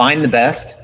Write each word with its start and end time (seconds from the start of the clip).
find 0.00 0.24
the 0.24 0.34
best. 0.42 0.76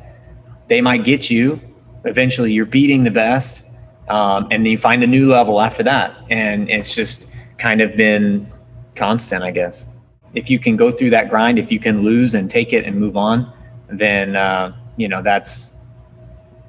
They 0.68 0.82
might 0.82 1.02
get 1.06 1.30
you. 1.30 1.58
Eventually, 2.04 2.52
you're 2.52 2.72
beating 2.78 3.02
the 3.02 3.10
best, 3.10 3.62
um, 4.10 4.42
and 4.50 4.58
then 4.62 4.70
you 4.74 4.76
find 4.76 5.02
a 5.02 5.06
new 5.06 5.26
level 5.26 5.62
after 5.62 5.82
that. 5.84 6.14
And 6.28 6.68
it's 6.68 6.94
just 6.94 7.26
kind 7.56 7.80
of 7.80 7.96
been 7.96 8.46
constant, 8.94 9.42
I 9.42 9.52
guess. 9.52 9.86
If 10.34 10.50
you 10.50 10.58
can 10.58 10.76
go 10.76 10.90
through 10.90 11.10
that 11.16 11.30
grind, 11.30 11.58
if 11.58 11.72
you 11.72 11.80
can 11.80 12.02
lose 12.02 12.34
and 12.34 12.50
take 12.50 12.74
it 12.74 12.84
and 12.84 13.00
move 13.00 13.16
on, 13.16 13.50
then 13.88 14.36
uh, 14.36 14.76
you 14.98 15.08
know 15.08 15.22
that's. 15.22 15.72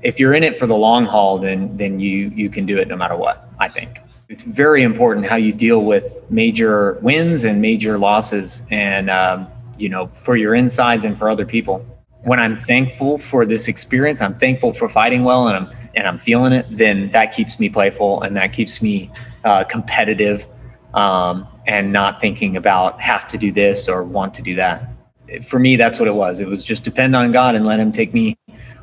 If 0.02 0.18
you're 0.18 0.34
in 0.34 0.44
it 0.44 0.58
for 0.58 0.68
the 0.68 0.80
long 0.88 1.04
haul, 1.06 1.40
then 1.40 1.76
then 1.76 2.00
you 2.00 2.32
you 2.34 2.50
can 2.50 2.66
do 2.66 2.78
it 2.78 2.88
no 2.88 2.96
matter 2.96 3.18
what. 3.18 3.50
I 3.60 3.68
think 3.68 4.00
it's 4.30 4.44
very 4.44 4.84
important 4.84 5.26
how 5.26 5.36
you 5.36 5.52
deal 5.52 5.82
with 5.84 6.06
major 6.30 6.94
wins 7.02 7.44
and 7.44 7.62
major 7.62 7.98
losses, 7.98 8.62
and 8.72 9.10
um, 9.10 9.48
you 9.78 9.90
know 9.90 10.08
for 10.26 10.38
your 10.38 10.56
insides 10.56 11.04
and 11.04 11.20
for 11.20 11.30
other 11.30 11.46
people. 11.46 11.86
When 12.28 12.42
I'm 12.42 12.58
thankful 12.58 13.20
for 13.20 13.46
this 13.46 13.70
experience, 13.70 14.22
I'm 14.22 14.36
thankful 14.36 14.74
for 14.74 14.90
fighting 14.90 15.24
well, 15.24 15.48
and 15.48 15.56
I'm 15.56 15.78
and 15.96 16.06
I'm 16.06 16.20
feeling 16.20 16.52
it. 16.52 16.66
Then 16.70 17.10
that 17.12 17.32
keeps 17.32 17.58
me 17.58 17.70
playful, 17.70 18.22
and 18.22 18.36
that 18.36 18.52
keeps 18.52 18.82
me 18.82 19.10
uh, 19.46 19.64
competitive 19.64 20.46
um, 20.94 21.48
and 21.68 21.94
not 21.94 22.20
thinking 22.20 22.58
about 22.58 23.00
have 23.00 23.28
to 23.30 23.38
do 23.38 23.54
this 23.54 23.88
or 23.88 24.04
want 24.04 24.34
to 24.34 24.42
do 24.42 24.56
that. 24.56 24.92
For 25.46 25.58
me, 25.58 25.78
that's 25.78 26.00
what 26.00 26.10
it 26.10 26.16
was. 26.16 26.42
It 26.42 26.50
was 26.50 26.66
just 26.66 26.84
depend 26.84 27.16
on 27.16 27.32
God 27.32 27.56
and 27.56 27.66
let 27.66 27.80
Him 27.80 27.94
take 27.94 28.14
me 28.14 28.38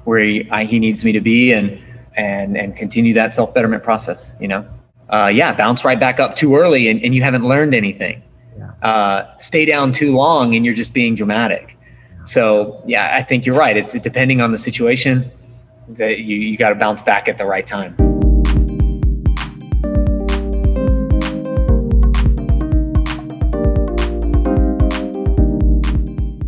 where 0.04 0.20
He, 0.20 0.50
I, 0.50 0.64
he 0.64 0.78
needs 0.78 1.04
me 1.04 1.12
to 1.12 1.20
be, 1.20 1.52
and 1.52 1.78
and 2.16 2.56
and 2.56 2.74
continue 2.74 3.12
that 3.12 3.34
self 3.34 3.52
betterment 3.52 3.82
process. 3.82 4.34
You 4.40 4.48
know, 4.48 4.66
uh, 5.10 5.30
yeah, 5.30 5.52
bounce 5.52 5.84
right 5.84 6.00
back 6.00 6.18
up 6.18 6.34
too 6.34 6.56
early, 6.56 6.88
and, 6.88 6.98
and 7.02 7.14
you 7.14 7.22
haven't 7.22 7.46
learned 7.46 7.74
anything. 7.74 8.22
Yeah. 8.56 8.70
Uh, 8.82 9.36
stay 9.36 9.66
down 9.66 9.92
too 9.92 10.16
long, 10.16 10.54
and 10.54 10.64
you're 10.64 10.72
just 10.72 10.94
being 10.94 11.14
dramatic. 11.14 11.73
So 12.26 12.82
yeah, 12.86 13.14
I 13.14 13.22
think 13.22 13.44
you're 13.44 13.54
right. 13.54 13.76
It's 13.76 13.92
depending 14.00 14.40
on 14.40 14.50
the 14.50 14.58
situation 14.58 15.30
that 15.88 16.20
you 16.20 16.36
you 16.36 16.56
got 16.56 16.70
to 16.70 16.74
bounce 16.74 17.02
back 17.02 17.28
at 17.28 17.36
the 17.36 17.44
right 17.44 17.66
time. 17.66 17.94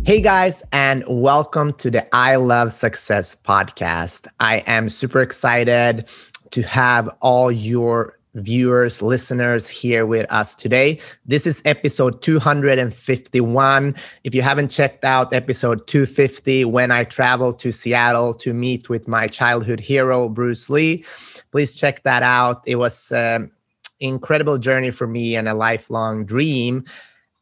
Hey 0.03 0.21
guys, 0.21 0.63
and 0.71 1.03
welcome 1.07 1.73
to 1.73 1.91
the 1.91 2.07
I 2.15 2.37
Love 2.37 2.71
Success 2.71 3.35
podcast. 3.35 4.25
I 4.39 4.63
am 4.65 4.89
super 4.89 5.21
excited 5.21 6.07
to 6.51 6.61
have 6.63 7.07
all 7.19 7.51
your 7.51 8.16
viewers, 8.35 9.01
listeners 9.01 9.67
here 9.67 10.05
with 10.05 10.31
us 10.31 10.53
today. 10.55 10.99
This 11.25 11.47
is 11.47 11.61
episode 11.65 12.21
251. 12.21 13.95
If 14.23 14.35
you 14.35 14.41
haven't 14.41 14.69
checked 14.69 15.03
out 15.03 15.33
episode 15.33 15.87
250, 15.87 16.65
when 16.65 16.91
I 16.91 17.03
traveled 17.03 17.59
to 17.59 17.71
Seattle 17.71 18.33
to 18.35 18.53
meet 18.53 18.89
with 18.89 19.07
my 19.07 19.27
childhood 19.27 19.79
hero, 19.79 20.29
Bruce 20.29 20.69
Lee, 20.69 21.03
please 21.51 21.79
check 21.79 22.03
that 22.03 22.23
out. 22.23 22.63
It 22.67 22.75
was 22.75 23.11
an 23.11 23.51
incredible 23.99 24.57
journey 24.57 24.91
for 24.91 25.07
me 25.07 25.35
and 25.35 25.47
a 25.47 25.53
lifelong 25.53 26.25
dream. 26.25 26.85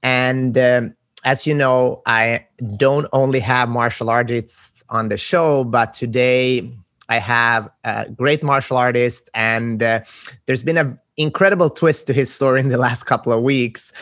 And 0.02 0.58
um, 0.58 0.96
as 1.26 1.48
you 1.48 1.56
know, 1.56 2.02
I 2.06 2.46
don't 2.78 3.08
only 3.12 3.40
have 3.40 3.68
martial 3.68 4.10
artists 4.10 4.84
on 4.90 5.10
the 5.10 5.18
show, 5.18 5.64
but 5.64 5.94
today 5.94 6.72
I 7.10 7.20
have 7.20 7.70
a 7.84 8.10
great 8.10 8.44
martial 8.44 8.78
artist, 8.78 9.30
and 9.34 9.82
uh, 9.82 10.02
there's 10.46 10.64
been 10.64 10.78
an 10.78 11.00
incredible 11.18 11.70
twist 11.70 12.08
to 12.08 12.14
his 12.14 12.34
story 12.34 12.62
in 12.62 12.70
the 12.70 12.78
last 12.88 13.04
couple 13.04 13.32
of 13.32 13.42
weeks. 13.42 13.94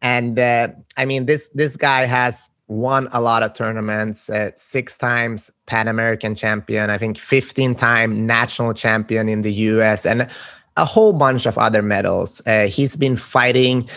And 0.00 0.38
uh, 0.38 0.68
I 0.96 1.04
mean, 1.04 1.26
this 1.26 1.48
this 1.54 1.76
guy 1.76 2.06
has 2.06 2.50
won 2.68 3.08
a 3.12 3.20
lot 3.20 3.42
of 3.42 3.54
tournaments, 3.54 4.30
uh, 4.30 4.50
six 4.56 4.96
times 4.96 5.50
Pan 5.66 5.88
American 5.88 6.34
champion, 6.34 6.90
I 6.90 6.96
think 6.96 7.18
15 7.18 7.74
time 7.74 8.26
national 8.26 8.72
champion 8.74 9.28
in 9.28 9.42
the 9.42 9.52
US, 9.52 10.06
and 10.06 10.28
a 10.76 10.84
whole 10.84 11.12
bunch 11.12 11.46
of 11.46 11.58
other 11.58 11.82
medals. 11.82 12.40
Uh, 12.46 12.66
he's 12.66 12.96
been 12.96 13.16
fighting 13.16 13.88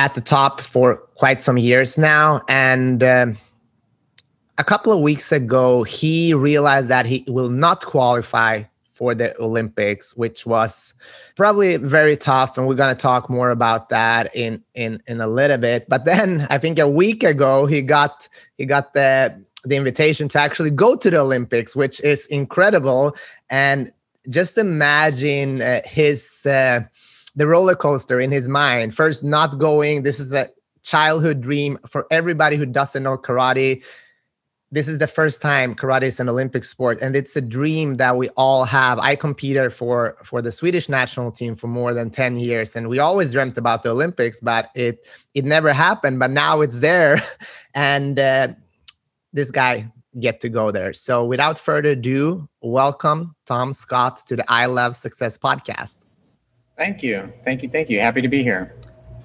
at 0.00 0.14
the 0.14 0.20
top 0.20 0.60
for 0.60 0.96
quite 1.14 1.42
some 1.42 1.58
years 1.58 1.98
now. 1.98 2.42
And 2.48 3.02
um, 3.02 3.36
a 4.60 4.64
couple 4.64 4.92
of 4.92 5.00
weeks 5.00 5.32
ago, 5.32 5.84
he 5.84 6.34
realized 6.34 6.88
that 6.88 7.06
he 7.06 7.24
will 7.26 7.48
not 7.48 7.86
qualify 7.86 8.62
for 8.92 9.14
the 9.14 9.34
Olympics, 9.40 10.14
which 10.18 10.44
was 10.44 10.92
probably 11.34 11.78
very 11.78 12.14
tough. 12.14 12.58
And 12.58 12.68
we're 12.68 12.74
going 12.74 12.94
to 12.94 13.00
talk 13.00 13.30
more 13.30 13.48
about 13.48 13.88
that 13.88 14.36
in, 14.36 14.62
in, 14.74 15.02
in 15.06 15.22
a 15.22 15.26
little 15.26 15.56
bit. 15.56 15.88
But 15.88 16.04
then 16.04 16.46
I 16.50 16.58
think 16.58 16.78
a 16.78 16.86
week 16.86 17.24
ago, 17.24 17.64
he 17.64 17.80
got, 17.80 18.28
he 18.58 18.66
got 18.66 18.92
the, 18.92 19.42
the 19.64 19.76
invitation 19.76 20.28
to 20.28 20.38
actually 20.38 20.72
go 20.72 20.94
to 20.94 21.08
the 21.08 21.16
Olympics, 21.16 21.74
which 21.74 21.98
is 22.02 22.26
incredible. 22.26 23.16
And 23.48 23.90
just 24.28 24.58
imagine 24.58 25.62
uh, 25.62 25.80
his, 25.86 26.44
uh, 26.44 26.80
the 27.34 27.46
roller 27.46 27.74
coaster 27.74 28.20
in 28.20 28.30
his 28.30 28.46
mind. 28.46 28.94
First, 28.94 29.24
not 29.24 29.56
going. 29.56 30.02
This 30.02 30.20
is 30.20 30.34
a 30.34 30.50
childhood 30.82 31.40
dream 31.40 31.78
for 31.86 32.06
everybody 32.10 32.56
who 32.56 32.66
doesn't 32.66 33.02
know 33.02 33.16
karate. 33.16 33.82
This 34.72 34.86
is 34.86 34.98
the 34.98 35.08
first 35.08 35.42
time 35.42 35.74
karate 35.74 36.04
is 36.04 36.20
an 36.20 36.28
Olympic 36.28 36.62
sport, 36.62 36.98
and 37.02 37.16
it's 37.16 37.34
a 37.34 37.40
dream 37.40 37.96
that 37.96 38.16
we 38.16 38.28
all 38.36 38.64
have. 38.64 39.00
I 39.00 39.16
competed 39.16 39.72
for 39.72 40.16
for 40.22 40.40
the 40.40 40.52
Swedish 40.52 40.88
national 40.88 41.32
team 41.32 41.56
for 41.56 41.66
more 41.66 41.92
than 41.92 42.08
ten 42.08 42.38
years, 42.38 42.76
and 42.76 42.88
we 42.88 43.00
always 43.00 43.32
dreamt 43.32 43.58
about 43.58 43.82
the 43.82 43.90
Olympics, 43.90 44.38
but 44.38 44.70
it 44.76 45.08
it 45.34 45.44
never 45.44 45.72
happened. 45.72 46.20
But 46.20 46.30
now 46.30 46.60
it's 46.60 46.78
there, 46.78 47.20
and 47.74 48.16
uh, 48.20 48.48
this 49.32 49.50
guy 49.50 49.90
get 50.20 50.40
to 50.42 50.48
go 50.48 50.70
there. 50.70 50.92
So, 50.92 51.24
without 51.24 51.58
further 51.58 51.90
ado, 51.90 52.48
welcome 52.60 53.34
Tom 53.46 53.72
Scott 53.72 54.24
to 54.28 54.36
the 54.36 54.44
I 54.48 54.66
Love 54.66 54.94
Success 54.94 55.36
podcast. 55.36 55.98
Thank 56.76 57.02
you. 57.02 57.32
Thank 57.44 57.64
you. 57.64 57.68
Thank 57.68 57.90
you. 57.90 57.98
Happy 57.98 58.22
to 58.22 58.28
be 58.28 58.44
here. 58.44 58.76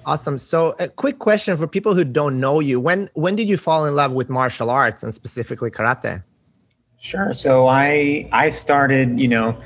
Awesome. 0.06 0.38
So, 0.38 0.76
a 0.78 0.86
quick 0.88 1.18
question 1.18 1.56
for 1.56 1.66
people 1.66 1.92
who 1.92 2.04
don't 2.04 2.38
know 2.38 2.60
you: 2.60 2.78
when 2.78 3.10
when 3.14 3.34
did 3.34 3.48
you 3.48 3.56
fall 3.56 3.86
in 3.86 3.96
love 3.96 4.12
with 4.12 4.28
martial 4.28 4.70
arts 4.70 5.02
and 5.02 5.12
specifically 5.12 5.68
karate? 5.68 6.22
Sure. 6.98 7.34
So 7.34 7.66
I 7.66 8.28
I 8.30 8.48
started. 8.50 9.18
You 9.18 9.26
know, 9.26 9.60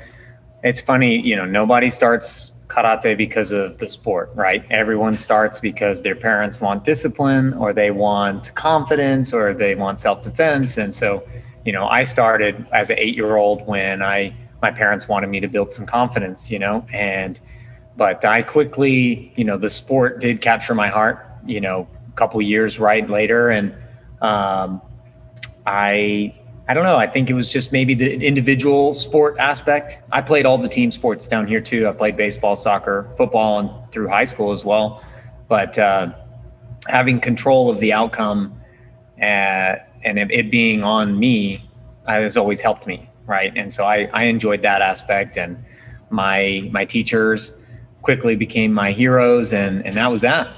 it's 0.63 0.81
funny. 0.81 1.19
You 1.19 1.35
know, 1.35 1.45
nobody 1.45 1.91
starts 1.91 2.53
karate 2.69 3.15
because 3.15 3.51
of 3.51 3.77
the 3.77 3.87
sport, 3.87 4.31
right? 4.33 4.65
Everyone 4.71 5.15
starts 5.15 5.59
because 5.59 6.01
their 6.01 6.15
parents 6.15 6.59
want 6.59 6.85
discipline, 6.85 7.53
or 7.53 7.71
they 7.71 7.91
want 7.91 8.53
confidence, 8.55 9.33
or 9.33 9.53
they 9.53 9.75
want 9.75 9.99
self 9.99 10.23
defense. 10.23 10.75
And 10.75 10.95
so, 10.95 11.21
you 11.65 11.71
know, 11.71 11.85
I 11.85 12.01
started 12.01 12.65
as 12.73 12.89
an 12.89 12.97
eight 12.97 13.15
year 13.15 13.35
old 13.35 13.67
when 13.67 14.01
I 14.01 14.35
my 14.63 14.71
parents 14.71 15.07
wanted 15.07 15.27
me 15.27 15.39
to 15.39 15.47
build 15.47 15.71
some 15.71 15.85
confidence. 15.85 16.49
You 16.49 16.57
know, 16.57 16.83
and 16.91 17.39
but 17.97 18.23
I 18.25 18.41
quickly, 18.41 19.33
you 19.35 19.43
know, 19.43 19.57
the 19.57 19.69
sport 19.69 20.19
did 20.19 20.41
capture 20.41 20.73
my 20.73 20.87
heart. 20.87 21.27
You 21.45 21.61
know, 21.61 21.87
a 22.07 22.15
couple 22.15 22.41
years 22.41 22.79
right 22.79 23.09
later, 23.09 23.49
and 23.49 23.73
um, 24.21 24.81
I, 25.65 26.35
I 26.67 26.73
don't 26.73 26.83
know. 26.83 26.97
I 26.97 27.07
think 27.07 27.29
it 27.29 27.33
was 27.33 27.49
just 27.49 27.71
maybe 27.71 27.93
the 27.93 28.13
individual 28.25 28.93
sport 28.93 29.37
aspect. 29.39 29.99
I 30.11 30.21
played 30.21 30.45
all 30.45 30.57
the 30.57 30.69
team 30.69 30.91
sports 30.91 31.27
down 31.27 31.47
here 31.47 31.61
too. 31.61 31.87
I 31.87 31.93
played 31.93 32.15
baseball, 32.15 32.55
soccer, 32.55 33.11
football, 33.17 33.59
and 33.59 33.91
through 33.91 34.07
high 34.07 34.25
school 34.25 34.51
as 34.51 34.63
well. 34.63 35.03
But 35.47 35.77
uh, 35.77 36.13
having 36.87 37.19
control 37.19 37.69
of 37.69 37.79
the 37.79 37.91
outcome 37.91 38.61
uh, 39.21 39.75
and 40.03 40.17
it, 40.17 40.31
it 40.31 40.51
being 40.51 40.83
on 40.83 41.19
me 41.19 41.69
uh, 42.07 42.13
has 42.13 42.37
always 42.37 42.61
helped 42.61 42.87
me, 42.87 43.09
right? 43.25 43.51
And 43.55 43.71
so 43.71 43.83
I, 43.83 44.09
I 44.13 44.23
enjoyed 44.23 44.61
that 44.63 44.81
aspect, 44.81 45.37
and 45.37 45.63
my 46.09 46.69
my 46.71 46.85
teachers 46.85 47.53
quickly 48.01 48.35
became 48.35 48.73
my 48.73 48.91
heroes, 48.91 49.53
and 49.53 49.85
and 49.85 49.95
that 49.95 50.11
was 50.11 50.21
that. 50.21 50.49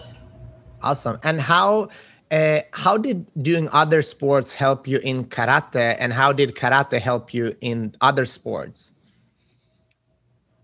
Awesome. 0.81 1.17
And 1.23 1.39
how 1.39 1.89
uh, 2.31 2.61
how 2.71 2.97
did 2.97 3.25
doing 3.41 3.69
other 3.71 4.01
sports 4.01 4.53
help 4.53 4.87
you 4.87 4.99
in 4.99 5.25
karate, 5.25 5.95
and 5.99 6.11
how 6.13 6.33
did 6.33 6.55
karate 6.55 6.99
help 6.99 7.33
you 7.33 7.55
in 7.61 7.93
other 8.01 8.25
sports? 8.25 8.93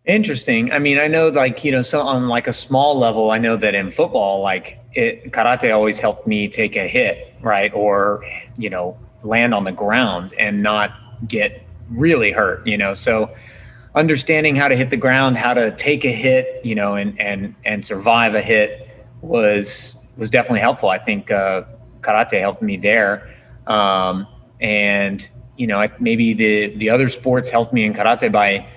Interesting. 0.05 0.71
I 0.71 0.79
mean, 0.79 0.97
I 0.97 1.05
know 1.05 1.27
like, 1.27 1.63
you 1.63 1.71
know, 1.71 1.83
so 1.83 2.01
on 2.01 2.27
like 2.27 2.47
a 2.47 2.53
small 2.53 2.97
level, 2.97 3.29
I 3.29 3.37
know 3.37 3.55
that 3.57 3.75
in 3.75 3.91
football, 3.91 4.41
like 4.41 4.79
it, 4.93 5.31
karate 5.31 5.71
always 5.71 5.99
helped 5.99 6.25
me 6.25 6.47
take 6.47 6.75
a 6.75 6.87
hit, 6.87 7.35
right? 7.41 7.71
Or, 7.75 8.25
you 8.57 8.71
know, 8.71 8.97
land 9.21 9.53
on 9.53 9.65
the 9.65 9.71
ground 9.71 10.33
and 10.39 10.63
not 10.63 10.91
get 11.27 11.61
really 11.91 12.31
hurt, 12.31 12.65
you 12.65 12.75
know? 12.75 12.95
So 12.95 13.29
understanding 13.95 14.56
how 14.56 14.68
to 14.68 14.75
hit 14.75 14.89
the 14.89 14.97
ground, 14.97 15.38
how 15.38 15.53
to 15.53 15.75
take 15.75 16.06
a 16.06 16.12
hit, 16.12 16.62
you 16.63 16.75
know, 16.75 16.95
and 16.95 17.19
and 17.19 17.56
and 17.65 17.83
survive 17.83 18.36
a 18.36 18.41
hit 18.41 18.88
was 19.21 19.97
was 20.18 20.30
definitely 20.30 20.59
helpful. 20.59 20.89
I 20.89 21.00
think 21.00 21.31
uh, 21.31 21.63
karate 22.01 22.39
helped 22.39 22.62
me 22.62 22.77
there, 22.77 23.30
um, 23.68 24.27
and 24.59 25.27
you 25.57 25.68
know, 25.68 25.86
maybe 26.00 26.33
the 26.33 26.75
the 26.77 26.89
other 26.89 27.09
sports 27.09 27.50
helped 27.50 27.74
me 27.74 27.86
in 27.86 27.94
karate 27.94 28.31
by 28.31 28.68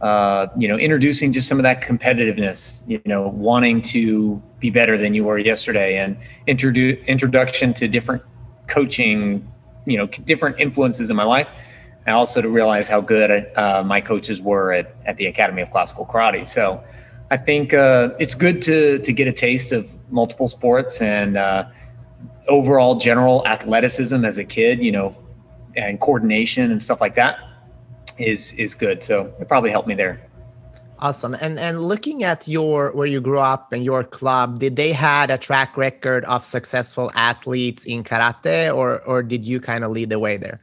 uh, 0.00 0.48
you 0.56 0.68
know 0.68 0.76
introducing 0.76 1.32
just 1.32 1.48
some 1.48 1.58
of 1.58 1.62
that 1.62 1.80
competitiveness. 1.82 2.82
You 2.88 3.00
know, 3.04 3.28
wanting 3.28 3.82
to 3.82 4.42
be 4.58 4.70
better 4.70 4.98
than 4.98 5.14
you 5.14 5.24
were 5.24 5.38
yesterday, 5.38 5.98
and 5.98 6.16
introduce 6.46 6.98
introduction 7.06 7.72
to 7.74 7.88
different 7.88 8.22
coaching 8.66 9.46
you 9.86 9.96
know 9.96 10.06
different 10.06 10.58
influences 10.58 11.10
in 11.10 11.16
my 11.16 11.22
life 11.22 11.46
and 12.06 12.14
also 12.14 12.40
to 12.40 12.48
realize 12.48 12.88
how 12.88 13.00
good 13.00 13.30
uh, 13.56 13.82
my 13.84 14.00
coaches 14.00 14.40
were 14.40 14.72
at, 14.72 14.94
at 15.04 15.16
the 15.16 15.26
academy 15.26 15.60
of 15.62 15.70
classical 15.70 16.06
karate 16.06 16.46
so 16.46 16.82
i 17.30 17.36
think 17.36 17.74
uh, 17.74 18.10
it's 18.18 18.34
good 18.34 18.62
to 18.62 18.98
to 19.00 19.12
get 19.12 19.28
a 19.28 19.32
taste 19.32 19.72
of 19.72 19.92
multiple 20.10 20.48
sports 20.48 21.02
and 21.02 21.36
uh, 21.36 21.66
overall 22.48 22.94
general 22.96 23.46
athleticism 23.46 24.24
as 24.24 24.38
a 24.38 24.44
kid 24.44 24.82
you 24.82 24.92
know 24.92 25.16
and 25.76 26.00
coordination 26.00 26.70
and 26.70 26.82
stuff 26.82 27.00
like 27.00 27.14
that 27.14 27.38
is 28.18 28.52
is 28.54 28.74
good 28.74 29.02
so 29.02 29.32
it 29.40 29.48
probably 29.48 29.70
helped 29.70 29.88
me 29.88 29.94
there 29.94 30.26
Awesome. 30.98 31.36
And 31.40 31.58
and 31.58 31.86
looking 31.86 32.24
at 32.24 32.48
your 32.48 32.90
where 32.92 33.06
you 33.06 33.20
grew 33.20 33.38
up 33.38 33.70
and 33.72 33.84
your 33.84 34.02
club, 34.02 34.60
did 34.60 34.76
they 34.76 34.92
had 34.92 35.30
a 35.30 35.36
track 35.36 35.76
record 35.76 36.24
of 36.24 36.42
successful 36.42 37.10
athletes 37.14 37.84
in 37.84 38.02
karate, 38.02 38.74
or 38.74 39.02
or 39.02 39.22
did 39.22 39.46
you 39.46 39.60
kind 39.60 39.84
of 39.84 39.90
lead 39.90 40.08
the 40.08 40.18
way 40.18 40.38
there? 40.38 40.58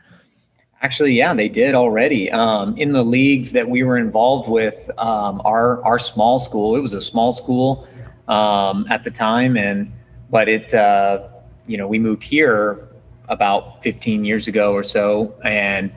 Actually, 0.84 1.14
yeah, 1.14 1.34
they 1.34 1.48
did 1.48 1.76
already. 1.76 2.30
Um, 2.30 2.78
in 2.78 2.92
the 2.92 3.04
leagues 3.04 3.54
that 3.54 3.70
we 3.70 3.84
were 3.84 3.98
involved 3.98 4.50
with, 4.50 4.92
um, 4.98 5.42
our 5.46 5.82
our 5.86 5.98
small 5.98 6.40
school, 6.40 6.76
it 6.76 6.82
was 6.82 6.94
a 6.94 7.00
small 7.00 7.32
school 7.32 7.88
um, 8.28 8.86
at 8.90 9.06
the 9.06 9.10
time, 9.10 9.56
and 9.56 9.90
but 10.30 10.50
it, 10.50 10.74
uh, 10.74 11.26
you 11.68 11.78
know, 11.78 11.88
we 11.88 12.00
moved 12.00 12.22
here 12.22 12.90
about 13.30 13.82
15 13.82 14.26
years 14.26 14.50
ago 14.50 14.74
or 14.74 14.84
so, 14.84 15.34
and 15.46 15.90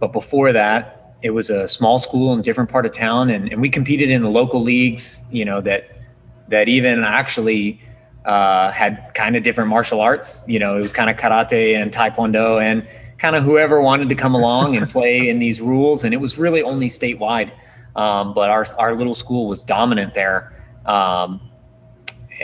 but 0.00 0.12
before 0.12 0.52
that, 0.52 1.14
it 1.22 1.30
was 1.30 1.48
a 1.48 1.68
small 1.68 2.00
school 2.00 2.32
in 2.32 2.40
a 2.40 2.42
different 2.42 2.68
part 2.68 2.84
of 2.84 2.90
town, 2.90 3.30
and, 3.30 3.52
and 3.52 3.60
we 3.60 3.70
competed 3.70 4.10
in 4.10 4.20
the 4.24 4.30
local 4.30 4.60
leagues. 4.60 5.20
You 5.30 5.44
know 5.44 5.60
that 5.60 5.90
that 6.48 6.68
even 6.68 7.04
actually 7.04 7.80
uh, 8.24 8.72
had 8.72 9.12
kind 9.14 9.36
of 9.36 9.44
different 9.44 9.70
martial 9.70 10.00
arts. 10.00 10.42
You 10.48 10.58
know, 10.58 10.76
it 10.76 10.80
was 10.80 10.92
kind 10.92 11.08
of 11.08 11.16
karate 11.16 11.80
and 11.80 11.92
taekwondo 11.92 12.60
and 12.60 12.84
kind 13.18 13.36
of 13.36 13.44
whoever 13.44 13.80
wanted 13.80 14.08
to 14.08 14.14
come 14.14 14.34
along 14.34 14.76
and 14.76 14.90
play 14.90 15.28
in 15.28 15.38
these 15.38 15.60
rules. 15.60 16.04
And 16.04 16.12
it 16.12 16.18
was 16.18 16.38
really 16.38 16.62
only 16.62 16.88
statewide. 16.88 17.52
Um, 17.96 18.34
but 18.34 18.50
our, 18.50 18.66
our 18.78 18.94
little 18.94 19.14
school 19.14 19.46
was 19.46 19.62
dominant 19.62 20.14
there. 20.14 20.52
Um, 20.84 21.40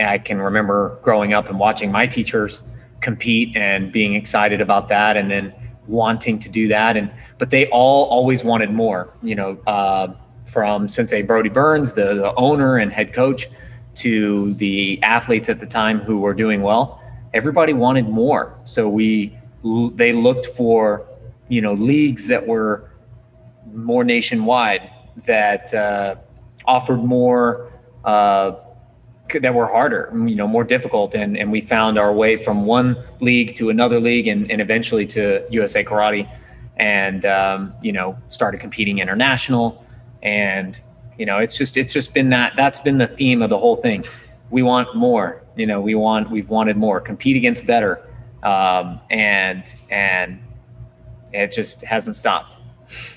I 0.01 0.19
can 0.19 0.39
remember 0.39 0.99
growing 1.03 1.33
up 1.33 1.49
and 1.49 1.59
watching 1.59 1.91
my 1.91 2.07
teachers 2.07 2.63
compete 3.01 3.57
and 3.57 3.91
being 3.91 4.15
excited 4.15 4.61
about 4.61 4.89
that. 4.89 5.17
And 5.17 5.31
then 5.31 5.53
wanting 5.91 6.39
to 6.39 6.49
do 6.49 6.69
that 6.69 6.97
and 6.97 7.11
but 7.39 7.51
they 7.51 7.67
all 7.69 8.05
always 8.07 8.45
wanted 8.45 8.71
more 8.71 9.13
you 9.23 9.35
know 9.35 9.59
uh, 9.67 10.09
from 10.45 10.89
sensei 10.89 11.23
brody 11.23 11.49
burns 11.49 11.93
the, 11.93 12.15
the 12.15 12.35
owner 12.37 12.79
and 12.79 12.93
head 12.93 13.13
coach 13.13 13.49
to 13.95 14.55
the 14.55 15.03
athletes 15.03 15.49
at 15.49 15.59
the 15.59 15.67
time 15.67 15.99
who 16.01 16.21
were 16.21 16.35
doing 16.35 16.63
well 16.63 17.03
everybody 17.35 17.73
wanted 17.73 18.09
more 18.09 18.57
so 18.65 18.89
we 18.89 19.37
they 19.95 20.13
looked 20.13 20.47
for 20.47 21.07
you 21.49 21.61
know 21.61 21.75
leagues 21.75 22.27
that 22.29 22.47
were 22.47 22.91
more 23.73 24.05
nationwide 24.05 24.91
that 25.27 25.73
uh, 25.75 26.17
offered 26.67 27.05
more 27.05 27.71
uh, 28.05 28.53
that 29.39 29.55
were 29.55 29.67
harder, 29.67 30.11
you 30.27 30.35
know, 30.35 30.49
more 30.49 30.65
difficult. 30.65 31.15
And, 31.15 31.37
and 31.37 31.53
we 31.53 31.61
found 31.61 31.99
our 31.99 32.13
way 32.13 32.37
from 32.37 32.65
one 32.65 32.97
league 33.21 33.55
to 33.57 33.71
another 33.71 34.01
league 34.01 34.27
and, 34.27 34.51
and 34.51 34.61
eventually 34.61 35.07
to 35.09 35.47
USA 35.51 35.85
Karate 35.85 36.29
and, 36.77 37.25
um, 37.25 37.73
you 37.83 37.93
know, 37.93 38.19
started 38.29 38.61
competing 38.61 38.99
international. 38.99 39.87
And, 40.23 40.81
you 41.19 41.27
know, 41.27 41.39
it's 41.39 41.57
just, 41.57 41.77
it's 41.77 41.93
just 41.93 42.13
been 42.13 42.31
that, 42.31 42.55
that's 42.57 42.81
been 42.81 42.99
the 42.99 43.07
theme 43.07 43.43
of 43.43 43.51
the 43.51 43.59
whole 43.59 43.77
thing. 43.77 44.05
We 44.51 44.63
want 44.63 44.97
more, 44.97 45.43
you 45.57 45.67
know, 45.67 45.81
we 45.81 45.95
want, 45.95 46.31
we've 46.31 46.49
wanted 46.49 46.77
more, 46.77 47.01
compete 47.01 47.37
against 47.37 47.67
better. 47.67 48.03
Um, 48.43 49.01
and, 49.11 49.75
and 49.91 50.43
it 51.33 51.53
just 51.53 51.83
hasn't 51.83 52.17
stopped. 52.17 52.57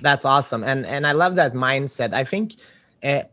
That's 0.01 0.25
awesome. 0.25 0.63
And, 0.63 0.85
and 0.85 1.07
I 1.07 1.13
love 1.13 1.35
that 1.35 1.53
mindset. 1.53 2.13
I 2.13 2.23
think, 2.23 2.55
uh, 3.03 3.23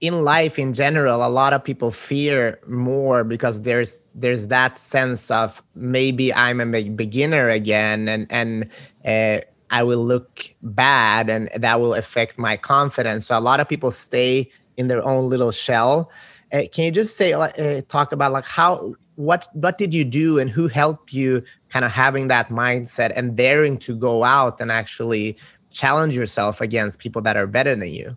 in 0.00 0.22
life 0.22 0.58
in 0.58 0.72
general 0.72 1.26
a 1.26 1.28
lot 1.28 1.52
of 1.52 1.62
people 1.62 1.90
fear 1.90 2.60
more 2.68 3.24
because 3.24 3.62
there's 3.62 4.08
there's 4.14 4.46
that 4.48 4.78
sense 4.78 5.30
of 5.30 5.62
maybe 5.74 6.32
i'm 6.34 6.60
a 6.60 6.88
beginner 6.90 7.48
again 7.48 8.08
and 8.08 8.26
and 8.30 8.68
uh, 9.04 9.40
i 9.70 9.82
will 9.82 10.04
look 10.04 10.54
bad 10.62 11.28
and 11.28 11.50
that 11.56 11.80
will 11.80 11.94
affect 11.94 12.38
my 12.38 12.56
confidence 12.56 13.26
so 13.26 13.36
a 13.36 13.40
lot 13.40 13.58
of 13.58 13.68
people 13.68 13.90
stay 13.90 14.48
in 14.76 14.86
their 14.86 15.04
own 15.04 15.28
little 15.28 15.50
shell 15.50 16.10
uh, 16.52 16.62
can 16.72 16.84
you 16.84 16.92
just 16.92 17.16
say 17.16 17.32
uh, 17.32 17.82
talk 17.88 18.12
about 18.12 18.32
like 18.32 18.46
how 18.46 18.94
what 19.18 19.48
what 19.52 19.78
did 19.78 19.92
you 19.92 20.04
do 20.04 20.38
and 20.38 20.48
who 20.48 20.68
helped 20.68 21.12
you 21.12 21.42
kind 21.68 21.84
of 21.84 21.90
having 21.90 22.28
that 22.28 22.48
mindset 22.48 23.12
and 23.16 23.36
daring 23.36 23.76
to 23.76 23.96
go 23.96 24.22
out 24.22 24.60
and 24.60 24.70
actually 24.70 25.36
challenge 25.70 26.14
yourself 26.14 26.60
against 26.60 26.98
people 26.98 27.20
that 27.20 27.36
are 27.36 27.46
better 27.46 27.74
than 27.74 27.88
you 27.88 28.16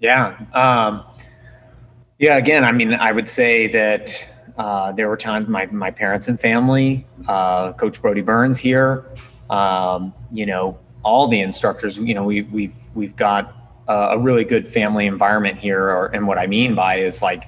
yeah. 0.00 0.38
Um, 0.54 1.04
yeah. 2.18 2.36
Again, 2.36 2.64
I 2.64 2.72
mean, 2.72 2.94
I 2.94 3.12
would 3.12 3.28
say 3.28 3.68
that 3.68 4.26
uh, 4.56 4.92
there 4.92 5.08
were 5.08 5.16
times 5.16 5.48
my 5.48 5.66
my 5.66 5.90
parents 5.90 6.26
and 6.26 6.40
family, 6.40 7.06
uh, 7.28 7.72
Coach 7.74 8.02
Brody 8.02 8.22
Burns 8.22 8.58
here, 8.58 9.04
um, 9.50 10.12
you 10.32 10.46
know, 10.46 10.78
all 11.02 11.28
the 11.28 11.40
instructors. 11.40 11.96
You 11.96 12.14
know, 12.14 12.24
we 12.24 12.42
we've 12.42 12.74
we've 12.94 13.14
got 13.14 13.54
a, 13.88 14.18
really 14.18 14.44
good 14.44 14.68
family 14.68 15.06
environment 15.06 15.58
here. 15.58 15.82
Or, 15.82 16.06
and 16.06 16.26
what 16.26 16.38
I 16.38 16.46
mean 16.46 16.74
by 16.74 16.98
is 16.98 17.22
like 17.22 17.44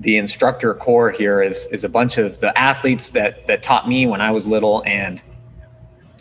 the 0.00 0.16
instructor 0.16 0.74
core 0.74 1.10
here 1.10 1.42
is 1.42 1.66
is 1.68 1.84
a 1.84 1.88
bunch 1.88 2.18
of 2.18 2.40
the 2.40 2.56
athletes 2.58 3.10
that 3.10 3.46
that 3.46 3.62
taught 3.62 3.88
me 3.88 4.06
when 4.06 4.20
I 4.20 4.30
was 4.30 4.46
little. 4.46 4.82
And 4.86 5.22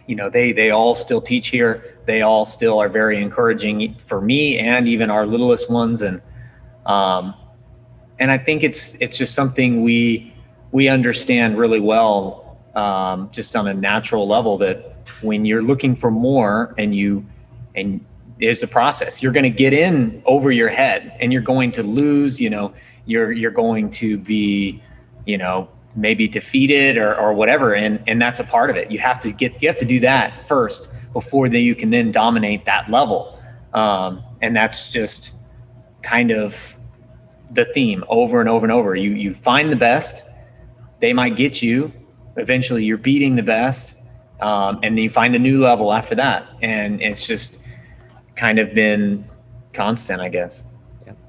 you 0.07 0.15
know 0.15 0.29
they 0.29 0.51
they 0.51 0.71
all 0.71 0.95
still 0.95 1.21
teach 1.21 1.47
here. 1.47 1.97
They 2.05 2.21
all 2.21 2.45
still 2.45 2.79
are 2.79 2.89
very 2.89 3.21
encouraging 3.21 3.95
for 3.95 4.21
me 4.21 4.59
and 4.59 4.87
even 4.87 5.09
our 5.09 5.25
littlest 5.25 5.69
ones. 5.69 6.01
And 6.01 6.21
um, 6.85 7.33
and 8.19 8.31
I 8.31 8.37
think 8.37 8.63
it's 8.63 8.95
it's 8.99 9.17
just 9.17 9.33
something 9.33 9.81
we 9.81 10.33
we 10.71 10.87
understand 10.87 11.57
really 11.57 11.79
well 11.79 12.57
um, 12.75 13.29
just 13.31 13.55
on 13.55 13.67
a 13.67 13.73
natural 13.73 14.27
level 14.27 14.57
that 14.59 14.95
when 15.21 15.45
you're 15.45 15.63
looking 15.63 15.95
for 15.95 16.11
more 16.11 16.73
and 16.77 16.95
you 16.95 17.25
and 17.75 18.03
there's 18.39 18.63
a 18.63 18.67
process 18.67 19.21
you're 19.21 19.31
going 19.31 19.43
to 19.43 19.49
get 19.49 19.73
in 19.73 20.21
over 20.25 20.51
your 20.51 20.69
head 20.69 21.15
and 21.19 21.31
you're 21.31 21.41
going 21.41 21.71
to 21.71 21.83
lose 21.83 22.39
you 22.39 22.49
know 22.49 22.73
you're 23.05 23.31
you're 23.31 23.51
going 23.51 23.89
to 23.89 24.17
be 24.17 24.81
you 25.25 25.37
know 25.37 25.69
maybe 25.95 26.27
defeated 26.27 26.97
or, 26.97 27.15
or 27.15 27.33
whatever 27.33 27.73
and 27.73 28.01
and 28.07 28.21
that's 28.21 28.39
a 28.39 28.43
part 28.43 28.69
of 28.69 28.75
it. 28.75 28.91
You 28.91 28.99
have 28.99 29.19
to 29.21 29.31
get 29.31 29.61
you 29.61 29.67
have 29.67 29.77
to 29.77 29.85
do 29.85 29.99
that 30.01 30.47
first 30.47 30.89
before 31.13 31.49
then 31.49 31.61
you 31.61 31.75
can 31.75 31.89
then 31.89 32.11
dominate 32.11 32.65
that 32.65 32.89
level. 32.89 33.37
Um, 33.73 34.23
and 34.41 34.55
that's 34.55 34.91
just 34.91 35.31
kind 36.01 36.31
of 36.31 36.77
the 37.51 37.65
theme 37.65 38.03
over 38.07 38.39
and 38.39 38.49
over 38.49 38.65
and 38.65 38.71
over. 38.71 38.95
You 38.95 39.11
you 39.11 39.33
find 39.33 39.71
the 39.71 39.75
best 39.77 40.23
they 40.99 41.13
might 41.13 41.35
get 41.35 41.61
you 41.61 41.91
eventually 42.37 42.85
you're 42.85 42.97
beating 42.97 43.35
the 43.35 43.43
best 43.43 43.95
um, 44.41 44.79
and 44.83 44.97
then 44.97 45.03
you 45.03 45.09
find 45.09 45.35
a 45.35 45.39
new 45.39 45.61
level 45.61 45.93
after 45.93 46.15
that. 46.15 46.47
And 46.61 47.01
it's 47.01 47.27
just 47.27 47.59
kind 48.35 48.59
of 48.59 48.73
been 48.73 49.25
constant 49.73 50.19
i 50.21 50.27
guess. 50.27 50.63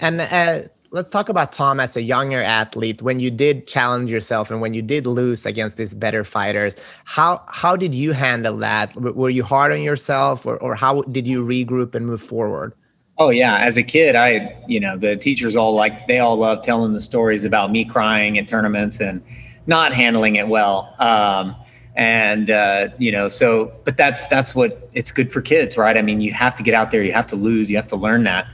And 0.00 0.20
uh, 0.20 0.62
let's 0.92 1.08
talk 1.08 1.30
about 1.30 1.52
Tom 1.52 1.80
as 1.80 1.96
a 1.96 2.02
younger 2.02 2.42
athlete. 2.42 3.00
When 3.00 3.18
you 3.18 3.30
did 3.30 3.66
challenge 3.66 4.10
yourself 4.10 4.50
and 4.50 4.60
when 4.60 4.74
you 4.74 4.82
did 4.82 5.06
lose 5.06 5.46
against 5.46 5.78
these 5.78 5.94
better 5.94 6.22
fighters, 6.22 6.76
how 7.04 7.42
how 7.48 7.76
did 7.76 7.94
you 7.94 8.12
handle 8.12 8.56
that? 8.58 8.94
Were 8.94 9.30
you 9.30 9.42
hard 9.42 9.72
on 9.72 9.82
yourself, 9.82 10.46
or 10.46 10.56
or 10.58 10.74
how 10.74 11.02
did 11.02 11.26
you 11.26 11.44
regroup 11.44 11.94
and 11.94 12.06
move 12.06 12.20
forward? 12.20 12.74
Oh 13.18 13.30
yeah, 13.30 13.58
as 13.58 13.76
a 13.76 13.82
kid, 13.82 14.14
I 14.14 14.54
you 14.68 14.78
know 14.78 14.96
the 14.96 15.16
teachers 15.16 15.56
all 15.56 15.74
like 15.74 16.06
they 16.06 16.18
all 16.18 16.36
love 16.36 16.62
telling 16.62 16.92
the 16.92 17.00
stories 17.00 17.44
about 17.44 17.72
me 17.72 17.84
crying 17.84 18.38
at 18.38 18.46
tournaments 18.46 19.00
and 19.00 19.22
not 19.66 19.92
handling 19.92 20.36
it 20.36 20.48
well. 20.48 20.94
Um, 20.98 21.56
and 21.94 22.50
uh, 22.50 22.88
you 22.98 23.12
know 23.12 23.28
so 23.28 23.70
but 23.84 23.98
that's 23.98 24.26
that's 24.28 24.54
what 24.54 24.88
it's 24.94 25.12
good 25.12 25.30
for 25.30 25.42
kids 25.42 25.76
right 25.76 25.98
i 25.98 26.00
mean 26.00 26.22
you 26.22 26.32
have 26.32 26.54
to 26.54 26.62
get 26.62 26.72
out 26.72 26.90
there 26.90 27.02
you 27.02 27.12
have 27.12 27.26
to 27.26 27.36
lose 27.36 27.70
you 27.70 27.76
have 27.76 27.86
to 27.86 27.96
learn 27.96 28.22
that 28.22 28.46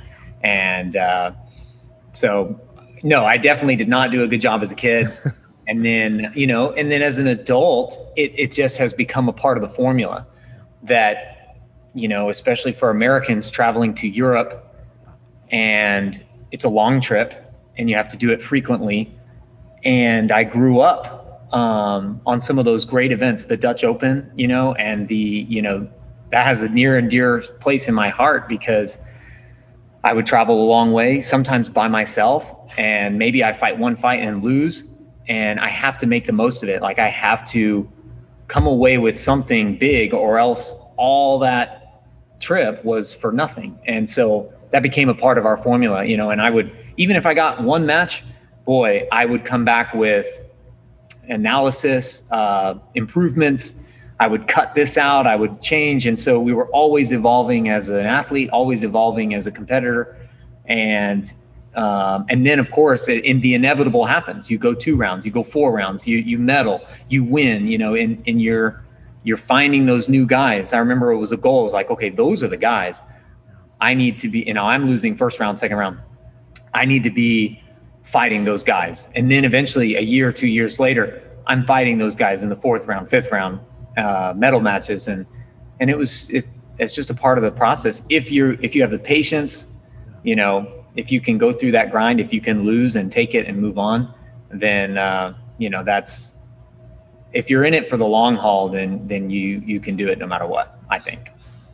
and 0.43 0.97
uh, 0.97 1.31
so, 2.19 2.61
no, 3.05 3.25
I 3.25 3.37
definitely 3.37 3.77
did 3.77 3.89
not 3.89 4.11
do 4.11 4.25
a 4.25 4.27
good 4.27 4.41
job 4.41 4.63
as 4.63 4.73
a 4.73 4.75
kid. 4.75 5.09
and 5.69 5.85
then, 5.85 6.33
you 6.35 6.49
know, 6.49 6.73
and 6.73 6.91
then 6.91 7.01
as 7.01 7.21
an 7.21 7.29
adult, 7.29 8.13
it, 8.17 8.33
it 8.37 8.53
just 8.53 8.77
has 8.79 8.93
become 8.93 9.29
a 9.29 9.33
part 9.33 9.57
of 9.57 9.63
the 9.63 9.69
formula 9.69 10.27
that, 10.83 11.57
you 11.95 12.09
know, 12.09 12.29
especially 12.29 12.73
for 12.73 12.91
Americans 12.91 13.51
traveling 13.51 13.95
to 13.95 14.09
Europe 14.09 14.75
and 15.51 16.25
it's 16.51 16.65
a 16.65 16.69
long 16.69 17.01
trip 17.01 17.55
and 17.77 17.89
you 17.89 17.95
have 17.95 18.09
to 18.09 18.17
do 18.17 18.31
it 18.31 18.43
frequently. 18.43 19.15
And 19.85 20.33
I 20.33 20.43
grew 20.43 20.81
up 20.81 21.55
um, 21.55 22.21
on 22.27 22.41
some 22.41 22.59
of 22.59 22.65
those 22.65 22.85
great 22.85 23.13
events, 23.13 23.45
the 23.45 23.57
Dutch 23.57 23.85
Open, 23.85 24.29
you 24.35 24.49
know, 24.49 24.75
and 24.75 25.07
the, 25.07 25.47
you 25.49 25.63
know, 25.63 25.89
that 26.31 26.45
has 26.45 26.63
a 26.63 26.69
near 26.69 26.99
and 26.99 27.09
dear 27.09 27.43
place 27.61 27.89
in 27.89 27.95
my 27.95 28.09
heart 28.09 28.49
because 28.49 28.99
I 30.05 30.13
would 30.13 30.27
travel 30.27 30.63
a 30.63 30.67
long 30.67 30.93
way, 30.93 31.21
sometimes 31.21 31.69
by 31.69 31.89
myself, 31.89 32.55
and 32.79 33.19
maybe 33.19 33.43
I 33.43 33.53
fight 33.53 33.79
one 33.79 33.97
fight 33.97 34.21
and 34.21 34.43
lose, 34.43 34.85
and 35.29 35.59
I 35.59 35.69
have 35.69 35.99
to 35.99 36.07
make 36.07 36.27
the 36.27 36.33
most 36.33 36.63
of 36.63 36.69
it. 36.69 36.83
Like 36.83 36.99
I 36.99 37.09
have 37.09 37.45
to 37.51 37.91
come 38.47 38.67
away 38.67 38.99
with 38.99 39.19
something 39.19 39.77
big 39.77 40.15
or 40.15 40.39
else 40.39 40.75
all 40.97 41.39
that 41.41 42.03
trip 42.41 42.85
was 42.85 43.13
for 43.13 43.33
nothing. 43.33 43.79
And 43.87 44.09
so 44.09 44.53
that 44.71 44.83
became 44.83 45.09
a 45.09 45.15
part 45.15 45.39
of 45.39 45.47
our 45.47 45.57
formula, 45.57 46.05
you 46.05 46.17
know, 46.17 46.31
and 46.31 46.41
I 46.41 46.51
would, 46.51 46.75
even 46.97 47.17
if 47.17 47.27
I 47.27 47.35
got 47.35 47.63
one 47.63 47.85
match, 47.85 48.25
boy, 48.65 49.07
I 49.13 49.25
would 49.25 49.45
come 49.45 49.65
back 49.65 49.95
with 49.95 50.27
analysis, 51.29 52.23
uh, 52.31 52.75
improvements. 52.95 53.75
I 54.21 54.27
would 54.27 54.49
cut 54.49 54.75
this 54.75 54.97
out, 54.97 55.27
I 55.27 55.37
would 55.37 55.61
change. 55.61 56.07
And 56.07 56.19
so 56.19 56.41
we 56.41 56.53
were 56.53 56.67
always 56.69 57.13
evolving 57.13 57.69
as 57.69 57.89
an 57.89 58.05
athlete, 58.05 58.51
always 58.51 58.83
evolving 58.83 59.35
as 59.35 59.47
a 59.47 59.53
competitor. 59.53 60.17
And 60.67 61.33
um, 61.75 62.27
and 62.29 62.45
then, 62.45 62.59
of 62.59 62.73
course, 62.73 63.07
in 63.09 63.41
the 63.41 63.55
inevitable 63.55 64.05
happens. 64.05 64.51
You 64.51 64.59
go 64.59 64.75
two 64.75 64.97
rounds, 64.97 65.25
you 65.25 65.31
go 65.31 65.45
four 65.45 65.71
rounds, 65.73 66.07
you 66.07 66.19
you 66.19 66.37
medal, 66.39 66.81
you 67.09 67.23
win. 67.23 67.69
You 67.69 67.79
know, 67.79 67.95
and 67.95 68.17
in 68.19 68.25
in 68.25 68.41
your 68.41 68.85
you're 69.23 69.37
finding 69.37 69.87
those 69.87 70.09
new 70.09 70.27
guys. 70.27 70.73
I 70.73 70.79
remember 70.79 71.13
it 71.13 71.19
was 71.19 71.33
a 71.33 71.37
goal. 71.37 71.61
It 71.61 71.65
was 71.65 71.73
like, 71.73 71.91
okay, 71.91 72.09
those 72.09 72.43
are 72.43 72.49
the 72.49 72.57
guys. 72.57 73.03
I 73.81 73.95
need 73.95 74.19
to 74.21 74.29
be. 74.29 74.41
You 74.41 74.55
know, 74.55 74.65
I'm 74.65 74.89
losing 74.89 75.17
first 75.17 75.39
round, 75.39 75.59
second 75.59 75.77
round. 75.77 75.99
I 76.75 76.85
need 76.85 77.05
to 77.05 77.11
be 77.11 77.63
fighting 78.03 78.45
those 78.45 78.65
guys, 78.65 79.09
and 79.15 79.31
then 79.31 79.45
eventually, 79.45 79.95
a 79.97 80.01
year, 80.01 80.29
or 80.29 80.33
two 80.33 80.49
years 80.49 80.81
later, 80.81 81.23
I'm 81.47 81.65
fighting 81.65 81.99
those 81.99 82.17
guys 82.17 82.43
in 82.43 82.49
the 82.49 82.57
fourth 82.57 82.87
round, 82.87 83.09
fifth 83.09 83.31
round 83.31 83.61
uh, 83.99 84.33
medal 84.37 84.61
matches, 84.61 85.09
and 85.09 85.27
and 85.81 85.91
it 85.91 85.99
was 85.99 86.31
it, 86.31 86.47
it's 86.79 86.95
just 86.95 87.11
a 87.11 87.15
part 87.15 87.39
of 87.39 87.45
the 87.45 87.51
process. 87.51 88.03
If 88.09 88.31
you 88.31 88.59
if 88.63 88.75
you 88.75 88.83
have 88.83 88.91
the 88.91 88.99
patience, 88.99 89.67
you 90.23 90.37
know, 90.37 90.85
if 90.97 91.13
you 91.13 91.21
can 91.21 91.39
go 91.39 91.53
through 91.53 91.73
that 91.73 91.91
grind, 91.91 92.21
if 92.21 92.33
you 92.33 92.41
can 92.41 92.65
lose 92.65 92.97
and 92.97 93.11
take 93.11 93.35
it 93.35 93.47
and 93.47 93.59
move 93.59 93.79
on, 93.79 94.15
then 94.51 94.97
uh, 94.97 95.35
you 95.59 95.69
know 95.69 95.83
that's 95.83 96.35
if 97.33 97.51
you're 97.51 97.65
in 97.65 97.75
it 97.75 97.89
for 97.89 97.97
the 97.97 98.07
long 98.07 98.37
haul, 98.37 98.69
then 98.69 99.07
then 99.07 99.31
you 99.31 99.63
you 99.67 99.81
can 99.81 99.97
do 99.97 100.09
it 100.09 100.19
no 100.19 100.27
matter 100.27 100.47
what. 100.47 100.79
I 100.91 100.99
think. 100.99 101.31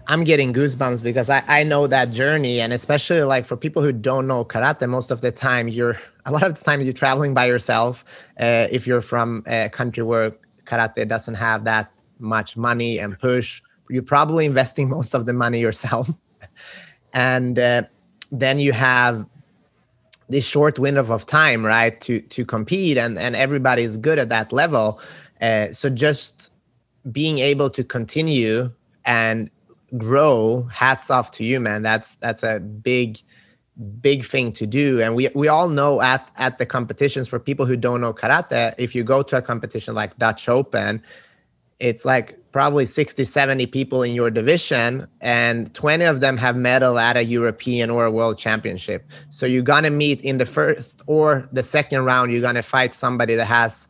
I'm 0.07 0.25
getting 0.25 0.53
goosebumps 0.53 1.03
because 1.03 1.31
I, 1.31 1.43
I 1.47 1.63
know 1.63 1.87
that 1.87 2.11
journey. 2.11 2.61
And 2.61 2.73
especially 2.73 3.23
like 3.23 3.47
for 3.47 3.57
people 3.57 3.83
who 3.83 3.93
don't 3.93 4.27
know 4.27 4.45
karate, 4.45 4.87
most 4.89 5.11
of 5.11 5.23
the 5.23 5.33
time 5.33 5.69
you're 5.69 5.99
a 6.27 6.33
lot 6.33 6.43
of 6.43 6.59
the 6.59 6.65
time 6.65 6.81
you're 6.83 6.93
traveling 6.93 7.33
by 7.33 7.47
yourself. 7.47 8.05
Uh, 8.39 8.67
if 8.71 8.87
you're 8.87 9.01
from 9.01 9.43
a 9.47 9.71
country 9.71 10.03
where 10.03 10.33
karate 10.67 11.07
doesn't 11.09 11.35
have 11.35 11.65
that 11.65 11.91
much 12.19 12.57
money 12.57 12.99
and 12.99 13.19
push, 13.19 13.63
you're 13.89 14.03
probably 14.03 14.47
investing 14.47 14.89
most 14.99 15.15
of 15.15 15.27
the 15.27 15.33
money 15.33 15.61
yourself. 15.61 16.11
and 17.13 17.59
uh, 17.59 17.83
then 18.33 18.59
you 18.59 18.73
have 18.73 19.27
this 20.29 20.47
short 20.47 20.79
window 20.79 21.05
of 21.13 21.27
time, 21.27 21.65
right, 21.65 22.01
to 22.01 22.21
to 22.21 22.45
compete, 22.45 22.97
and 22.97 23.19
and 23.19 23.37
everybody's 23.37 23.97
good 23.97 24.19
at 24.19 24.31
that 24.31 24.53
level. 24.53 25.01
Uh, 25.41 25.71
so 25.73 25.91
just 25.91 26.51
being 27.13 27.39
able 27.39 27.69
to 27.69 27.85
continue 27.85 28.73
and 29.05 29.51
grow, 29.99 30.63
hats 30.73 31.11
off 31.11 31.31
to 31.33 31.45
you, 31.45 31.61
man. 31.61 31.83
That's 31.83 32.15
that's 32.17 32.43
a 32.43 32.59
big 32.59 33.19
big 34.01 34.25
thing 34.25 34.53
to 34.53 34.69
do 34.69 35.01
and 35.01 35.17
we 35.17 35.29
we 35.35 35.49
all 35.49 35.69
know 35.69 36.01
at 36.01 36.31
at 36.37 36.59
the 36.59 36.67
competitions 36.67 37.27
for 37.27 37.41
people 37.41 37.67
who 37.67 37.77
don't 37.77 38.01
know 38.01 38.13
karate 38.13 38.73
if 38.79 38.95
you 38.95 39.03
go 39.03 39.21
to 39.21 39.37
a 39.37 39.43
competition 39.43 39.97
like 39.97 40.17
Dutch 40.17 40.49
Open 40.49 41.03
it's 41.81 42.05
like 42.05 42.39
probably 42.53 42.87
60 42.87 43.25
70 43.25 43.67
people 43.67 44.03
in 44.03 44.15
your 44.15 44.31
division 44.31 45.07
and 45.21 45.75
20 45.75 46.05
of 46.05 46.21
them 46.21 46.37
have 46.37 46.57
medal 46.57 46.99
at 46.99 47.17
a 47.17 47.25
european 47.25 47.91
or 47.91 48.05
a 48.05 48.11
world 48.11 48.39
championship. 48.39 49.09
So 49.31 49.45
you're 49.45 49.63
gonna 49.63 49.91
meet 49.91 50.21
in 50.21 50.39
the 50.39 50.47
first 50.47 51.03
or 51.07 51.49
the 51.53 51.63
second 51.63 52.05
round 52.05 52.31
you're 52.31 52.41
gonna 52.41 52.63
fight 52.63 52.95
somebody 52.95 53.35
that 53.35 53.47
has 53.47 53.89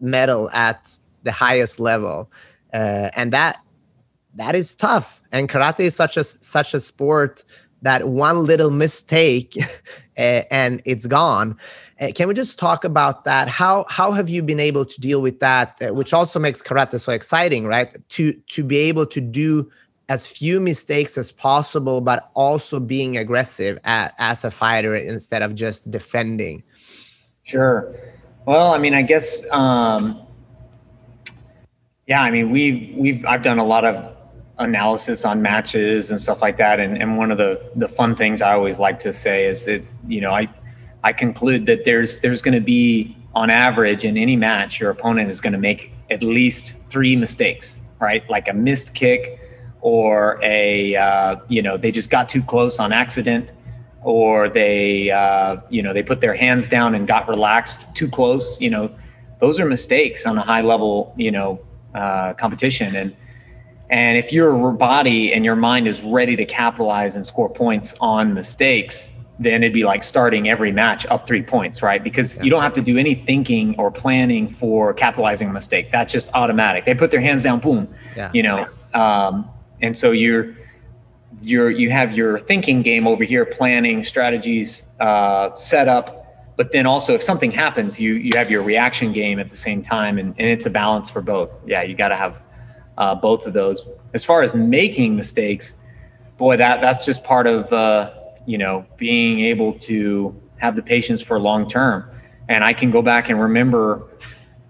medal 0.00 0.50
at 0.50 0.98
the 1.22 1.32
highest 1.32 1.80
level. 1.80 2.30
Uh, 2.72 3.10
and 3.14 3.32
that 3.32 3.60
that 4.34 4.54
is 4.54 4.76
tough. 4.76 5.20
And 5.32 5.48
karate 5.48 5.80
is 5.80 5.94
such 5.94 6.16
a 6.16 6.24
such 6.24 6.74
a 6.74 6.80
sport 6.80 7.44
that 7.82 8.08
one 8.08 8.44
little 8.44 8.70
mistake 8.70 9.56
and 10.16 10.82
it's 10.84 11.06
gone 11.06 11.56
uh, 12.00 12.08
can 12.14 12.28
we 12.28 12.34
just 12.34 12.58
talk 12.58 12.84
about 12.84 13.24
that? 13.24 13.48
How 13.48 13.86
how 13.88 14.12
have 14.12 14.28
you 14.28 14.42
been 14.42 14.60
able 14.60 14.84
to 14.84 15.00
deal 15.00 15.22
with 15.22 15.40
that, 15.40 15.80
uh, 15.80 15.94
which 15.94 16.12
also 16.12 16.38
makes 16.38 16.62
karate 16.62 17.00
so 17.00 17.12
exciting, 17.12 17.66
right? 17.66 17.96
To 18.10 18.32
to 18.32 18.64
be 18.64 18.76
able 18.76 19.06
to 19.06 19.20
do 19.20 19.70
as 20.08 20.26
few 20.26 20.60
mistakes 20.60 21.16
as 21.16 21.32
possible, 21.32 22.00
but 22.00 22.30
also 22.34 22.78
being 22.78 23.16
aggressive 23.16 23.78
at, 23.84 24.14
as 24.18 24.44
a 24.44 24.50
fighter 24.50 24.94
instead 24.94 25.42
of 25.42 25.54
just 25.54 25.90
defending. 25.90 26.62
Sure. 27.42 27.96
Well, 28.44 28.72
I 28.72 28.78
mean, 28.78 28.94
I 28.94 29.02
guess, 29.02 29.44
um, 29.50 30.22
yeah. 32.06 32.20
I 32.20 32.30
mean, 32.30 32.50
we've 32.50 32.94
we've 32.94 33.24
I've 33.24 33.42
done 33.42 33.58
a 33.58 33.64
lot 33.64 33.86
of 33.86 34.15
analysis 34.58 35.24
on 35.24 35.42
matches 35.42 36.10
and 36.10 36.20
stuff 36.20 36.40
like 36.42 36.56
that, 36.56 36.80
and 36.80 37.00
and 37.00 37.18
one 37.18 37.30
of 37.30 37.38
the 37.38 37.60
the 37.76 37.88
fun 37.88 38.16
things 38.16 38.42
I 38.42 38.52
always 38.52 38.78
like 38.78 38.98
to 39.00 39.12
say 39.12 39.46
is 39.46 39.64
that 39.66 39.82
you 40.06 40.20
know 40.20 40.30
I 40.30 40.48
I 41.04 41.12
conclude 41.12 41.66
that 41.66 41.84
there's 41.84 42.18
there's 42.20 42.42
going 42.42 42.54
to 42.54 42.60
be 42.60 43.16
on 43.34 43.50
average 43.50 44.04
in 44.04 44.16
any 44.16 44.34
match 44.34 44.80
your 44.80 44.90
opponent 44.90 45.28
is 45.28 45.40
going 45.40 45.52
to 45.52 45.58
make 45.58 45.92
at 46.10 46.22
least 46.22 46.74
three 46.88 47.14
mistakes, 47.16 47.78
right? 48.00 48.28
Like 48.30 48.48
a 48.48 48.54
missed 48.54 48.94
kick 48.94 49.40
or 49.82 50.40
a 50.42 50.96
uh, 50.96 51.36
you 51.48 51.62
know 51.62 51.76
they 51.76 51.90
just 51.90 52.10
got 52.10 52.28
too 52.28 52.42
close 52.42 52.78
on 52.78 52.92
accident 52.92 53.52
or 54.02 54.48
they 54.48 55.10
uh, 55.10 55.56
you 55.68 55.82
know 55.82 55.92
they 55.92 56.02
put 56.02 56.20
their 56.20 56.34
hands 56.34 56.68
down 56.68 56.94
and 56.94 57.06
got 57.06 57.28
relaxed 57.28 57.78
too 57.94 58.08
close 58.08 58.60
you 58.60 58.70
know. 58.70 58.90
Those 59.38 59.60
are 59.60 59.66
mistakes 59.66 60.24
on 60.24 60.38
a 60.38 60.40
high 60.40 60.62
level 60.62 61.12
you 61.16 61.30
know 61.30 61.60
uh, 61.94 62.32
competition. 62.34 62.96
And 62.96 63.14
and 63.90 64.18
if 64.18 64.32
your 64.32 64.72
body 64.72 65.32
and 65.32 65.44
your 65.44 65.56
mind 65.56 65.86
is 65.86 66.02
ready 66.02 66.36
to 66.36 66.44
capitalize 66.44 67.16
and 67.16 67.26
score 67.26 67.48
points 67.48 67.94
on 68.00 68.34
mistakes 68.34 69.10
then 69.38 69.62
it'd 69.62 69.72
be 69.72 69.84
like 69.84 70.02
starting 70.02 70.48
every 70.48 70.72
match 70.72 71.04
up 71.06 71.26
three 71.26 71.42
points, 71.42 71.82
right? 71.82 72.02
Because 72.02 72.36
yeah. 72.36 72.44
you 72.44 72.50
don't 72.50 72.62
have 72.62 72.72
to 72.74 72.80
do 72.80 72.96
any 72.96 73.14
thinking 73.14 73.74
or 73.78 73.90
planning 73.90 74.48
for 74.48 74.94
capitalizing 74.94 75.48
a 75.48 75.52
mistake. 75.52 75.92
That's 75.92 76.12
just 76.12 76.30
automatic. 76.34 76.86
They 76.86 76.94
put 76.94 77.10
their 77.10 77.20
hands 77.20 77.42
down, 77.42 77.60
boom. 77.60 77.88
Yeah. 78.16 78.30
You 78.32 78.42
know, 78.42 78.68
um, 78.94 79.48
and 79.82 79.96
so 79.96 80.12
you're 80.12 80.56
you're 81.42 81.70
you 81.70 81.90
have 81.90 82.16
your 82.16 82.38
thinking 82.38 82.82
game 82.82 83.06
over 83.06 83.24
here, 83.24 83.44
planning 83.44 84.02
strategies, 84.02 84.84
uh, 85.00 85.54
set 85.54 85.88
up. 85.88 86.22
But 86.56 86.72
then 86.72 86.86
also, 86.86 87.12
if 87.12 87.22
something 87.22 87.50
happens, 87.50 88.00
you 88.00 88.14
you 88.14 88.32
have 88.36 88.50
your 88.50 88.62
reaction 88.62 89.12
game 89.12 89.38
at 89.38 89.50
the 89.50 89.56
same 89.56 89.82
time, 89.82 90.16
and, 90.16 90.34
and 90.38 90.48
it's 90.48 90.64
a 90.64 90.70
balance 90.70 91.10
for 91.10 91.20
both. 91.20 91.50
Yeah, 91.66 91.82
you 91.82 91.94
got 91.94 92.08
to 92.08 92.16
have 92.16 92.42
uh, 92.98 93.14
both 93.14 93.46
of 93.46 93.52
those. 93.52 93.86
As 94.14 94.24
far 94.24 94.42
as 94.42 94.54
making 94.54 95.16
mistakes, 95.16 95.74
boy, 96.38 96.56
that 96.56 96.80
that's 96.80 97.04
just 97.04 97.24
part 97.24 97.46
of. 97.46 97.72
Uh, 97.72 98.12
you 98.46 98.56
know, 98.56 98.86
being 98.96 99.40
able 99.40 99.72
to 99.74 100.40
have 100.58 100.76
the 100.76 100.82
patience 100.82 101.20
for 101.20 101.38
long 101.38 101.68
term. 101.68 102.08
And 102.48 102.64
I 102.64 102.72
can 102.72 102.90
go 102.90 103.02
back 103.02 103.28
and 103.28 103.40
remember 103.40 104.08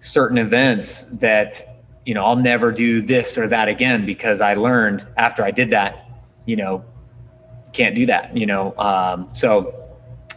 certain 0.00 0.38
events 0.38 1.04
that, 1.20 1.84
you 2.06 2.14
know, 2.14 2.24
I'll 2.24 2.36
never 2.36 2.72
do 2.72 3.02
this 3.02 3.36
or 3.38 3.46
that 3.48 3.68
again 3.68 4.06
because 4.06 4.40
I 4.40 4.54
learned 4.54 5.06
after 5.16 5.44
I 5.44 5.50
did 5.50 5.70
that, 5.70 6.08
you 6.46 6.56
know, 6.56 6.84
can't 7.72 7.94
do 7.94 8.06
that, 8.06 8.34
you 8.34 8.46
know. 8.46 8.74
Um, 8.78 9.28
so, 9.34 9.74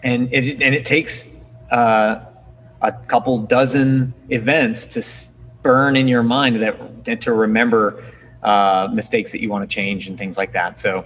and 0.04 0.32
it, 0.34 0.62
and 0.62 0.76
it 0.76 0.86
takes 0.86 1.30
uh, 1.72 2.26
a 2.82 2.92
couple 2.92 3.38
dozen 3.40 4.14
events 4.30 4.86
to 4.88 5.02
burn 5.62 5.96
in 5.96 6.08
your 6.08 6.24
mind 6.24 6.62
that 6.62 7.22
to 7.22 7.34
remember 7.34 8.04
uh, 8.44 8.88
mistakes 8.92 9.32
that 9.32 9.42
you 9.42 9.50
want 9.50 9.70
to 9.70 9.74
change 9.74 10.08
and 10.08 10.18
things 10.18 10.38
like 10.38 10.54
that. 10.54 10.78
So, 10.78 11.06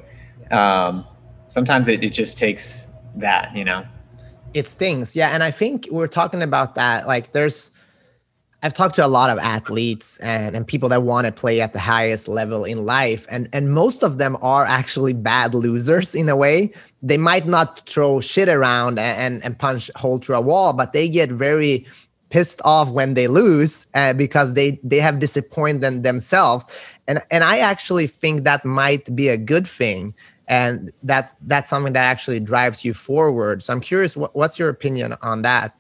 um, 0.52 1.06
sometimes 1.48 1.88
it, 1.88 2.04
it 2.04 2.10
just 2.10 2.38
takes 2.38 2.88
that, 3.16 3.56
you 3.56 3.64
know? 3.64 3.86
It's 4.54 4.74
things. 4.74 5.16
Yeah. 5.16 5.30
And 5.30 5.44
I 5.44 5.52
think 5.52 5.88
we're 5.92 6.08
talking 6.08 6.42
about 6.42 6.76
that. 6.76 7.08
Like 7.08 7.32
there's, 7.32 7.72
I've 8.64 8.74
talked 8.74 8.96
to 8.96 9.06
a 9.06 9.08
lot 9.08 9.30
of 9.30 9.38
athletes 9.40 10.18
and, 10.18 10.56
and 10.56 10.66
people 10.66 10.90
that 10.90 11.04
want 11.04 11.26
to 11.26 11.32
play 11.32 11.62
at 11.62 11.74
the 11.74 11.80
highest 11.80 12.28
level 12.28 12.64
in 12.64 12.86
life. 12.86 13.28
And, 13.30 13.50
and 13.54 13.72
most 13.72 14.04
of 14.04 14.18
them 14.18 14.38
are 14.42 14.66
actually 14.66 15.14
bad 15.14 15.54
losers 15.54 16.16
in 16.16 16.30
a 16.30 16.36
way. 16.36 16.72
They 17.02 17.18
might 17.18 17.46
not 17.46 17.88
throw 17.90 18.20
shit 18.22 18.50
around 18.50 19.00
and, 19.00 19.36
and, 19.36 19.44
and 19.44 19.60
punch 19.60 19.92
hole 19.96 20.20
through 20.20 20.38
a 20.38 20.42
wall, 20.42 20.74
but 20.74 20.94
they 20.94 21.10
get 21.10 21.30
very 21.30 21.86
pissed 22.34 22.64
off 22.66 22.90
when 22.90 23.14
they 23.14 23.28
lose 23.28 23.86
uh, 23.94 24.12
because 24.12 24.54
they 24.54 24.80
they 24.84 24.98
have 24.98 25.20
disappointed 25.20 26.02
themselves. 26.02 26.66
And 27.08 27.22
and 27.30 27.44
i 27.44 27.60
actually 27.60 28.08
think 28.08 28.44
that 28.44 28.66
might 28.66 29.16
be 29.16 29.30
a 29.30 29.38
good 29.38 29.68
thing 29.68 30.16
and 30.48 30.92
that 31.04 31.26
that's 31.42 31.70
something 31.70 31.94
that 31.94 32.06
actually 32.14 32.40
drives 32.40 32.84
you 32.84 32.94
forward. 32.96 33.62
So 33.62 33.72
i'm 33.72 33.82
curious 33.82 34.18
what, 34.18 34.36
what's 34.36 34.58
your 34.58 34.70
opinion 34.70 35.14
on 35.22 35.44
that? 35.44 35.76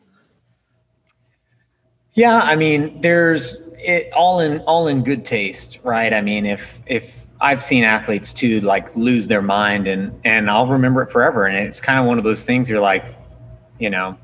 Yeah 2.13 2.37
i 2.51 2.55
mean 2.55 3.01
there's 3.01 3.45
it 3.79 4.13
all 4.13 4.39
in 4.39 4.59
all 4.69 4.87
in 4.87 5.03
good 5.03 5.25
taste 5.25 5.79
right? 5.83 6.13
I 6.13 6.21
mean 6.21 6.45
if 6.45 6.79
if 6.85 7.25
i've 7.41 7.63
seen 7.63 7.83
athletes 7.83 8.31
too 8.31 8.61
like 8.61 8.95
lose 8.95 9.27
their 9.27 9.41
mind 9.41 9.87
and 9.87 10.03
and 10.23 10.51
i'll 10.51 10.67
remember 10.67 11.01
it 11.01 11.09
forever. 11.09 11.47
And 11.47 11.57
it's 11.57 11.81
kind 11.81 11.97
of 11.99 12.05
one 12.05 12.19
of 12.19 12.23
those 12.23 12.43
things 12.43 12.69
you're 12.69 12.87
like 12.93 13.05
you 13.79 13.89
know 13.89 14.15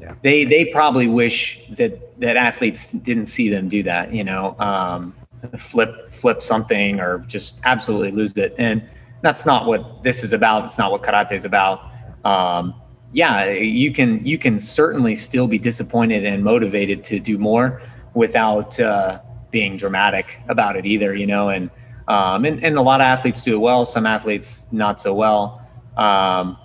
yeah. 0.00 0.14
they 0.22 0.44
they 0.44 0.66
probably 0.66 1.08
wish 1.08 1.60
that 1.70 2.18
that 2.20 2.36
athletes 2.36 2.92
didn't 2.92 3.26
see 3.26 3.48
them 3.48 3.68
do 3.68 3.82
that 3.82 4.12
you 4.12 4.24
know 4.24 4.56
um 4.58 5.14
flip 5.56 6.10
flip 6.10 6.42
something 6.42 7.00
or 7.00 7.18
just 7.20 7.60
absolutely 7.64 8.10
lose 8.10 8.36
it. 8.36 8.54
And 8.58 8.82
that's 9.22 9.46
not 9.46 9.66
what 9.66 10.02
this 10.02 10.24
is 10.24 10.32
about. 10.32 10.64
It's 10.64 10.78
not 10.78 10.90
what 10.90 11.02
karate 11.02 11.32
is 11.32 11.44
about. 11.44 11.90
Um, 12.24 12.74
yeah, 13.12 13.50
you 13.50 13.92
can 13.92 14.24
you 14.26 14.38
can 14.38 14.58
certainly 14.58 15.14
still 15.14 15.46
be 15.46 15.58
disappointed 15.58 16.24
and 16.24 16.42
motivated 16.42 17.04
to 17.04 17.20
do 17.20 17.38
more 17.38 17.82
without 18.14 18.78
uh, 18.80 19.20
being 19.50 19.76
dramatic 19.76 20.40
about 20.48 20.76
it 20.76 20.86
either. 20.86 21.14
You 21.14 21.26
know, 21.26 21.50
and 21.50 21.70
um, 22.08 22.44
and 22.44 22.62
and 22.64 22.76
a 22.76 22.82
lot 22.82 23.00
of 23.00 23.04
athletes 23.04 23.42
do 23.42 23.54
it 23.54 23.58
well. 23.58 23.84
Some 23.84 24.06
athletes 24.06 24.66
not 24.72 25.00
so 25.00 25.14
well. 25.14 25.66
Um, 25.96 26.58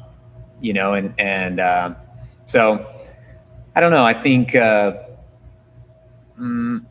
you 0.59 0.73
know, 0.73 0.93
and 0.95 1.13
and 1.17 1.59
uh, 1.59 1.93
so 2.45 2.85
I 3.75 3.79
don't 3.79 3.91
know. 3.91 4.05
I 4.05 4.13
think. 4.13 4.55
Uh, 4.55 5.03
mm, 6.39 6.85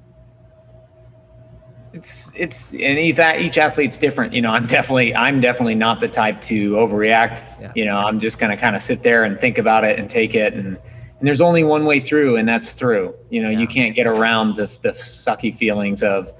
it's 1.92 2.30
it's 2.36 2.72
and 2.72 2.98
each, 2.98 3.18
each 3.18 3.58
athlete's 3.58 3.98
different 3.98 4.32
you 4.32 4.40
know 4.40 4.50
i'm 4.50 4.66
definitely 4.66 5.14
i'm 5.14 5.40
definitely 5.40 5.74
not 5.74 6.00
the 6.00 6.06
type 6.06 6.40
to 6.40 6.72
overreact 6.72 7.42
yeah. 7.60 7.72
you 7.74 7.84
know 7.84 7.96
i'm 7.96 8.20
just 8.20 8.38
going 8.38 8.50
to 8.50 8.56
kind 8.56 8.76
of 8.76 8.82
sit 8.82 9.02
there 9.02 9.24
and 9.24 9.40
think 9.40 9.58
about 9.58 9.84
it 9.84 9.98
and 9.98 10.08
take 10.08 10.34
it 10.34 10.54
and 10.54 10.78
and 11.18 11.28
there's 11.28 11.40
only 11.40 11.64
one 11.64 11.84
way 11.84 11.98
through 11.98 12.36
and 12.36 12.48
that's 12.48 12.72
through 12.72 13.14
you 13.28 13.42
know 13.42 13.50
yeah. 13.50 13.58
you 13.58 13.66
can't 13.66 13.94
get 13.94 14.06
around 14.06 14.54
the, 14.54 14.66
the 14.82 14.90
sucky 14.90 15.54
feelings 15.54 16.02
of 16.02 16.32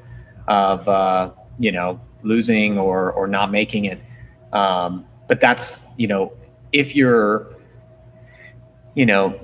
of 0.47 0.89
uh, 0.89 1.31
you 1.59 1.73
know 1.73 2.01
losing 2.23 2.79
or 2.79 3.13
or 3.13 3.27
not 3.27 3.51
making 3.51 3.87
it 3.87 4.01
um, 4.53 5.05
but 5.27 5.41
that's 5.41 5.85
you 5.97 6.07
know 6.07 6.33
if 6.73 6.95
you're 6.95 7.57
you 8.95 9.05
know 9.05 9.39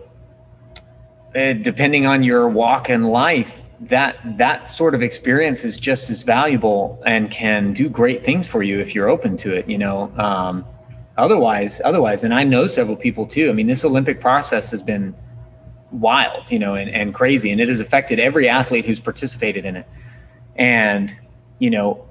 uh, 1.37 1.53
depending 1.53 2.07
on 2.07 2.23
your 2.23 2.49
walk 2.49 2.89
in 2.89 3.05
life 3.05 3.63
that 3.79 4.17
that 4.39 4.71
sort 4.71 4.95
of 4.95 5.03
experience 5.03 5.65
is 5.65 5.79
just 5.79 6.09
as 6.09 6.23
valuable 6.23 7.03
and 7.05 7.31
can 7.31 7.75
do 7.75 7.91
great 7.91 8.25
things 8.25 8.47
for 8.47 8.63
you 8.63 8.81
if 8.81 8.95
you're 8.95 9.09
open 9.09 9.37
to 9.37 9.53
it 9.53 9.69
you 9.69 9.77
know 9.77 10.11
um, 10.17 10.65
otherwise 11.19 11.81
otherwise 11.85 12.25
and 12.25 12.33
i 12.33 12.43
know 12.43 12.67
several 12.67 12.97
people 12.97 13.27
too. 13.27 13.51
I 13.51 13.53
mean 13.53 13.67
this 13.67 13.85
olympic 13.85 14.21
process 14.21 14.71
has 14.71 14.83
been 14.83 15.15
wild 15.93 16.51
you 16.51 16.59
know 16.59 16.75
and, 16.75 16.91
and 16.91 17.15
crazy 17.15 17.51
and 17.51 17.61
it 17.61 17.69
has 17.69 17.81
affected 17.81 18.19
every 18.19 18.49
athlete 18.49 18.87
who's 18.87 19.01
participated 19.01 19.65
in 19.65 19.77
it. 19.77 19.87
And 20.57 21.15
you 21.59 21.69
know 21.69 22.09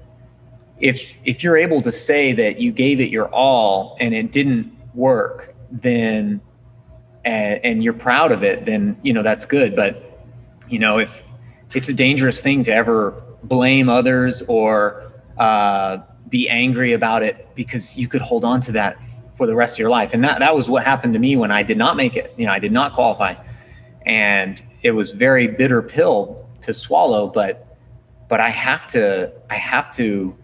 if 0.78 1.16
if 1.24 1.42
you're 1.42 1.56
able 1.56 1.80
to 1.82 1.90
say 1.90 2.32
that 2.32 2.60
you 2.60 2.70
gave 2.70 3.00
it 3.00 3.10
your 3.10 3.28
all 3.28 3.96
and 3.98 4.14
it 4.14 4.30
didn't 4.30 4.72
work 4.94 5.54
then 5.72 6.40
and, 7.26 7.60
and 7.62 7.84
you're 7.84 7.92
proud 7.92 8.32
of 8.32 8.42
it 8.42 8.64
then 8.64 8.96
you 9.02 9.12
know 9.12 9.22
that's 9.22 9.44
good 9.44 9.76
but 9.76 10.24
you 10.68 10.78
know 10.78 10.98
if 10.98 11.22
it's 11.74 11.88
a 11.88 11.94
dangerous 11.94 12.40
thing 12.40 12.62
to 12.64 12.72
ever 12.72 13.22
blame 13.42 13.88
others 13.88 14.42
or 14.48 15.12
uh, 15.38 15.98
be 16.28 16.48
angry 16.48 16.92
about 16.92 17.22
it 17.22 17.48
because 17.54 17.96
you 17.96 18.08
could 18.08 18.20
hold 18.20 18.44
on 18.44 18.60
to 18.60 18.72
that 18.72 18.96
for 19.36 19.46
the 19.46 19.54
rest 19.54 19.74
of 19.74 19.78
your 19.78 19.90
life. 19.90 20.14
And 20.14 20.24
that, 20.24 20.38
that 20.38 20.54
was 20.54 20.68
what 20.70 20.84
happened 20.84 21.12
to 21.12 21.18
me 21.18 21.36
when 21.36 21.50
I 21.50 21.62
did 21.62 21.76
not 21.76 21.96
make 21.96 22.16
it. 22.16 22.34
You 22.36 22.46
know, 22.46 22.52
I 22.52 22.58
did 22.58 22.72
not 22.72 22.94
qualify. 22.94 23.34
And 24.04 24.62
it 24.82 24.92
was 24.92 25.12
very 25.12 25.46
bitter 25.48 25.82
pill 25.82 26.48
to 26.62 26.72
swallow, 26.72 27.28
but 27.28 27.62
but 28.28 28.40
I 28.40 28.48
have 28.48 28.86
to 28.88 29.32
I 29.50 29.56
have 29.56 29.92
to 29.96 30.36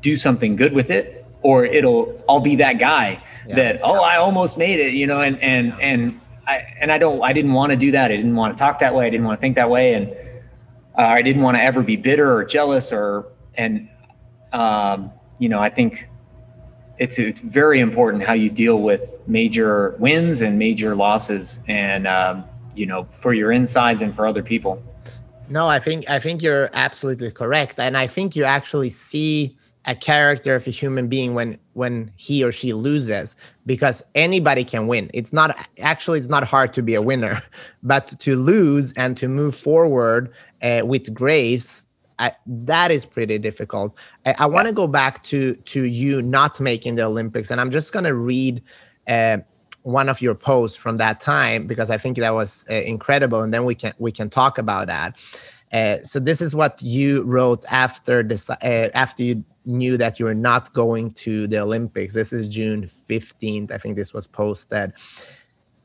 do 0.00 0.16
something 0.16 0.56
good 0.56 0.72
with 0.72 0.90
it 0.90 1.24
or 1.42 1.64
it'll 1.64 2.22
I'll 2.28 2.40
be 2.40 2.56
that 2.56 2.78
guy 2.78 3.22
yeah. 3.46 3.54
that 3.56 3.80
oh 3.82 4.00
I 4.00 4.16
almost 4.16 4.56
made 4.56 4.80
it, 4.80 4.94
you 4.94 5.06
know, 5.06 5.20
and 5.20 5.38
and 5.40 5.68
yeah. 5.68 5.76
and 5.78 6.20
I, 6.46 6.74
and 6.78 6.92
I 6.92 6.98
don't, 6.98 7.22
I 7.22 7.32
didn't 7.32 7.54
want 7.54 7.70
to 7.70 7.76
do 7.76 7.90
that. 7.92 8.10
I 8.10 8.16
didn't 8.16 8.36
want 8.36 8.54
to 8.54 8.62
talk 8.62 8.78
that 8.80 8.94
way. 8.94 9.06
I 9.06 9.08
didn't 9.08 9.24
want 9.24 9.38
to 9.38 9.40
think 9.40 9.56
that 9.56 9.70
way. 9.70 9.94
And 9.94 10.10
uh, 10.98 11.00
I 11.00 11.22
didn't 11.22 11.40
want 11.40 11.56
to 11.56 11.62
ever 11.62 11.82
be 11.82 11.96
bitter 11.96 12.34
or 12.34 12.44
jealous 12.44 12.92
or, 12.92 13.32
and, 13.54 13.88
um, 14.52 15.10
you 15.38 15.48
know, 15.48 15.58
I 15.58 15.70
think 15.70 16.06
it's, 16.98 17.18
it's 17.18 17.40
very 17.40 17.80
important 17.80 18.24
how 18.24 18.34
you 18.34 18.50
deal 18.50 18.82
with 18.82 19.16
major 19.26 19.96
wins 19.98 20.42
and 20.42 20.58
major 20.58 20.94
losses 20.94 21.60
and, 21.66 22.06
um, 22.06 22.44
you 22.74 22.84
know, 22.84 23.08
for 23.18 23.32
your 23.32 23.50
insides 23.50 24.02
and 24.02 24.14
for 24.14 24.26
other 24.26 24.42
people. 24.42 24.82
No, 25.48 25.66
I 25.66 25.80
think, 25.80 26.10
I 26.10 26.20
think 26.20 26.42
you're 26.42 26.68
absolutely 26.74 27.30
correct. 27.30 27.80
And 27.80 27.96
I 27.96 28.06
think 28.06 28.36
you 28.36 28.44
actually 28.44 28.90
see, 28.90 29.56
a 29.86 29.94
character 29.94 30.54
of 30.54 30.66
a 30.66 30.70
human 30.70 31.08
being 31.08 31.34
when 31.34 31.58
when 31.74 32.10
he 32.16 32.42
or 32.42 32.50
she 32.52 32.72
loses 32.72 33.36
because 33.66 34.02
anybody 34.14 34.64
can 34.64 34.86
win. 34.86 35.10
It's 35.12 35.32
not 35.32 35.68
actually 35.80 36.18
it's 36.18 36.28
not 36.28 36.44
hard 36.44 36.72
to 36.74 36.82
be 36.82 36.94
a 36.94 37.02
winner 37.02 37.42
but 37.82 38.06
to 38.20 38.36
lose 38.36 38.92
and 38.92 39.16
to 39.16 39.28
move 39.28 39.54
forward 39.54 40.32
uh, 40.62 40.82
with 40.84 41.12
grace 41.12 41.84
I, 42.18 42.32
that 42.46 42.92
is 42.92 43.04
pretty 43.04 43.38
difficult. 43.38 43.98
I, 44.24 44.34
I 44.38 44.46
want 44.46 44.68
to 44.68 44.72
go 44.72 44.86
back 44.86 45.22
to 45.24 45.54
to 45.54 45.82
you 45.82 46.22
not 46.22 46.60
making 46.60 46.94
the 46.94 47.02
olympics 47.02 47.50
and 47.50 47.60
i'm 47.60 47.70
just 47.70 47.92
going 47.92 48.04
to 48.04 48.14
read 48.14 48.62
uh, 49.08 49.38
one 49.82 50.08
of 50.08 50.22
your 50.22 50.34
posts 50.34 50.78
from 50.78 50.96
that 50.98 51.20
time 51.20 51.66
because 51.66 51.90
i 51.90 51.98
think 51.98 52.16
that 52.18 52.30
was 52.30 52.64
uh, 52.70 52.74
incredible 52.74 53.42
and 53.42 53.52
then 53.52 53.64
we 53.64 53.74
can 53.74 53.92
we 53.98 54.12
can 54.12 54.30
talk 54.30 54.58
about 54.58 54.86
that. 54.86 55.18
Uh, 55.72 56.00
so 56.02 56.20
this 56.20 56.40
is 56.40 56.54
what 56.54 56.80
you 56.82 57.22
wrote 57.22 57.64
after 57.68 58.22
this 58.22 58.48
uh, 58.48 58.90
after 58.94 59.24
you 59.24 59.44
knew 59.64 59.96
that 59.96 60.18
you 60.18 60.26
were 60.26 60.34
not 60.34 60.72
going 60.72 61.10
to 61.10 61.46
the 61.46 61.58
Olympics. 61.58 62.14
This 62.14 62.32
is 62.32 62.48
June 62.48 62.84
15th. 62.84 63.70
I 63.72 63.78
think 63.78 63.96
this 63.96 64.12
was 64.12 64.26
posted. 64.26 64.92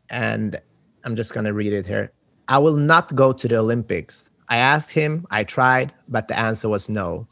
And 0.09 0.59
I'm 1.03 1.15
just 1.15 1.33
going 1.33 1.45
to 1.45 1.53
read 1.53 1.73
it 1.73 1.85
here. 1.85 2.11
I 2.47 2.57
will 2.57 2.77
not 2.77 3.15
go 3.15 3.31
to 3.31 3.47
the 3.47 3.57
Olympics. 3.57 4.31
I 4.49 4.57
asked 4.57 4.91
him, 4.91 5.25
I 5.29 5.43
tried, 5.43 5.93
but 6.07 6.27
the 6.27 6.37
answer 6.37 6.67
was 6.67 6.89
no. 6.89 7.27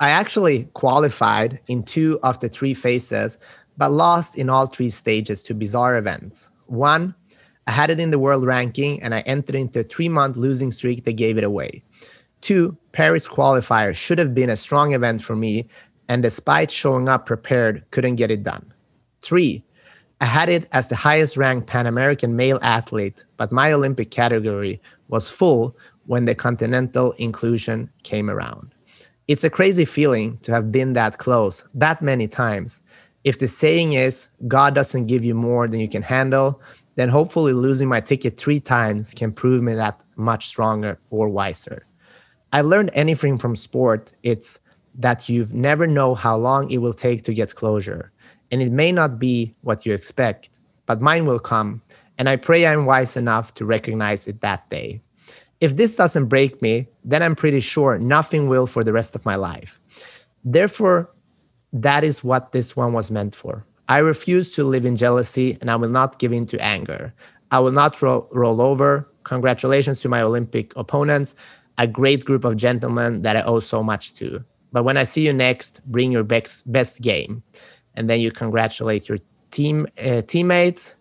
I 0.00 0.10
actually 0.10 0.64
qualified 0.74 1.60
in 1.66 1.82
two 1.82 2.18
of 2.22 2.40
the 2.40 2.48
three 2.48 2.74
phases, 2.74 3.38
but 3.76 3.92
lost 3.92 4.38
in 4.38 4.48
all 4.48 4.66
three 4.66 4.90
stages 4.90 5.42
to 5.44 5.54
bizarre 5.54 5.96
events. 5.96 6.48
One, 6.66 7.14
I 7.66 7.72
had 7.72 7.90
it 7.90 8.00
in 8.00 8.10
the 8.10 8.18
world 8.18 8.44
ranking 8.44 9.02
and 9.02 9.14
I 9.14 9.20
entered 9.20 9.54
into 9.54 9.80
a 9.80 9.84
three 9.84 10.08
month 10.08 10.36
losing 10.36 10.70
streak 10.70 11.04
that 11.04 11.12
gave 11.12 11.38
it 11.38 11.44
away. 11.44 11.82
Two, 12.42 12.76
Paris 12.90 13.28
qualifier 13.28 13.94
should 13.94 14.18
have 14.18 14.34
been 14.34 14.50
a 14.50 14.56
strong 14.56 14.92
event 14.92 15.22
for 15.22 15.36
me, 15.36 15.68
and 16.08 16.22
despite 16.22 16.70
showing 16.70 17.08
up 17.08 17.24
prepared, 17.24 17.84
couldn't 17.92 18.16
get 18.16 18.30
it 18.30 18.42
done. 18.42 18.72
Three, 19.22 19.64
I 20.20 20.26
had 20.26 20.48
it 20.48 20.68
as 20.72 20.88
the 20.88 20.96
highest 20.96 21.36
ranked 21.36 21.68
Pan 21.68 21.86
American 21.86 22.36
male 22.36 22.58
athlete, 22.62 23.24
but 23.36 23.52
my 23.52 23.72
Olympic 23.72 24.10
category 24.10 24.80
was 25.08 25.30
full 25.30 25.76
when 26.06 26.24
the 26.24 26.34
continental 26.34 27.12
inclusion 27.12 27.88
came 28.02 28.28
around. 28.28 28.74
It's 29.28 29.44
a 29.44 29.50
crazy 29.50 29.84
feeling 29.84 30.38
to 30.42 30.52
have 30.52 30.72
been 30.72 30.94
that 30.94 31.18
close 31.18 31.64
that 31.74 32.02
many 32.02 32.26
times. 32.26 32.82
If 33.22 33.38
the 33.38 33.46
saying 33.46 33.92
is, 33.92 34.28
God 34.48 34.74
doesn't 34.74 35.06
give 35.06 35.24
you 35.24 35.34
more 35.34 35.68
than 35.68 35.78
you 35.78 35.88
can 35.88 36.02
handle, 36.02 36.60
then 36.96 37.08
hopefully 37.08 37.52
losing 37.52 37.88
my 37.88 38.00
ticket 38.00 38.36
three 38.36 38.58
times 38.58 39.14
can 39.14 39.32
prove 39.32 39.62
me 39.62 39.74
that 39.74 40.00
much 40.16 40.48
stronger 40.48 40.98
or 41.10 41.28
wiser. 41.28 41.86
I 42.52 42.60
learned 42.60 42.90
anything 42.94 43.38
from 43.38 43.56
sport, 43.56 44.12
it's 44.22 44.60
that 44.94 45.28
you 45.28 45.46
never 45.52 45.86
know 45.86 46.14
how 46.14 46.36
long 46.36 46.70
it 46.70 46.78
will 46.78 46.92
take 46.92 47.22
to 47.24 47.34
get 47.34 47.54
closure. 47.54 48.12
And 48.50 48.62
it 48.62 48.70
may 48.70 48.92
not 48.92 49.18
be 49.18 49.54
what 49.62 49.86
you 49.86 49.94
expect, 49.94 50.50
but 50.84 51.00
mine 51.00 51.24
will 51.24 51.38
come. 51.38 51.80
And 52.18 52.28
I 52.28 52.36
pray 52.36 52.66
I'm 52.66 52.84
wise 52.84 53.16
enough 53.16 53.54
to 53.54 53.64
recognize 53.64 54.28
it 54.28 54.42
that 54.42 54.68
day. 54.68 55.00
If 55.60 55.76
this 55.76 55.96
doesn't 55.96 56.26
break 56.26 56.60
me, 56.60 56.88
then 57.04 57.22
I'm 57.22 57.36
pretty 57.36 57.60
sure 57.60 57.98
nothing 57.98 58.48
will 58.48 58.66
for 58.66 58.84
the 58.84 58.92
rest 58.92 59.14
of 59.14 59.24
my 59.24 59.36
life. 59.36 59.80
Therefore, 60.44 61.10
that 61.72 62.04
is 62.04 62.22
what 62.22 62.52
this 62.52 62.76
one 62.76 62.92
was 62.92 63.10
meant 63.10 63.34
for. 63.34 63.64
I 63.88 63.98
refuse 63.98 64.54
to 64.56 64.64
live 64.64 64.84
in 64.84 64.96
jealousy 64.96 65.56
and 65.60 65.70
I 65.70 65.76
will 65.76 65.88
not 65.88 66.18
give 66.18 66.32
in 66.32 66.46
to 66.46 66.62
anger. 66.62 67.14
I 67.50 67.60
will 67.60 67.72
not 67.72 68.02
ro- 68.02 68.28
roll 68.30 68.60
over. 68.60 69.08
Congratulations 69.24 70.00
to 70.00 70.08
my 70.08 70.20
Olympic 70.20 70.76
opponents 70.76 71.34
a 71.82 71.86
great 71.86 72.24
group 72.24 72.44
of 72.44 72.56
gentlemen 72.56 73.22
that 73.22 73.36
I 73.36 73.42
owe 73.42 73.58
so 73.58 73.82
much 73.82 74.14
to. 74.14 74.44
But 74.70 74.84
when 74.84 74.96
I 74.96 75.02
see 75.02 75.26
you 75.26 75.32
next, 75.32 75.80
bring 75.90 76.12
your 76.12 76.22
best 76.22 76.70
best 76.70 77.02
game, 77.02 77.42
and 77.96 78.08
then 78.08 78.20
you 78.20 78.30
congratulate 78.30 79.08
your 79.08 79.18
team 79.50 79.86
uh, 79.98 80.22
teammates. 80.22 80.94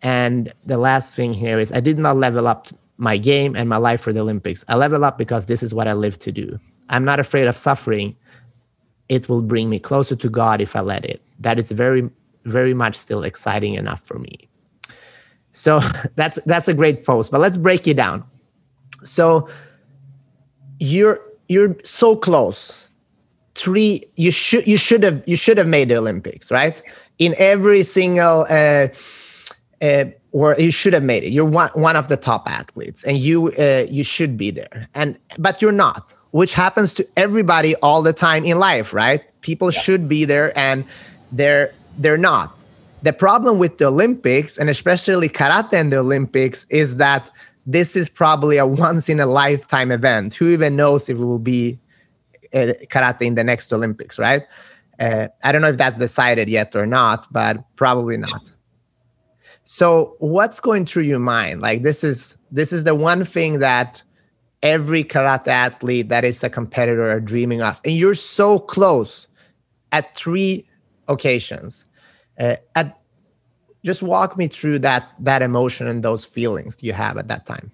And 0.00 0.52
the 0.64 0.78
last 0.78 1.16
thing 1.16 1.32
here 1.34 1.58
is 1.58 1.72
I 1.72 1.80
did 1.80 1.98
not 1.98 2.16
level 2.16 2.46
up 2.46 2.68
my 2.98 3.16
game 3.18 3.56
and 3.56 3.68
my 3.68 3.78
life 3.78 4.00
for 4.00 4.12
the 4.12 4.20
Olympics. 4.20 4.64
I 4.68 4.76
level 4.76 5.04
up 5.04 5.18
because 5.18 5.46
this 5.46 5.62
is 5.62 5.74
what 5.74 5.88
I 5.88 5.92
live 5.92 6.18
to 6.20 6.32
do. 6.32 6.58
I'm 6.88 7.04
not 7.04 7.18
afraid 7.18 7.48
of 7.48 7.56
suffering. 7.56 8.16
It 9.08 9.28
will 9.28 9.42
bring 9.42 9.68
me 9.68 9.78
closer 9.78 10.16
to 10.16 10.28
God 10.28 10.60
if 10.60 10.76
I 10.76 10.80
let 10.80 11.04
it. 11.04 11.20
That 11.40 11.58
is 11.58 11.72
very, 11.72 12.08
very 12.44 12.74
much 12.74 12.96
still 12.96 13.24
exciting 13.24 13.74
enough 13.74 14.00
for 14.04 14.18
me. 14.18 14.48
So 15.50 15.80
that's 16.14 16.38
that's 16.46 16.68
a 16.68 16.74
great 16.74 17.04
post. 17.04 17.32
But 17.32 17.40
let's 17.40 17.56
break 17.56 17.88
it 17.88 17.96
down. 17.96 18.24
So 19.02 19.48
you're 20.82 21.20
you're 21.48 21.76
so 21.84 22.16
close 22.16 22.88
three 23.54 24.04
you 24.16 24.30
should 24.30 24.66
you 24.66 24.76
should 24.76 25.02
have 25.02 25.22
you 25.26 25.36
should 25.36 25.58
have 25.58 25.66
made 25.66 25.88
the 25.88 25.96
olympics 25.96 26.50
right 26.50 26.82
in 27.18 27.34
every 27.38 27.82
single 27.82 28.46
uh 28.48 28.88
uh 29.82 30.04
or 30.32 30.56
you 30.58 30.70
should 30.70 30.94
have 30.94 31.02
made 31.02 31.22
it 31.22 31.30
you're 31.30 31.44
one, 31.44 31.70
one 31.74 31.96
of 31.96 32.08
the 32.08 32.16
top 32.16 32.48
athletes 32.48 33.04
and 33.04 33.18
you 33.18 33.48
uh, 33.58 33.84
you 33.90 34.02
should 34.02 34.36
be 34.36 34.50
there 34.50 34.88
and 34.94 35.18
but 35.38 35.60
you're 35.60 35.72
not 35.86 36.10
which 36.32 36.54
happens 36.54 36.92
to 36.94 37.06
everybody 37.16 37.76
all 37.76 38.02
the 38.02 38.12
time 38.12 38.44
in 38.44 38.58
life, 38.58 38.92
right? 38.92 39.22
People 39.42 39.72
yeah. 39.72 39.80
should 39.80 40.08
be 40.08 40.24
there 40.24 40.56
and 40.58 40.84
they're 41.30 41.72
they're 41.98 42.18
not. 42.18 42.58
The 43.02 43.12
problem 43.12 43.58
with 43.58 43.78
the 43.78 43.86
Olympics 43.86 44.58
and 44.58 44.68
especially 44.70 45.28
karate 45.28 45.74
in 45.74 45.90
the 45.90 45.98
Olympics 45.98 46.66
is 46.70 46.96
that 46.96 47.30
this 47.66 47.96
is 47.96 48.08
probably 48.08 48.56
a 48.56 48.66
once 48.86 49.08
in 49.08 49.20
a 49.20 49.26
lifetime 49.26 49.90
event. 49.90 50.34
Who 50.34 50.48
even 50.48 50.76
knows 50.76 51.08
if 51.08 51.18
it 51.18 51.24
will 51.24 51.38
be 51.38 51.78
uh, 52.54 52.74
karate 52.90 53.22
in 53.22 53.34
the 53.34 53.44
next 53.44 53.72
Olympics, 53.72 54.18
right? 54.18 54.42
Uh, 55.00 55.28
I 55.42 55.52
don't 55.52 55.62
know 55.62 55.68
if 55.68 55.78
that's 55.78 55.96
decided 55.96 56.48
yet 56.48 56.76
or 56.76 56.86
not, 56.86 57.26
but 57.32 57.64
probably 57.76 58.16
not. 58.16 58.50
So, 59.64 60.16
what's 60.18 60.60
going 60.60 60.86
through 60.86 61.04
your 61.04 61.18
mind? 61.18 61.60
Like 61.60 61.82
this 61.82 62.04
is 62.04 62.36
this 62.50 62.72
is 62.72 62.84
the 62.84 62.94
one 62.94 63.24
thing 63.24 63.60
that 63.60 64.02
every 64.62 65.02
karate 65.04 65.48
athlete 65.48 66.08
that 66.08 66.24
is 66.24 66.42
a 66.44 66.50
competitor 66.50 67.08
are 67.10 67.20
dreaming 67.20 67.62
of, 67.62 67.80
and 67.84 67.94
you're 67.94 68.14
so 68.14 68.58
close 68.58 69.28
at 69.92 70.14
three 70.16 70.66
occasions. 71.08 71.86
Uh, 72.40 72.56
at 72.74 72.98
just 73.84 74.02
walk 74.02 74.36
me 74.36 74.46
through 74.46 74.78
that 74.80 75.08
that 75.18 75.42
emotion 75.42 75.86
and 75.86 76.02
those 76.02 76.24
feelings 76.24 76.78
you 76.82 76.92
have 76.92 77.16
at 77.16 77.28
that 77.28 77.46
time. 77.46 77.70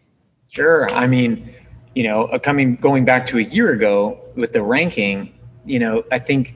Sure. 0.49 0.91
I 0.91 1.07
mean 1.07 1.55
you 1.99 2.05
know 2.05 2.39
coming 2.45 2.77
going 2.77 3.05
back 3.05 3.27
to 3.27 3.39
a 3.39 3.43
year 3.43 3.73
ago 3.73 4.21
with 4.37 4.53
the 4.53 4.63
ranking 4.63 5.35
you 5.65 5.81
know 5.81 6.05
i 6.13 6.19
think 6.19 6.55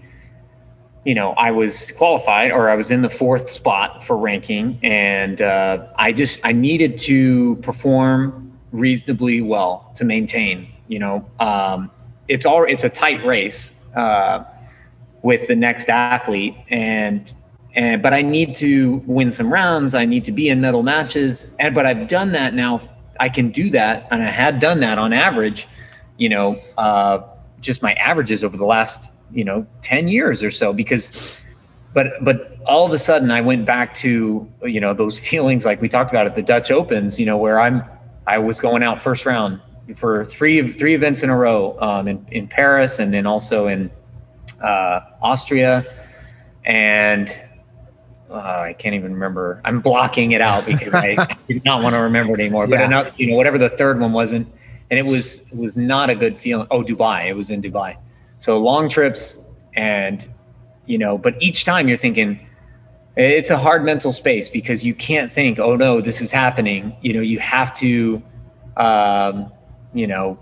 you 1.04 1.16
know 1.16 1.32
i 1.32 1.50
was 1.50 1.90
qualified 1.92 2.52
or 2.52 2.70
i 2.70 2.76
was 2.76 2.92
in 2.92 3.02
the 3.02 3.10
fourth 3.10 3.50
spot 3.50 4.04
for 4.04 4.16
ranking 4.16 4.78
and 4.84 5.42
uh, 5.42 5.84
i 5.96 6.12
just 6.12 6.38
i 6.44 6.52
needed 6.52 6.96
to 6.96 7.56
perform 7.56 8.56
reasonably 8.70 9.40
well 9.40 9.92
to 9.96 10.04
maintain 10.04 10.68
you 10.86 11.00
know 11.00 11.28
um, 11.40 11.90
it's 12.28 12.46
all 12.46 12.62
it's 12.64 12.84
a 12.84 12.88
tight 12.88 13.24
race 13.26 13.74
uh, 13.96 14.44
with 15.22 15.48
the 15.48 15.56
next 15.56 15.88
athlete 15.88 16.54
and 16.68 17.34
and 17.74 18.02
but 18.02 18.12
I 18.12 18.22
need 18.22 18.54
to 18.56 19.02
win 19.06 19.32
some 19.32 19.52
rounds. 19.52 19.94
I 19.94 20.04
need 20.04 20.24
to 20.26 20.32
be 20.32 20.48
in 20.48 20.60
medal 20.60 20.82
matches. 20.82 21.54
And 21.58 21.74
but 21.74 21.86
I've 21.86 22.08
done 22.08 22.32
that 22.32 22.54
now. 22.54 22.80
I 23.20 23.28
can 23.28 23.50
do 23.50 23.70
that, 23.70 24.08
and 24.10 24.22
I 24.22 24.30
had 24.30 24.58
done 24.58 24.80
that 24.80 24.98
on 24.98 25.12
average. 25.12 25.68
You 26.18 26.28
know, 26.28 26.62
uh, 26.76 27.22
just 27.60 27.82
my 27.82 27.94
averages 27.94 28.44
over 28.44 28.56
the 28.56 28.64
last 28.64 29.10
you 29.32 29.44
know 29.44 29.66
ten 29.80 30.08
years 30.08 30.42
or 30.42 30.50
so. 30.50 30.72
Because, 30.72 31.12
but 31.94 32.12
but 32.22 32.58
all 32.66 32.84
of 32.84 32.92
a 32.92 32.98
sudden 32.98 33.30
I 33.30 33.40
went 33.40 33.64
back 33.64 33.94
to 33.94 34.50
you 34.62 34.80
know 34.80 34.92
those 34.92 35.18
feelings 35.30 35.64
like 35.64 35.80
we 35.80 35.88
talked 35.88 36.10
about 36.10 36.26
at 36.26 36.34
the 36.34 36.42
Dutch 36.42 36.70
Opens. 36.70 37.18
You 37.18 37.26
know 37.26 37.38
where 37.38 37.58
I'm 37.58 37.82
I 38.26 38.38
was 38.38 38.60
going 38.60 38.82
out 38.82 39.02
first 39.02 39.24
round 39.24 39.60
for 39.96 40.24
three 40.26 40.72
three 40.72 40.94
events 40.94 41.22
in 41.22 41.30
a 41.30 41.36
row 41.36 41.78
um, 41.80 42.06
in 42.06 42.26
in 42.30 42.48
Paris 42.48 42.98
and 42.98 43.14
then 43.14 43.26
also 43.26 43.66
in 43.66 43.90
uh, 44.60 45.00
Austria 45.22 45.84
and 46.64 47.42
uh, 48.32 48.62
I 48.68 48.72
can't 48.72 48.94
even 48.94 49.12
remember. 49.12 49.60
I'm 49.64 49.80
blocking 49.80 50.32
it 50.32 50.40
out 50.40 50.66
because 50.66 50.94
I, 50.94 51.36
did 51.48 51.64
not 51.64 51.82
want 51.82 51.94
to 51.94 52.00
remember 52.00 52.34
it 52.34 52.40
anymore. 52.40 52.66
But 52.66 52.80
yeah. 52.80 52.86
enough, 52.86 53.20
you 53.20 53.28
know, 53.28 53.36
whatever 53.36 53.58
the 53.58 53.70
third 53.70 54.00
one 54.00 54.12
wasn't, 54.12 54.52
and 54.90 54.98
it 54.98 55.06
was 55.06 55.40
it 55.50 55.56
was 55.56 55.76
not 55.76 56.10
a 56.10 56.14
good 56.14 56.38
feeling. 56.38 56.66
Oh, 56.70 56.82
Dubai. 56.82 57.28
It 57.28 57.34
was 57.34 57.50
in 57.50 57.62
Dubai. 57.62 57.96
So 58.38 58.58
long 58.58 58.88
trips, 58.88 59.38
and 59.74 60.26
you 60.86 60.98
know, 60.98 61.18
but 61.18 61.40
each 61.40 61.64
time 61.64 61.88
you're 61.88 61.96
thinking 61.96 62.46
it's 63.16 63.50
a 63.50 63.58
hard 63.58 63.84
mental 63.84 64.12
space 64.12 64.48
because 64.48 64.84
you 64.84 64.94
can't 64.94 65.32
think, 65.32 65.58
oh 65.58 65.76
no, 65.76 66.00
this 66.00 66.20
is 66.20 66.30
happening. 66.30 66.96
You 67.02 67.12
know, 67.12 67.20
you 67.20 67.38
have 67.40 67.74
to, 67.74 68.22
um, 68.76 69.52
you 69.92 70.06
know, 70.06 70.38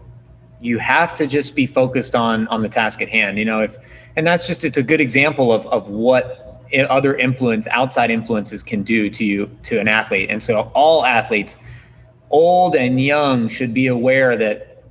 you 0.60 0.78
have 0.78 1.14
to 1.16 1.26
just 1.26 1.56
be 1.56 1.66
focused 1.66 2.14
on 2.14 2.46
on 2.48 2.62
the 2.62 2.68
task 2.68 3.02
at 3.02 3.08
hand. 3.08 3.38
You 3.38 3.44
know, 3.44 3.60
if 3.60 3.76
and 4.16 4.26
that's 4.26 4.46
just 4.46 4.64
it's 4.64 4.76
a 4.76 4.82
good 4.82 5.00
example 5.00 5.52
of 5.52 5.66
of 5.66 5.88
what 5.88 6.49
other 6.74 7.16
influence, 7.16 7.66
outside 7.68 8.10
influences 8.10 8.62
can 8.62 8.82
do 8.82 9.10
to 9.10 9.24
you, 9.24 9.50
to 9.64 9.78
an 9.78 9.88
athlete. 9.88 10.30
And 10.30 10.42
so 10.42 10.70
all 10.74 11.04
athletes, 11.04 11.58
old 12.30 12.76
and 12.76 13.00
young, 13.00 13.48
should 13.48 13.74
be 13.74 13.88
aware 13.88 14.36
that 14.36 14.84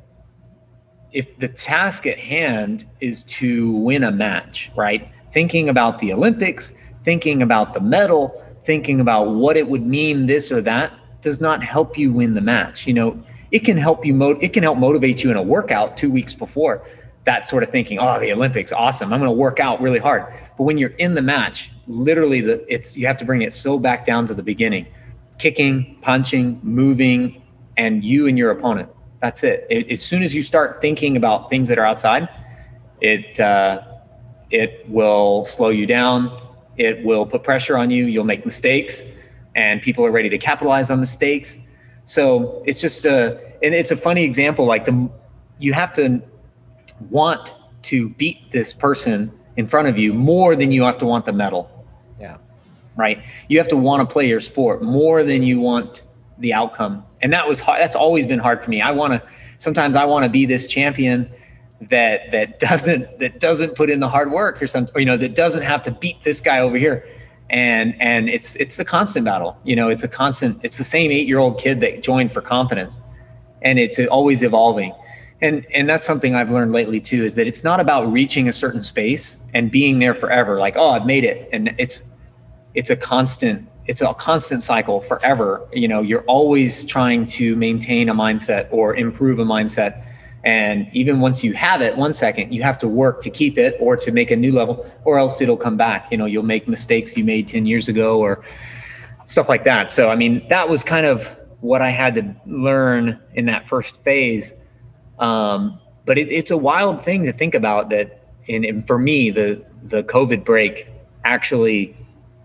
if 1.12 1.38
the 1.40 1.48
task 1.48 2.06
at 2.06 2.20
hand 2.20 2.86
is 3.00 3.24
to 3.24 3.72
win 3.72 4.04
a 4.04 4.12
match, 4.12 4.72
right? 4.76 5.10
Thinking 5.32 5.70
about 5.70 6.00
the 6.00 6.14
Olympics, 6.14 6.74
thinking 7.04 7.42
about 7.42 7.74
the 7.74 7.80
medal, 7.80 8.44
thinking 8.64 9.00
about 9.00 9.32
what 9.32 9.58
it 9.58 9.68
would 9.68 9.86
mean 9.86 10.26
this 10.26 10.52
or 10.52 10.62
that 10.62 10.94
does 11.22 11.42
not 11.42 11.64
help 11.64 11.98
you 11.98 12.14
win 12.14 12.34
the 12.34 12.42
match. 12.42 12.86
You 12.86 12.94
know, 12.94 13.24
it 13.52 13.60
can 13.60 13.78
help 13.78 14.06
you 14.06 14.14
mo- 14.14 14.38
it 14.42 14.54
can 14.54 14.64
help 14.64 14.78
motivate 14.78 15.24
you 15.24 15.32
in 15.32 15.38
a 15.38 15.42
workout 15.42 15.98
2 15.98 16.12
weeks 16.12 16.34
before 16.34 16.86
that 17.30 17.46
sort 17.46 17.62
of 17.62 17.70
thinking. 17.70 18.00
Oh, 18.00 18.20
the 18.20 18.34
Olympics, 18.34 18.72
awesome! 18.72 19.14
I'm 19.14 19.20
going 19.20 19.30
to 19.30 19.32
work 19.48 19.60
out 19.60 19.80
really 19.80 20.00
hard. 20.00 20.34
But 20.58 20.64
when 20.64 20.80
you're 20.80 20.96
in 20.98 21.14
the 21.14 21.22
match, 21.22 21.72
literally, 21.86 22.42
the 22.42 22.66
it's 22.74 22.98
you 22.98 23.06
have 23.06 23.18
to 23.18 23.26
bring 23.26 23.44
it 23.44 23.54
so 23.54 23.78
back 23.78 24.04
down 24.04 24.26
to 24.28 24.34
the 24.34 24.42
beginning, 24.42 24.88
kicking, 25.38 26.00
punching, 26.02 26.60
moving, 26.64 27.44
and 27.78 28.04
you 28.04 28.28
and 28.28 28.36
your 28.36 28.50
opponent. 28.50 28.90
That's 29.22 29.44
it. 29.44 29.68
it 29.70 29.92
as 29.92 30.02
soon 30.02 30.24
as 30.24 30.34
you 30.34 30.42
start 30.42 30.82
thinking 30.82 31.18
about 31.18 31.52
things 31.52 31.68
that 31.68 31.78
are 31.78 31.86
outside, 31.86 32.28
it 33.00 33.40
uh, 33.40 33.84
it 34.50 34.90
will 34.90 35.46
slow 35.46 35.70
you 35.70 35.86
down. 35.86 36.36
It 36.78 37.06
will 37.06 37.28
put 37.28 37.44
pressure 37.44 37.78
on 37.78 37.92
you. 37.92 38.06
You'll 38.08 38.24
make 38.24 38.44
mistakes, 38.44 39.04
and 39.54 39.84
people 39.84 40.04
are 40.04 40.12
ready 40.12 40.30
to 40.30 40.40
capitalize 40.40 40.90
on 40.90 41.00
mistakes. 41.00 41.60
So 42.06 42.64
it's 42.66 42.82
just 42.82 43.06
a 43.06 43.40
and 43.62 43.76
it's 43.76 43.92
a 43.92 43.98
funny 43.98 44.24
example. 44.24 44.66
Like 44.66 44.86
the 44.86 45.12
you 45.60 45.74
have 45.74 45.94
to 45.94 46.24
want 47.10 47.56
to 47.84 48.10
beat 48.10 48.52
this 48.52 48.74
person 48.74 49.32
in 49.58 49.68
front 49.68 49.88
of 49.88 49.98
you 49.98 50.14
more 50.14 50.56
than 50.56 50.72
you 50.72 50.84
have 50.84 50.98
to 51.00 51.06
want 51.06 51.26
the 51.26 51.34
medal. 51.34 51.86
Yeah. 52.20 52.38
Right. 52.96 53.24
You 53.48 53.58
have 53.58 53.68
to 53.70 53.78
want 53.78 54.08
to 54.08 54.12
play 54.12 54.28
your 54.28 54.42
sport 54.42 54.82
more 54.82 55.24
than 55.24 55.44
you 55.44 55.60
want 55.60 56.04
the 56.38 56.54
outcome. 56.54 57.04
And 57.22 57.32
that 57.34 57.48
was 57.48 57.60
hard. 57.60 57.82
That's 57.82 57.96
always 57.96 58.28
been 58.28 58.40
hard 58.40 58.64
for 58.64 58.70
me. 58.70 58.82
I 58.82 58.92
want 58.92 59.14
to, 59.14 59.24
sometimes 59.58 59.96
I 59.96 60.06
want 60.06 60.24
to 60.24 60.30
be 60.30 60.46
this 60.46 60.68
champion 60.68 61.32
that, 61.90 62.32
that 62.32 62.60
doesn't, 62.70 63.20
that 63.20 63.40
doesn't 63.40 63.76
put 63.76 63.90
in 63.90 64.00
the 64.00 64.10
hard 64.10 64.32
work 64.32 64.62
or 64.62 64.68
something, 64.68 64.96
or, 64.96 65.00
you 65.00 65.06
know, 65.06 65.18
that 65.18 65.36
doesn't 65.36 65.64
have 65.64 65.82
to 65.84 65.92
beat 65.92 66.24
this 66.24 66.42
guy 66.42 66.60
over 66.60 66.78
here. 66.78 67.08
And, 67.50 68.00
and 68.00 68.30
it's, 68.30 68.56
it's 68.58 68.78
a 68.78 68.86
constant 68.86 69.26
battle, 69.26 69.58
you 69.64 69.76
know, 69.76 69.90
it's 69.90 70.04
a 70.04 70.08
constant, 70.08 70.60
it's 70.64 70.78
the 70.78 70.84
same 70.84 71.12
eight 71.12 71.28
year 71.28 71.40
old 71.40 71.60
kid 71.60 71.82
that 71.82 72.04
joined 72.04 72.32
for 72.32 72.42
confidence 72.42 73.02
and 73.62 73.80
it's 73.80 74.00
always 74.00 74.44
evolving 74.44 74.94
and 75.42 75.66
and 75.74 75.88
that's 75.90 76.06
something 76.06 76.36
i've 76.36 76.52
learned 76.52 76.72
lately 76.72 77.00
too 77.00 77.24
is 77.24 77.36
that 77.36 77.48
it's 77.48 77.64
not 77.64 77.80
about 77.80 78.12
reaching 78.12 78.50
a 78.50 78.54
certain 78.54 78.84
space 78.84 79.38
and 79.54 79.72
being 79.72 80.00
there 80.00 80.14
forever 80.14 80.58
like 80.58 80.76
oh 80.76 80.90
i've 80.90 81.06
made 81.06 81.24
it. 81.24 81.50
And 81.52 81.74
it's 81.78 82.02
it's 82.74 82.90
a 82.90 82.96
constant 82.96 83.68
it's 83.88 84.02
a 84.02 84.14
constant 84.14 84.62
cycle 84.62 85.02
forever. 85.02 85.68
You 85.74 85.88
know 85.88 86.02
you're 86.02 86.24
always 86.24 86.86
trying 86.86 87.26
to 87.28 87.56
maintain 87.56 88.10
a 88.10 88.14
mindset 88.14 88.68
or 88.72 88.96
improve 88.96 89.40
a 89.40 89.46
mindset. 89.46 90.06
And 90.46 90.88
even 90.94 91.20
once 91.20 91.44
you 91.44 91.54
have 91.54 91.82
it 91.82 91.98
one 91.98 92.14
second 92.14 92.54
you 92.54 92.62
have 92.64 92.78
to 92.80 92.88
work 92.88 93.22
to 93.24 93.30
keep 93.30 93.58
it 93.58 93.76
or 93.80 93.98
to 93.98 94.12
make 94.12 94.32
a 94.32 94.36
new 94.36 94.52
level 94.52 94.90
or 95.06 95.20
else 95.20 95.42
it'll 95.42 95.58
come 95.58 95.78
back. 95.78 96.12
You 96.12 96.18
know 96.18 96.26
you'll 96.26 96.44
make 96.44 96.68
mistakes 96.68 97.18
you 97.18 97.24
made 97.24 97.48
10 97.48 97.66
years 97.66 97.88
ago 97.88 98.20
or 98.20 98.44
stuff 99.26 99.50
like 99.50 99.64
that. 99.64 99.92
So 99.92 100.10
i 100.10 100.16
mean 100.16 100.48
that 100.50 100.68
was 100.70 100.84
kind 100.84 101.06
of 101.06 101.36
what 101.62 101.82
i 101.82 101.90
had 101.90 102.16
to 102.16 102.36
learn 102.46 103.20
in 103.34 103.46
that 103.46 103.68
first 103.68 104.02
phase 104.04 104.54
um, 105.20 105.80
but 106.06 106.18
it, 106.18 106.32
it's 106.32 106.52
a 106.52 106.58
wild 106.58 107.04
thing 107.04 107.26
to 107.26 107.34
think 107.34 107.54
about 107.54 107.90
that. 107.90 108.20
And, 108.48 108.66
and 108.66 108.88
for 108.88 108.98
me, 108.98 109.30
the 109.30 109.64
the 109.84 110.04
COVID 110.04 110.44
break 110.44 110.88
actually, 111.24 111.96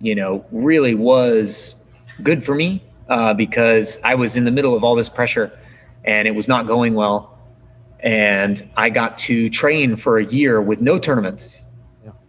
you 0.01 0.15
know, 0.15 0.45
really 0.53 0.95
was 0.95 1.77
good 2.23 2.45
for 2.45 2.55
me 2.55 2.83
uh, 3.09 3.35
because 3.35 3.99
I 4.05 4.15
was 4.15 4.37
in 4.37 4.45
the 4.45 4.51
middle 4.51 4.75
of 4.77 4.85
all 4.85 4.95
this 4.95 5.09
pressure, 5.09 5.57
and 6.05 6.29
it 6.29 6.33
was 6.33 6.47
not 6.47 6.67
going 6.67 6.95
well. 6.95 7.39
And 8.01 8.69
I 8.77 8.91
got 8.91 9.17
to 9.19 9.49
train 9.49 9.97
for 9.97 10.19
a 10.19 10.27
year 10.27 10.61
with 10.61 10.81
no 10.81 10.99
tournaments. 10.99 11.63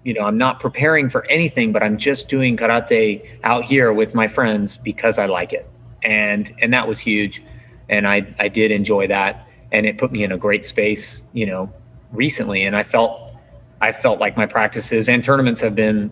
You 0.04 0.14
know, 0.14 0.22
I'm 0.22 0.38
not 0.38 0.60
preparing 0.60 1.10
for 1.10 1.26
anything, 1.26 1.72
but 1.72 1.82
I'm 1.82 1.98
just 1.98 2.30
doing 2.30 2.56
karate 2.56 3.28
out 3.44 3.66
here 3.66 3.92
with 3.92 4.14
my 4.14 4.28
friends 4.28 4.78
because 4.78 5.18
I 5.18 5.26
like 5.26 5.52
it, 5.52 5.68
and 6.04 6.54
and 6.62 6.72
that 6.74 6.88
was 6.88 7.00
huge, 7.00 7.44
and 7.90 8.08
I 8.08 8.34
I 8.40 8.48
did 8.48 8.72
enjoy 8.72 9.08
that 9.08 9.45
and 9.72 9.86
it 9.86 9.98
put 9.98 10.12
me 10.12 10.24
in 10.24 10.32
a 10.32 10.38
great 10.38 10.66
space, 10.66 11.24
you 11.34 11.46
know, 11.46 11.72
recently. 12.12 12.64
And 12.64 12.76
I 12.76 12.84
felt, 12.84 13.34
I 13.82 13.92
felt 13.92 14.20
like 14.20 14.38
my 14.38 14.46
practices 14.46 15.10
and 15.10 15.24
tournaments 15.24 15.62
have 15.62 15.76
been 15.76 16.12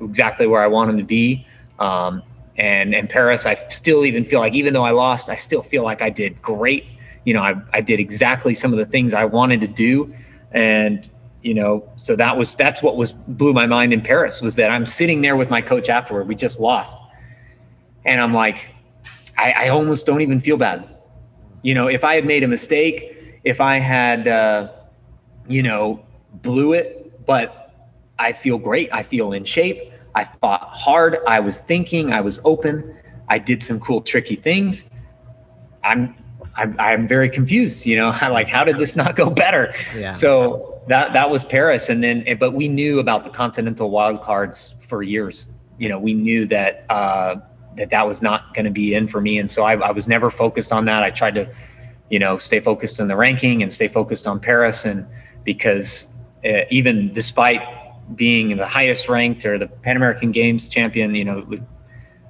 exactly 0.00 0.46
where 0.46 0.62
I 0.62 0.66
want 0.66 0.88
them 0.88 0.98
to 0.98 1.04
be. 1.04 1.46
Um, 1.78 2.22
and 2.56 2.94
and 2.94 3.08
Paris, 3.08 3.46
I 3.46 3.54
still 3.54 4.04
even 4.04 4.24
feel 4.24 4.40
like 4.40 4.54
even 4.54 4.74
though 4.74 4.84
I 4.84 4.90
lost, 4.90 5.28
I 5.28 5.36
still 5.36 5.62
feel 5.62 5.84
like 5.84 6.02
I 6.02 6.10
did 6.10 6.42
great. 6.42 6.86
You 7.24 7.34
know, 7.34 7.42
I 7.42 7.54
I 7.72 7.80
did 7.80 8.00
exactly 8.00 8.54
some 8.54 8.72
of 8.72 8.78
the 8.78 8.86
things 8.86 9.14
I 9.14 9.24
wanted 9.24 9.60
to 9.60 9.68
do, 9.68 10.12
and 10.52 11.08
you 11.42 11.54
know, 11.54 11.88
so 11.96 12.16
that 12.16 12.36
was 12.36 12.56
that's 12.56 12.82
what 12.82 12.96
was 12.96 13.12
blew 13.12 13.52
my 13.52 13.66
mind 13.66 13.92
in 13.92 14.00
Paris 14.00 14.42
was 14.42 14.56
that 14.56 14.70
I'm 14.70 14.86
sitting 14.86 15.22
there 15.22 15.36
with 15.36 15.50
my 15.50 15.62
coach 15.62 15.88
afterward. 15.88 16.26
We 16.26 16.34
just 16.34 16.58
lost, 16.58 16.96
and 18.04 18.20
I'm 18.20 18.34
like, 18.34 18.66
I, 19.36 19.52
I 19.52 19.68
almost 19.68 20.04
don't 20.04 20.20
even 20.20 20.40
feel 20.40 20.56
bad 20.56 20.88
you 21.68 21.74
know, 21.74 21.86
if 21.86 22.02
I 22.02 22.14
had 22.14 22.24
made 22.24 22.42
a 22.44 22.48
mistake, 22.48 23.14
if 23.44 23.60
I 23.60 23.76
had, 23.76 24.26
uh, 24.26 24.68
you 25.46 25.62
know, 25.62 26.02
blew 26.40 26.72
it, 26.72 27.26
but 27.26 27.90
I 28.18 28.32
feel 28.32 28.56
great. 28.56 28.88
I 28.90 29.02
feel 29.02 29.34
in 29.34 29.44
shape. 29.44 29.92
I 30.14 30.24
fought 30.24 30.62
hard. 30.72 31.18
I 31.26 31.40
was 31.40 31.58
thinking. 31.58 32.10
I 32.10 32.22
was 32.22 32.40
open. 32.42 32.96
I 33.28 33.38
did 33.38 33.62
some 33.62 33.80
cool, 33.80 34.00
tricky 34.00 34.36
things. 34.36 34.84
I'm 35.84 36.14
I'm, 36.56 36.74
I'm 36.80 37.06
very 37.06 37.28
confused. 37.28 37.84
You 37.84 37.96
know, 37.98 38.12
I 38.18 38.28
like 38.28 38.48
how 38.48 38.64
did 38.64 38.78
this 38.78 38.96
not 38.96 39.14
go 39.14 39.28
better? 39.28 39.74
Yeah. 39.94 40.12
So 40.12 40.80
that 40.88 41.12
that 41.12 41.28
was 41.28 41.44
Paris, 41.44 41.90
and 41.90 42.02
then 42.02 42.24
but 42.40 42.52
we 42.52 42.68
knew 42.68 42.98
about 42.98 43.24
the 43.24 43.30
continental 43.30 43.90
wildcards 43.90 44.72
for 44.80 45.02
years. 45.02 45.44
You 45.76 45.90
know, 45.90 45.98
we 45.98 46.14
knew 46.14 46.46
that 46.46 46.86
uh, 46.88 47.36
that 47.78 47.90
that 47.90 48.06
was 48.06 48.20
not 48.20 48.54
going 48.54 48.64
to 48.64 48.70
be 48.70 48.94
in 48.94 49.08
for 49.08 49.20
me, 49.20 49.38
and 49.38 49.50
so 49.50 49.64
I, 49.64 49.74
I 49.74 49.90
was 49.90 50.06
never 50.06 50.30
focused 50.30 50.72
on 50.72 50.84
that. 50.84 51.02
I 51.02 51.10
tried 51.10 51.34
to, 51.36 51.50
you 52.10 52.18
know, 52.18 52.38
stay 52.38 52.60
focused 52.60 53.00
on 53.00 53.08
the 53.08 53.16
ranking 53.16 53.62
and 53.62 53.72
stay 53.72 53.88
focused 53.88 54.26
on 54.26 54.40
Paris, 54.40 54.84
and 54.84 55.06
because 55.44 56.06
uh, 56.44 56.62
even 56.70 57.10
despite 57.12 57.62
being 58.14 58.56
the 58.56 58.66
highest 58.66 59.08
ranked 59.08 59.44
or 59.44 59.58
the 59.58 59.66
Pan 59.66 59.96
American 59.96 60.32
Games 60.32 60.68
champion, 60.68 61.14
you 61.14 61.24
know, 61.24 61.46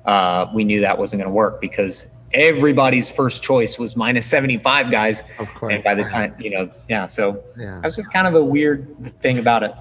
uh, 0.05 0.51
we 0.55 0.65
knew 0.65 0.81
that 0.81 0.99
wasn't 0.99 1.21
going 1.21 1.29
to 1.29 1.35
work 1.35 1.61
because 1.61 2.07
everybody's 2.33 3.11
first 3.11 3.43
choice 3.43 3.79
was 3.79 3.97
minus 3.97 4.27
75 4.27 4.91
guys. 4.91 5.23
Of 5.39 5.53
course. 5.55 5.75
And 5.75 5.85
by 5.85 5.95
the 5.95 6.05
time, 6.05 6.35
you 6.39 6.51
know, 6.51 6.71
yeah. 6.89 7.07
So 7.07 7.43
yeah. 7.57 7.81
that's 7.83 7.97
just 7.97 8.13
kind 8.13 8.27
of 8.27 8.35
a 8.35 8.45
weird 8.45 9.15
thing 9.21 9.39
about 9.39 9.63
it. 9.63 9.73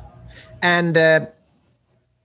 And 0.62 0.97
uh, 0.97 1.27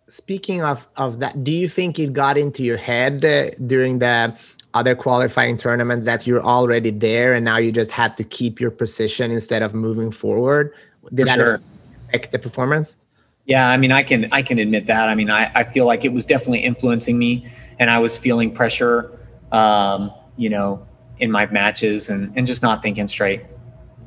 speaking 0.08 0.62
of, 0.62 0.86
of 0.96 1.20
that, 1.20 1.44
do 1.44 1.50
you 1.50 1.68
think 1.68 1.98
it 1.98 2.12
got 2.12 2.36
into 2.36 2.62
your 2.62 2.76
head 2.76 3.24
uh, 3.24 3.50
during 3.66 3.98
the 3.98 4.36
other 4.74 4.94
qualifying 4.94 5.56
tournaments 5.56 6.06
that 6.06 6.26
you're 6.26 6.42
already 6.42 6.90
there 6.90 7.34
and 7.34 7.44
now 7.44 7.58
you 7.58 7.70
just 7.72 7.90
had 7.90 8.16
to 8.16 8.24
keep 8.24 8.60
your 8.60 8.70
position 8.70 9.30
instead 9.30 9.62
of 9.62 9.74
moving 9.74 10.10
forward? 10.10 10.74
Did 11.14 11.20
For 11.20 11.24
that 11.26 11.34
sure. 11.36 11.60
affect 12.08 12.32
the 12.32 12.38
performance? 12.38 12.98
Yeah, 13.44 13.68
I 13.68 13.76
mean, 13.76 13.90
I 13.90 14.04
can 14.04 14.32
I 14.32 14.40
can 14.42 14.60
admit 14.60 14.86
that. 14.86 15.08
I 15.08 15.16
mean, 15.16 15.28
I, 15.28 15.50
I 15.52 15.64
feel 15.64 15.84
like 15.84 16.04
it 16.04 16.12
was 16.12 16.24
definitely 16.24 16.60
influencing 16.60 17.18
me, 17.18 17.52
and 17.80 17.90
I 17.90 17.98
was 17.98 18.16
feeling 18.16 18.54
pressure 18.54 19.18
um, 19.52 20.12
you 20.36 20.48
know, 20.48 20.84
in 21.18 21.30
my 21.30 21.46
matches 21.46 22.08
and, 22.08 22.32
and 22.36 22.46
just 22.46 22.62
not 22.62 22.82
thinking 22.82 23.06
straight. 23.06 23.42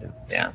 Yeah. 0.02 0.08
yeah. 0.30 0.52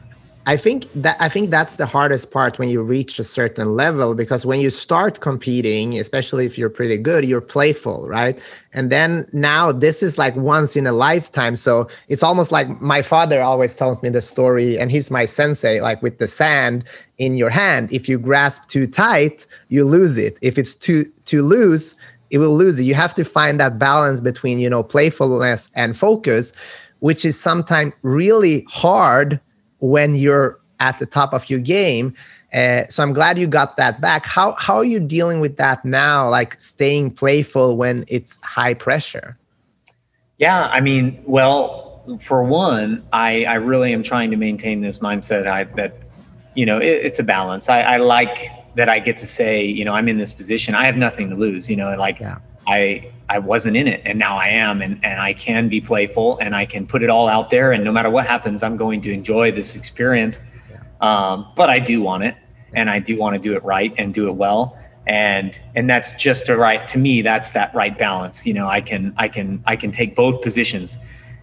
I 0.47 0.57
think 0.57 0.91
that 0.95 1.19
I 1.21 1.29
think 1.29 1.51
that's 1.51 1.77
the 1.77 1.85
hardest 1.85 2.31
part 2.31 2.59
when 2.59 2.71
you 2.71 2.83
reach 2.83 3.19
a 3.19 3.25
certain 3.25 3.77
level 3.77 4.15
because 4.15 4.47
when 4.47 4.61
you 4.61 4.71
start 4.71 5.21
competing, 5.21 5.99
especially 5.99 6.47
if 6.47 6.57
you're 6.57 6.71
pretty 6.71 6.97
good, 6.97 7.27
you're 7.27 7.43
playful, 7.43 8.09
right? 8.09 8.41
And 8.73 8.91
then 8.91 9.29
now 9.33 9.71
this 9.71 10.03
is 10.03 10.17
like 10.17 10.35
once 10.37 10.77
in 10.77 10.87
a 10.87 10.93
lifetime. 10.93 11.57
So 11.57 11.89
it's 12.09 12.23
almost 12.23 12.53
like 12.53 12.81
my 12.81 13.03
father 13.03 13.43
always 13.43 13.77
tells 13.77 14.01
me 14.03 14.09
the 14.09 14.23
story, 14.23 14.79
and 14.79 14.91
he's 14.91 15.11
my 15.11 15.27
sensei, 15.27 15.81
like 15.81 16.03
with 16.03 16.19
the 16.19 16.27
sand 16.27 16.85
in 17.19 17.35
your 17.35 17.51
hand. 17.51 17.93
If 17.93 18.09
you 18.09 18.19
grasp 18.19 18.67
too 18.69 18.87
tight, 18.87 19.47
you 19.69 19.85
lose 19.85 20.17
it. 20.17 20.39
If 20.41 20.57
it's 20.57 20.75
too 20.75 21.05
too 21.27 21.43
loose, 21.43 21.97
it 22.31 22.39
will 22.39 22.57
lose 22.57 22.81
it. 22.81 22.85
You 22.85 22.95
have 22.95 23.15
to 23.17 23.25
find 23.25 23.61
that 23.61 23.79
balance 23.79 24.23
between, 24.23 24.59
you 24.59 24.71
know, 24.71 24.83
playfulness 24.83 25.69
and 25.75 25.95
focus, 25.95 26.55
which 27.01 27.27
is 27.27 27.39
sometimes 27.39 27.93
really 28.03 28.65
hard 28.69 29.39
when 29.81 30.15
you're 30.15 30.61
at 30.79 30.99
the 30.99 31.07
top 31.07 31.35
of 31.35 31.51
your 31.51 31.61
game. 31.61 32.15
Uh, 32.53 32.87
so 32.89 33.03
I'm 33.03 33.13
glad 33.13 33.39
you 33.39 33.47
got 33.47 33.77
that 33.77 34.01
back. 34.01 34.27
How 34.27 34.55
how 34.59 34.77
are 34.77 34.85
you 34.85 34.99
dealing 34.99 35.41
with 35.41 35.57
that 35.59 35.85
now? 35.85 36.29
Like 36.29 36.61
staying 36.61 37.13
playful 37.13 37.77
when 37.77 38.05
it's 38.09 38.39
high 38.43 38.75
pressure. 38.75 39.37
Yeah, 40.39 40.63
I 40.67 40.81
mean, 40.81 41.23
well, 41.27 42.03
for 42.21 42.43
one, 42.43 43.07
I 43.13 43.45
I 43.45 43.55
really 43.55 43.93
am 43.93 44.03
trying 44.03 44.31
to 44.33 44.37
maintain 44.37 44.81
this 44.81 44.99
mindset. 44.99 45.47
I 45.47 45.65
that 45.77 45.95
you 46.55 46.67
know 46.67 46.79
it, 46.79 46.87
it's 47.07 47.21
a 47.21 47.23
balance. 47.23 47.69
I, 47.69 47.83
I 47.83 47.97
like 47.99 48.51
that 48.75 48.89
I 48.89 48.99
get 48.99 49.17
to 49.19 49.27
say, 49.27 49.65
you 49.65 49.85
know, 49.85 49.93
I'm 49.93 50.09
in 50.09 50.19
this 50.19 50.33
position. 50.33 50.75
I 50.75 50.87
have 50.87 50.97
nothing 50.97 51.31
to 51.31 51.37
lose. 51.37 51.71
You 51.71 51.77
know, 51.77 51.95
like 51.97 52.19
yeah. 52.19 52.39
I 52.71 53.13
I 53.29 53.39
wasn't 53.39 53.77
in 53.77 53.89
it 53.89 54.01
and 54.05 54.19
now 54.19 54.37
I 54.37 54.49
am 54.49 54.81
and, 54.81 54.99
and 55.05 55.21
I 55.21 55.33
can 55.33 55.69
be 55.69 55.81
playful 55.81 56.39
and 56.39 56.55
I 56.55 56.67
can 56.67 56.87
put 56.87 57.03
it 57.03 57.11
all 57.11 57.29
out 57.29 57.51
there 57.51 57.73
and 57.73 57.85
no 57.85 57.93
matter 57.93 58.11
what 58.11 58.27
happens, 58.27 58.63
I'm 58.63 58.77
going 58.77 59.01
to 59.03 59.13
enjoy 59.13 59.53
this 59.53 59.77
experience. 59.77 60.41
Yeah. 60.71 60.79
Um, 61.01 61.53
but 61.57 61.69
I 61.69 61.79
do 61.79 62.01
want 62.01 62.25
it 62.25 62.37
and 62.75 62.89
I 62.89 63.01
do 63.01 63.19
want 63.19 63.35
to 63.35 63.41
do 63.41 63.55
it 63.55 63.65
right 63.65 63.93
and 63.99 64.15
do 64.15 64.29
it 64.29 64.33
well. 64.33 64.79
And 65.07 65.61
and 65.75 65.91
that's 65.91 66.15
just 66.15 66.49
a 66.49 66.57
right 66.57 66.87
to 66.89 66.99
me, 66.99 67.23
that's 67.23 67.51
that 67.51 67.75
right 67.75 67.97
balance. 67.99 68.47
You 68.47 68.55
know, 68.55 68.69
I 68.69 68.81
can 68.81 69.15
I 69.17 69.27
can 69.27 69.63
I 69.67 69.75
can 69.75 69.91
take 69.91 70.15
both 70.15 70.43
positions. 70.43 70.97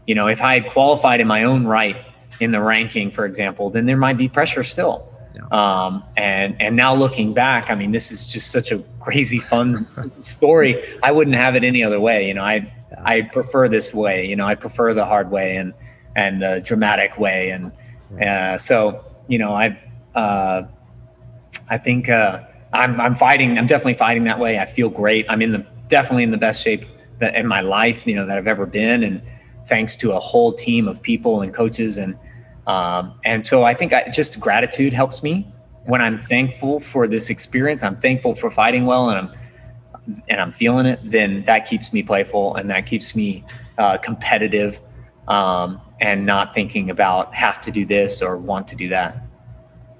You 0.05 0.15
know, 0.15 0.27
if 0.27 0.41
I 0.41 0.53
had 0.53 0.69
qualified 0.71 1.19
in 1.19 1.27
my 1.27 1.43
own 1.43 1.65
right 1.65 1.97
in 2.39 2.51
the 2.51 2.61
ranking, 2.61 3.11
for 3.11 3.25
example, 3.25 3.69
then 3.69 3.85
there 3.85 3.97
might 3.97 4.17
be 4.17 4.29
pressure 4.29 4.63
still 4.63 5.09
um, 5.51 6.03
and 6.15 6.55
and 6.61 6.75
now 6.75 6.95
looking 6.95 7.33
back, 7.33 7.69
I 7.69 7.75
mean, 7.75 7.91
this 7.91 8.11
is 8.11 8.31
just 8.31 8.51
such 8.51 8.71
a 8.71 8.79
crazy 8.99 9.39
fun 9.39 9.87
story. 10.21 10.83
I 11.03 11.11
wouldn't 11.11 11.35
have 11.35 11.55
it 11.55 11.63
any 11.63 11.83
other 11.83 11.99
way. 11.99 12.27
You 12.27 12.33
know, 12.33 12.43
I. 12.43 12.73
I 13.03 13.21
prefer 13.21 13.67
this 13.67 13.93
way. 13.93 14.25
You 14.25 14.37
know, 14.37 14.45
I 14.45 14.55
prefer 14.55 14.93
the 14.93 15.03
hard 15.03 15.29
way 15.29 15.57
and 15.57 15.73
and 16.15 16.41
the 16.41 16.61
dramatic 16.63 17.17
way. 17.17 17.49
And 17.49 17.71
uh, 18.21 18.57
so 18.57 19.05
you 19.27 19.37
know, 19.37 19.53
I 19.53 19.77
uh, 20.15 20.67
I 21.69 21.77
think 21.77 22.09
uh, 22.09 22.43
I'm 22.73 22.99
I'm 22.99 23.15
fighting. 23.15 23.57
I'm 23.57 23.67
definitely 23.67 23.95
fighting 23.95 24.23
that 24.25 24.39
way. 24.39 24.57
I 24.57 24.65
feel 24.65 24.89
great. 24.89 25.25
I'm 25.29 25.41
in 25.41 25.51
the 25.51 25.65
definitely 25.89 26.23
in 26.23 26.31
the 26.31 26.37
best 26.37 26.61
shape 26.61 26.85
that 27.19 27.35
in 27.35 27.47
my 27.47 27.61
life, 27.61 28.05
you 28.07 28.15
know, 28.15 28.25
that 28.25 28.37
I've 28.37 28.47
ever 28.47 28.65
been, 28.65 29.03
and 29.03 29.21
thanks 29.67 29.95
to 29.97 30.13
a 30.13 30.19
whole 30.19 30.53
team 30.53 30.87
of 30.87 31.01
people 31.01 31.41
and 31.41 31.53
coaches 31.53 31.97
and 31.97 32.17
um, 32.67 33.17
and 33.23 33.47
so 33.47 33.63
I 33.63 33.73
think 33.73 33.93
I, 33.93 34.09
just 34.09 34.39
gratitude 34.39 34.93
helps 34.93 35.23
me 35.23 35.47
when 35.85 36.01
I'm 36.01 36.17
thankful 36.17 36.81
for 36.81 37.07
this 37.07 37.29
experience. 37.29 37.81
I'm 37.81 37.95
thankful 37.95 38.35
for 38.35 38.51
fighting 38.51 38.85
well, 38.85 39.09
and 39.09 39.17
I'm 39.17 40.21
and 40.29 40.39
I'm 40.39 40.51
feeling 40.51 40.85
it. 40.85 40.99
Then 41.03 41.43
that 41.45 41.65
keeps 41.65 41.91
me 41.93 42.03
playful, 42.03 42.55
and 42.55 42.69
that 42.69 42.85
keeps 42.85 43.15
me 43.15 43.45
uh, 43.77 43.97
competitive, 43.97 44.79
um, 45.29 45.81
and 46.01 46.25
not 46.25 46.53
thinking 46.53 46.89
about 46.89 47.33
have 47.33 47.61
to 47.61 47.71
do 47.71 47.85
this 47.85 48.21
or 48.21 48.37
want 48.37 48.67
to 48.67 48.75
do 48.75 48.89
that. 48.89 49.23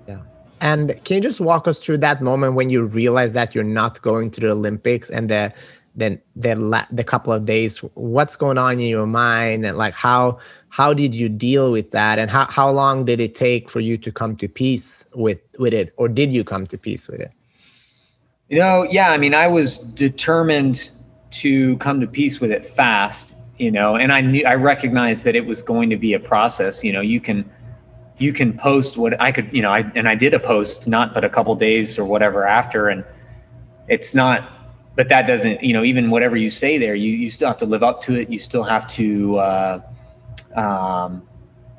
Yeah. 0.06 0.20
And 0.60 1.02
can 1.06 1.16
you 1.16 1.22
just 1.22 1.40
walk 1.40 1.70
us 1.70 1.80
through 1.80 2.00
that 2.00 2.22
moment 2.22 2.56
when 2.56 2.70
you 2.70 2.84
realize 2.84 3.32
that 3.32 3.56
you're 3.56 3.64
not 3.64 4.02
going 4.02 4.30
to 4.32 4.42
the 4.42 4.52
Olympics 4.52 5.10
and 5.10 5.30
the 5.30 5.54
then 5.96 6.22
the 6.36 6.86
the 6.92 7.04
couple 7.04 7.34
of 7.34 7.46
days 7.46 7.80
what's 7.96 8.36
going 8.36 8.58
on 8.58 8.74
in 8.74 8.88
your 8.88 9.08
mind 9.08 9.66
and 9.66 9.78
like 9.78 9.96
how 9.96 10.38
how 10.78 10.94
did 10.94 11.16
you 11.16 11.28
deal 11.28 11.72
with 11.72 11.90
that? 11.90 12.20
And 12.20 12.30
how, 12.30 12.46
how 12.46 12.70
long 12.70 13.04
did 13.04 13.20
it 13.20 13.34
take 13.34 13.68
for 13.68 13.80
you 13.80 13.98
to 13.98 14.12
come 14.12 14.36
to 14.38 14.48
peace 14.48 15.08
with 15.16 15.40
with 15.58 15.74
it? 15.74 15.92
Or 15.98 16.08
did 16.08 16.32
you 16.32 16.44
come 16.44 16.68
to 16.68 16.78
peace 16.78 17.08
with 17.08 17.20
it? 17.20 17.32
You 18.50 18.60
know 18.60 18.84
yeah 18.84 19.10
i 19.10 19.18
mean 19.18 19.34
i 19.34 19.48
was 19.48 19.70
determined 20.08 20.90
to 21.44 21.76
come 21.78 22.00
to 22.00 22.08
peace 22.08 22.40
with 22.40 22.52
it 22.58 22.66
fast 22.66 23.36
you 23.58 23.72
know 23.78 23.98
and 23.98 24.14
i 24.14 24.22
knew 24.22 24.46
i 24.46 24.56
recognized 24.56 25.26
that 25.26 25.36
it 25.36 25.46
was 25.46 25.62
going 25.62 25.90
to 25.90 25.98
be 25.98 26.14
a 26.14 26.20
process. 26.20 26.82
You 26.82 26.94
know 26.94 27.02
you 27.02 27.20
can 27.20 27.40
you 28.20 28.32
can 28.32 28.58
post 28.58 28.96
what 28.96 29.20
i 29.20 29.34
could 29.34 29.50
you 29.52 29.62
know 29.62 29.74
I, 29.80 29.80
and 29.96 30.08
i 30.08 30.16
did 30.16 30.34
a 30.34 30.40
post 30.40 30.88
not 30.88 31.14
but 31.14 31.26
a 31.26 31.30
couple 31.30 31.54
days 31.56 32.00
or 32.00 32.06
whatever 32.06 32.48
after 32.48 32.88
and 32.88 33.04
it's 33.90 34.16
not 34.16 34.38
but 34.96 35.10
that 35.10 35.28
doesn't 35.28 35.62
you 35.62 35.74
know 35.74 35.84
even 35.84 36.10
whatever 36.10 36.38
you 36.38 36.50
say 36.50 36.78
there 36.78 36.96
you 36.96 37.12
you 37.12 37.30
still 37.30 37.50
have 37.50 37.62
to 37.66 37.66
live 37.66 37.84
up 37.84 38.02
to 38.04 38.16
it. 38.16 38.30
You 38.30 38.40
still 38.40 38.64
have 38.64 38.88
to 39.00 39.38
uh, 39.40 39.82
um, 40.56 41.28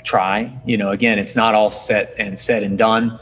try. 0.04 0.58
You 0.66 0.76
know 0.76 0.90
again 0.90 1.18
it's 1.18 1.36
not 1.36 1.54
all 1.54 1.70
set 1.70 2.14
and 2.18 2.38
said 2.38 2.62
and 2.62 2.78
done. 2.78 3.18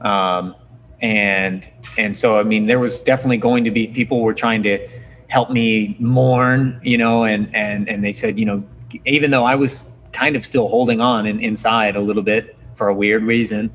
Um, 0.00 0.54
and 1.00 1.68
and 1.96 2.16
so 2.16 2.40
i 2.40 2.42
mean 2.42 2.66
there 2.66 2.80
was 2.80 2.98
definitely 2.98 3.36
going 3.36 3.62
to 3.62 3.70
be 3.70 3.86
people 3.86 4.20
were 4.20 4.34
trying 4.34 4.64
to 4.64 4.84
help 5.28 5.48
me 5.48 5.96
mourn 6.00 6.80
you 6.82 6.98
know 6.98 7.22
and 7.22 7.54
and 7.54 7.88
and 7.88 8.02
they 8.04 8.10
said 8.10 8.36
you 8.36 8.44
know 8.44 8.60
even 9.04 9.30
though 9.30 9.44
i 9.44 9.54
was 9.54 9.86
kind 10.12 10.34
of 10.34 10.44
still 10.44 10.66
holding 10.66 11.00
on 11.00 11.26
and 11.26 11.40
inside 11.40 11.94
a 11.94 12.00
little 12.00 12.24
bit 12.24 12.56
for 12.74 12.88
a 12.88 12.94
weird 12.94 13.22
reason. 13.22 13.70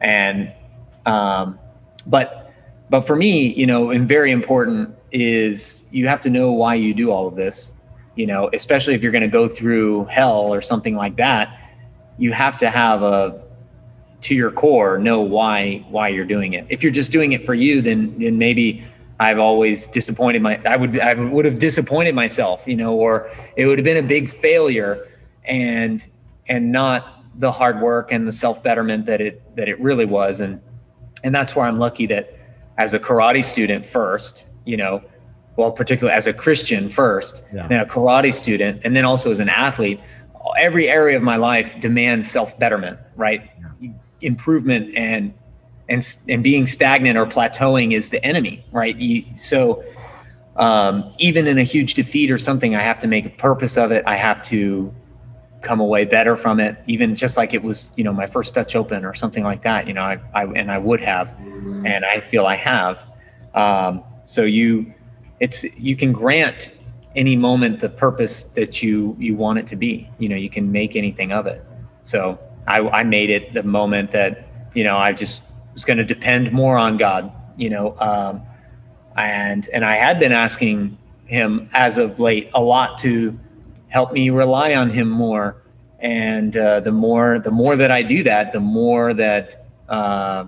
And 0.00 0.52
um, 1.06 1.58
but 2.06 2.52
but 2.90 3.02
for 3.02 3.16
me, 3.16 3.52
you 3.52 3.66
know, 3.66 3.90
and 3.90 4.06
very 4.06 4.30
important 4.30 4.94
is 5.12 5.86
you 5.90 6.06
have 6.06 6.20
to 6.22 6.30
know 6.30 6.52
why 6.52 6.74
you 6.74 6.94
do 6.94 7.10
all 7.10 7.26
of 7.26 7.34
this. 7.34 7.72
You 8.18 8.26
know, 8.26 8.50
especially 8.52 8.94
if 8.94 9.02
you're 9.02 9.12
going 9.12 9.22
to 9.22 9.28
go 9.28 9.46
through 9.46 10.06
hell 10.06 10.52
or 10.52 10.60
something 10.60 10.96
like 10.96 11.16
that, 11.16 11.56
you 12.18 12.32
have 12.32 12.58
to 12.58 12.68
have 12.68 13.02
a 13.02 13.40
to 14.22 14.34
your 14.34 14.50
core 14.50 14.98
know 14.98 15.20
why 15.20 15.84
why 15.88 16.08
you're 16.08 16.24
doing 16.24 16.54
it. 16.54 16.66
If 16.68 16.82
you're 16.82 16.92
just 16.92 17.12
doing 17.12 17.30
it 17.30 17.44
for 17.44 17.54
you, 17.54 17.80
then 17.80 18.18
then 18.18 18.36
maybe 18.36 18.84
I've 19.20 19.38
always 19.38 19.86
disappointed 19.86 20.42
my 20.42 20.60
I 20.66 20.76
would 20.76 20.98
I 20.98 21.14
would 21.14 21.44
have 21.44 21.60
disappointed 21.60 22.14
myself, 22.14 22.66
you 22.66 22.74
know, 22.74 22.94
or 22.94 23.30
it 23.56 23.66
would 23.66 23.78
have 23.78 23.84
been 23.84 24.04
a 24.04 24.08
big 24.08 24.30
failure 24.30 25.06
and 25.44 26.04
and 26.48 26.72
not 26.72 27.22
the 27.40 27.52
hard 27.52 27.80
work 27.80 28.10
and 28.10 28.26
the 28.26 28.32
self 28.32 28.64
betterment 28.64 29.06
that 29.06 29.20
it 29.20 29.54
that 29.54 29.68
it 29.68 29.78
really 29.80 30.06
was 30.06 30.40
and 30.40 30.60
and 31.22 31.32
that's 31.32 31.54
where 31.54 31.66
I'm 31.66 31.78
lucky 31.78 32.06
that 32.06 32.36
as 32.78 32.94
a 32.94 32.98
karate 32.98 33.44
student 33.44 33.86
first, 33.86 34.44
you 34.64 34.76
know, 34.76 35.02
well, 35.58 35.72
particularly 35.72 36.16
as 36.16 36.28
a 36.28 36.32
Christian 36.32 36.88
first, 36.88 37.42
yeah. 37.52 37.66
then 37.66 37.80
a 37.80 37.84
karate 37.84 38.32
student, 38.32 38.80
and 38.84 38.94
then 38.94 39.04
also 39.04 39.32
as 39.32 39.40
an 39.40 39.48
athlete, 39.48 39.98
every 40.56 40.88
area 40.88 41.16
of 41.16 41.22
my 41.24 41.34
life 41.34 41.78
demands 41.80 42.30
self 42.30 42.56
betterment, 42.60 42.96
right? 43.16 43.50
Yeah. 43.80 43.90
improvement 44.20 44.96
and 44.96 45.34
and 45.88 46.16
and 46.28 46.44
being 46.44 46.68
stagnant 46.68 47.18
or 47.18 47.26
plateauing 47.26 47.92
is 47.92 48.10
the 48.10 48.24
enemy, 48.24 48.64
right? 48.70 48.96
You, 48.96 49.24
so 49.36 49.82
um, 50.54 51.12
even 51.18 51.48
in 51.48 51.58
a 51.58 51.64
huge 51.64 51.94
defeat 51.94 52.30
or 52.30 52.38
something, 52.38 52.76
I 52.76 52.82
have 52.82 53.00
to 53.00 53.08
make 53.08 53.26
a 53.26 53.30
purpose 53.30 53.76
of 53.76 53.90
it. 53.90 54.04
I 54.06 54.14
have 54.14 54.40
to 54.42 54.94
come 55.62 55.80
away 55.80 56.04
better 56.04 56.36
from 56.36 56.60
it, 56.60 56.76
even 56.86 57.16
just 57.16 57.36
like 57.36 57.52
it 57.52 57.64
was, 57.64 57.90
you 57.96 58.04
know, 58.04 58.12
my 58.12 58.28
first 58.28 58.54
Dutch 58.54 58.76
Open 58.76 59.04
or 59.04 59.12
something 59.12 59.42
like 59.42 59.62
that. 59.64 59.88
You 59.88 59.94
know, 59.94 60.02
I, 60.02 60.20
I 60.34 60.44
and 60.44 60.70
I 60.70 60.78
would 60.78 61.00
have, 61.00 61.34
and 61.84 62.04
I 62.04 62.20
feel 62.20 62.46
I 62.46 62.54
have. 62.54 63.02
Um, 63.54 64.04
so 64.24 64.42
you, 64.42 64.94
it's 65.40 65.64
you 65.78 65.96
can 65.96 66.12
grant 66.12 66.70
any 67.16 67.36
moment 67.36 67.80
the 67.80 67.88
purpose 67.88 68.44
that 68.44 68.82
you 68.82 69.16
you 69.18 69.34
want 69.36 69.58
it 69.58 69.66
to 69.68 69.76
be. 69.76 70.08
You 70.18 70.28
know, 70.28 70.36
you 70.36 70.50
can 70.50 70.70
make 70.70 70.96
anything 70.96 71.32
of 71.32 71.46
it. 71.46 71.64
So 72.02 72.38
I, 72.66 72.80
I 72.80 73.02
made 73.02 73.30
it 73.30 73.54
the 73.54 73.62
moment 73.62 74.12
that 74.12 74.46
you 74.74 74.84
know 74.84 74.96
I 74.96 75.12
just 75.12 75.42
was 75.74 75.84
going 75.84 75.98
to 75.98 76.04
depend 76.04 76.52
more 76.52 76.76
on 76.76 76.96
God. 76.96 77.32
You 77.56 77.70
know, 77.70 77.98
um, 77.98 78.42
and 79.16 79.68
and 79.70 79.84
I 79.84 79.96
had 79.96 80.20
been 80.20 80.32
asking 80.32 80.96
him 81.26 81.68
as 81.74 81.98
of 81.98 82.18
late 82.18 82.50
a 82.54 82.60
lot 82.60 82.98
to 82.98 83.38
help 83.88 84.12
me 84.12 84.30
rely 84.30 84.74
on 84.74 84.90
him 84.90 85.08
more. 85.08 85.62
And 86.00 86.56
uh, 86.56 86.80
the 86.80 86.92
more 86.92 87.38
the 87.40 87.50
more 87.50 87.74
that 87.76 87.90
I 87.90 88.02
do 88.02 88.22
that, 88.22 88.52
the 88.52 88.60
more 88.60 89.12
that 89.14 89.66
uh, 89.88 90.46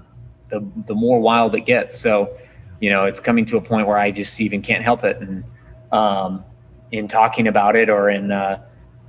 the 0.49 0.65
the 0.87 0.95
more 0.95 1.21
wild 1.21 1.55
it 1.55 1.63
gets. 1.63 1.99
So, 1.99 2.37
you 2.81 2.91
know, 2.91 3.05
it's 3.05 3.21
coming 3.21 3.45
to 3.47 3.57
a 3.57 3.61
point 3.61 3.87
where 3.87 3.99
I 3.99 4.11
just 4.11 4.41
even 4.41 4.63
can't 4.63 4.83
help 4.83 5.05
it. 5.05 5.19
And 5.21 5.45
um, 5.93 6.45
in 6.93 7.07
talking 7.09 7.47
about 7.47 7.77
it, 7.77 7.89
or 7.89 8.11
in 8.11 8.33
uh, 8.33 8.63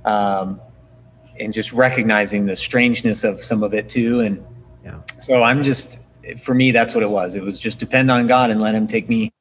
um, 0.04 0.60
in 1.36 1.52
just 1.52 1.72
recognizing 1.72 2.46
the 2.46 2.54
strangeness 2.54 3.24
of 3.24 3.42
some 3.42 3.62
of 3.62 3.74
it 3.74 3.88
too. 3.88 4.20
And 4.20 4.44
yeah. 4.84 5.00
so 5.20 5.42
I'm 5.42 5.62
just 5.62 5.98
for 6.38 6.54
me, 6.54 6.70
that's 6.70 6.94
what 6.94 7.02
it 7.02 7.10
was. 7.10 7.34
It 7.34 7.42
was 7.42 7.58
just 7.58 7.78
depend 7.78 8.10
on 8.10 8.26
God 8.26 8.50
and 8.50 8.60
let 8.60 8.74
Him 8.74 8.86
take 8.86 9.08
me 9.08 9.32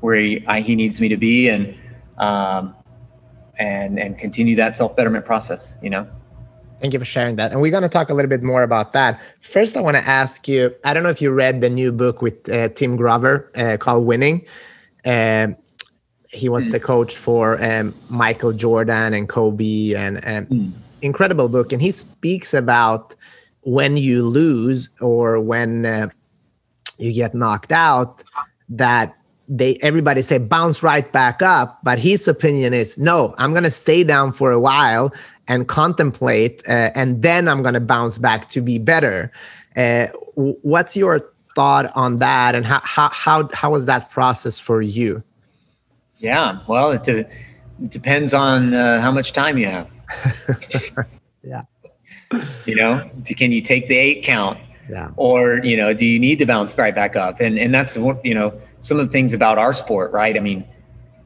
where 0.00 0.16
He, 0.16 0.44
I, 0.46 0.60
he 0.60 0.74
needs 0.76 1.00
me 1.00 1.08
to 1.08 1.16
be, 1.16 1.48
and 1.48 1.76
um, 2.18 2.74
and 3.58 3.98
and 3.98 4.18
continue 4.18 4.56
that 4.56 4.76
self 4.76 4.96
betterment 4.96 5.24
process. 5.24 5.76
You 5.82 5.90
know. 5.90 6.08
Thank 6.80 6.94
you 6.94 6.98
for 6.98 7.04
sharing 7.04 7.36
that. 7.36 7.52
And 7.52 7.60
we're 7.60 7.70
going 7.70 7.82
to 7.82 7.88
talk 7.88 8.08
a 8.08 8.14
little 8.14 8.28
bit 8.28 8.42
more 8.42 8.62
about 8.62 8.92
that. 8.92 9.20
First, 9.42 9.76
I 9.76 9.80
want 9.80 9.96
to 9.96 10.06
ask 10.06 10.48
you 10.48 10.74
I 10.84 10.94
don't 10.94 11.02
know 11.02 11.10
if 11.10 11.20
you 11.20 11.30
read 11.30 11.60
the 11.60 11.68
new 11.70 11.92
book 11.92 12.22
with 12.22 12.48
uh, 12.48 12.68
Tim 12.70 12.96
Grover 12.96 13.50
uh, 13.54 13.76
called 13.78 14.06
Winning. 14.06 14.46
Um, 15.04 15.56
he 16.28 16.48
was 16.48 16.68
mm. 16.68 16.72
the 16.72 16.80
coach 16.80 17.16
for 17.16 17.62
um, 17.62 17.94
Michael 18.08 18.52
Jordan 18.52 19.14
and 19.14 19.28
Kobe, 19.28 19.94
and 19.94 20.16
um, 20.18 20.46
mm. 20.46 20.72
incredible 21.02 21.48
book. 21.48 21.72
And 21.72 21.82
he 21.82 21.90
speaks 21.90 22.54
about 22.54 23.14
when 23.62 23.96
you 23.96 24.26
lose 24.26 24.88
or 25.00 25.40
when 25.40 25.84
uh, 25.84 26.08
you 26.98 27.12
get 27.12 27.34
knocked 27.34 27.72
out, 27.72 28.22
that 28.68 29.16
they 29.50 29.76
everybody 29.82 30.22
say 30.22 30.38
bounce 30.38 30.80
right 30.80 31.12
back 31.12 31.42
up 31.42 31.80
but 31.82 31.98
his 31.98 32.28
opinion 32.28 32.72
is 32.72 32.96
no 32.98 33.34
i'm 33.36 33.50
going 33.50 33.64
to 33.64 33.70
stay 33.70 34.04
down 34.04 34.32
for 34.32 34.52
a 34.52 34.60
while 34.60 35.12
and 35.50 35.66
contemplate 35.66 36.62
uh, 36.68 36.92
and 36.94 37.22
then 37.22 37.48
i'm 37.48 37.60
going 37.60 37.74
to 37.74 37.80
bounce 37.80 38.18
back 38.18 38.48
to 38.48 38.60
be 38.60 38.78
better. 38.78 39.30
Uh, 39.76 40.06
what's 40.34 40.96
your 40.96 41.20
thought 41.56 41.90
on 41.94 42.18
that 42.18 42.54
and 42.54 42.64
how, 42.64 42.80
how 42.84 43.08
how 43.10 43.48
how 43.52 43.70
was 43.72 43.84
that 43.86 44.10
process 44.10 44.58
for 44.58 44.80
you? 44.80 45.22
Yeah 46.18 46.60
well 46.68 46.92
it, 46.92 47.06
it 47.08 47.28
depends 47.88 48.32
on 48.32 48.74
uh, 48.74 49.00
how 49.00 49.10
much 49.10 49.32
time 49.32 49.58
you 49.58 49.66
have. 49.66 49.88
Yeah. 51.42 51.62
You 52.66 52.76
know 52.76 53.10
can 53.24 53.50
you 53.50 53.62
take 53.62 53.88
the 53.88 53.96
eight 53.96 54.22
count? 54.22 54.58
Yeah. 54.90 55.10
Or 55.16 55.58
you 55.64 55.76
know 55.76 55.94
do 55.94 56.04
you 56.04 56.18
need 56.18 56.38
to 56.40 56.46
bounce 56.46 56.76
right 56.76 56.94
back 56.94 57.16
up? 57.16 57.40
And 57.40 57.58
and 57.58 57.74
that's 57.74 57.96
you 57.96 58.34
know 58.34 58.60
some 58.82 59.00
of 59.00 59.06
the 59.06 59.12
things 59.12 59.32
about 59.32 59.56
our 59.56 59.72
sport, 59.72 60.12
right? 60.12 60.36
I 60.36 60.40
mean, 60.40 60.64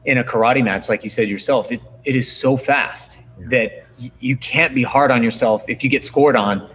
in 0.05 0.17
a 0.17 0.23
karate 0.23 0.63
match, 0.63 0.87
like 0.87 1.03
you 1.03 1.09
said 1.09 1.27
yourself, 1.29 1.71
it, 1.71 1.81
it 2.05 2.15
is 2.15 2.31
so 2.31 2.57
fast 2.57 3.19
yeah. 3.39 3.47
that 3.49 3.84
you 4.19 4.37
can't 4.37 4.75
be 4.75 4.83
hard 4.83 5.11
on 5.11 5.23
yourself. 5.23 5.63
If 5.67 5.83
you 5.83 5.89
get 5.89 6.03
scored 6.03 6.35
on, 6.35 6.69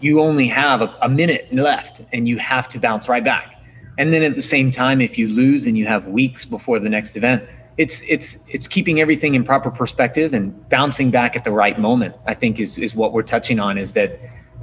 you 0.00 0.20
only 0.20 0.48
have 0.48 0.82
a, 0.82 0.96
a, 1.02 1.08
minute 1.08 1.52
left 1.52 2.02
and 2.12 2.28
you 2.28 2.38
have 2.38 2.68
to 2.70 2.80
bounce 2.80 3.08
right 3.08 3.22
back. 3.22 3.62
And 3.98 4.12
then 4.12 4.22
at 4.22 4.34
the 4.34 4.42
same 4.42 4.70
time, 4.70 5.00
if 5.00 5.18
you 5.18 5.28
lose 5.28 5.66
and 5.66 5.76
you 5.76 5.86
have 5.86 6.08
weeks 6.08 6.44
before 6.44 6.78
the 6.78 6.88
next 6.88 7.16
event, 7.16 7.44
it's 7.78 8.02
it's 8.08 8.44
it's 8.48 8.66
keeping 8.66 9.00
everything 9.00 9.34
in 9.34 9.44
proper 9.44 9.70
perspective 9.70 10.34
and 10.34 10.68
bouncing 10.68 11.10
back 11.10 11.36
at 11.36 11.44
the 11.44 11.50
right 11.50 11.78
moment. 11.78 12.14
I 12.26 12.34
think 12.34 12.58
is 12.58 12.78
is 12.78 12.94
what 12.94 13.12
we're 13.12 13.22
touching 13.22 13.60
on. 13.60 13.78
Is 13.78 13.92
that 13.92 14.18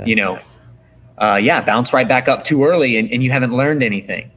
you 0.05 0.15
know, 0.15 0.39
uh, 1.17 1.39
yeah, 1.41 1.61
bounce 1.61 1.93
right 1.93 2.07
back 2.07 2.27
up 2.27 2.43
too 2.43 2.65
early 2.65 2.97
and, 2.97 3.11
and 3.11 3.23
you 3.23 3.31
haven't 3.31 3.55
learned 3.55 3.83
anything 3.83 4.31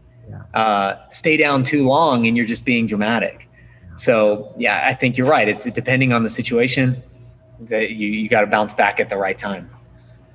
uh, 0.54 0.96
stay 1.10 1.36
down 1.36 1.64
too 1.64 1.86
long 1.86 2.26
and 2.26 2.36
you're 2.36 2.46
just 2.46 2.64
being 2.64 2.86
dramatic. 2.86 3.48
So 3.96 4.54
yeah, 4.58 4.86
I 4.86 4.94
think 4.94 5.16
you're 5.16 5.26
right. 5.26 5.48
It's 5.48 5.64
depending 5.66 6.12
on 6.12 6.22
the 6.22 6.30
situation 6.30 7.02
that 7.60 7.90
you, 7.90 8.08
you 8.08 8.28
got 8.28 8.40
to 8.42 8.46
bounce 8.46 8.74
back 8.74 9.00
at 9.00 9.08
the 9.08 9.16
right 9.16 9.38
time. 9.38 9.70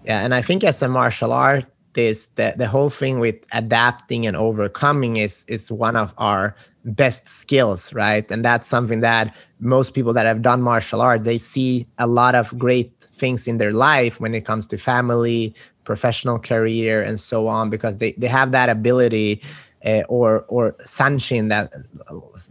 Yeah. 0.06 0.24
And 0.24 0.34
I 0.34 0.42
think 0.42 0.64
as 0.64 0.82
a 0.82 0.88
martial 0.88 1.34
artist, 1.34 2.36
the, 2.36 2.54
the 2.56 2.68
whole 2.68 2.90
thing 2.90 3.20
with 3.20 3.36
adapting 3.52 4.26
and 4.26 4.38
overcoming 4.38 5.18
is, 5.18 5.44
is 5.48 5.72
one 5.72 5.96
of 5.96 6.14
our 6.18 6.56
best 6.86 7.28
skills, 7.28 7.94
right? 7.94 8.30
And 8.32 8.46
that's 8.46 8.68
something 8.68 9.02
that 9.02 9.36
most 9.60 9.94
people 9.94 10.14
that 10.14 10.26
have 10.26 10.42
done 10.42 10.62
martial 10.62 11.02
art, 11.02 11.24
they 11.24 11.38
see 11.38 11.88
a 11.98 12.08
lot 12.08 12.36
of 12.36 12.58
great 12.58 12.94
things 13.02 13.48
in 13.48 13.58
their 13.58 13.74
life 13.74 14.22
when 14.22 14.34
it 14.34 14.46
comes 14.46 14.68
to 14.68 14.78
family, 14.78 15.54
professional 15.84 16.40
career, 16.40 17.02
and 17.02 17.20
so 17.20 17.48
on, 17.48 17.70
because 17.70 17.98
they, 17.98 18.12
they 18.14 18.28
have 18.28 18.52
that 18.52 18.70
ability 18.70 19.42
uh, 19.86 20.04
or 20.10 20.42
or 20.48 20.74
zanshin 20.82 21.50
that 21.50 21.74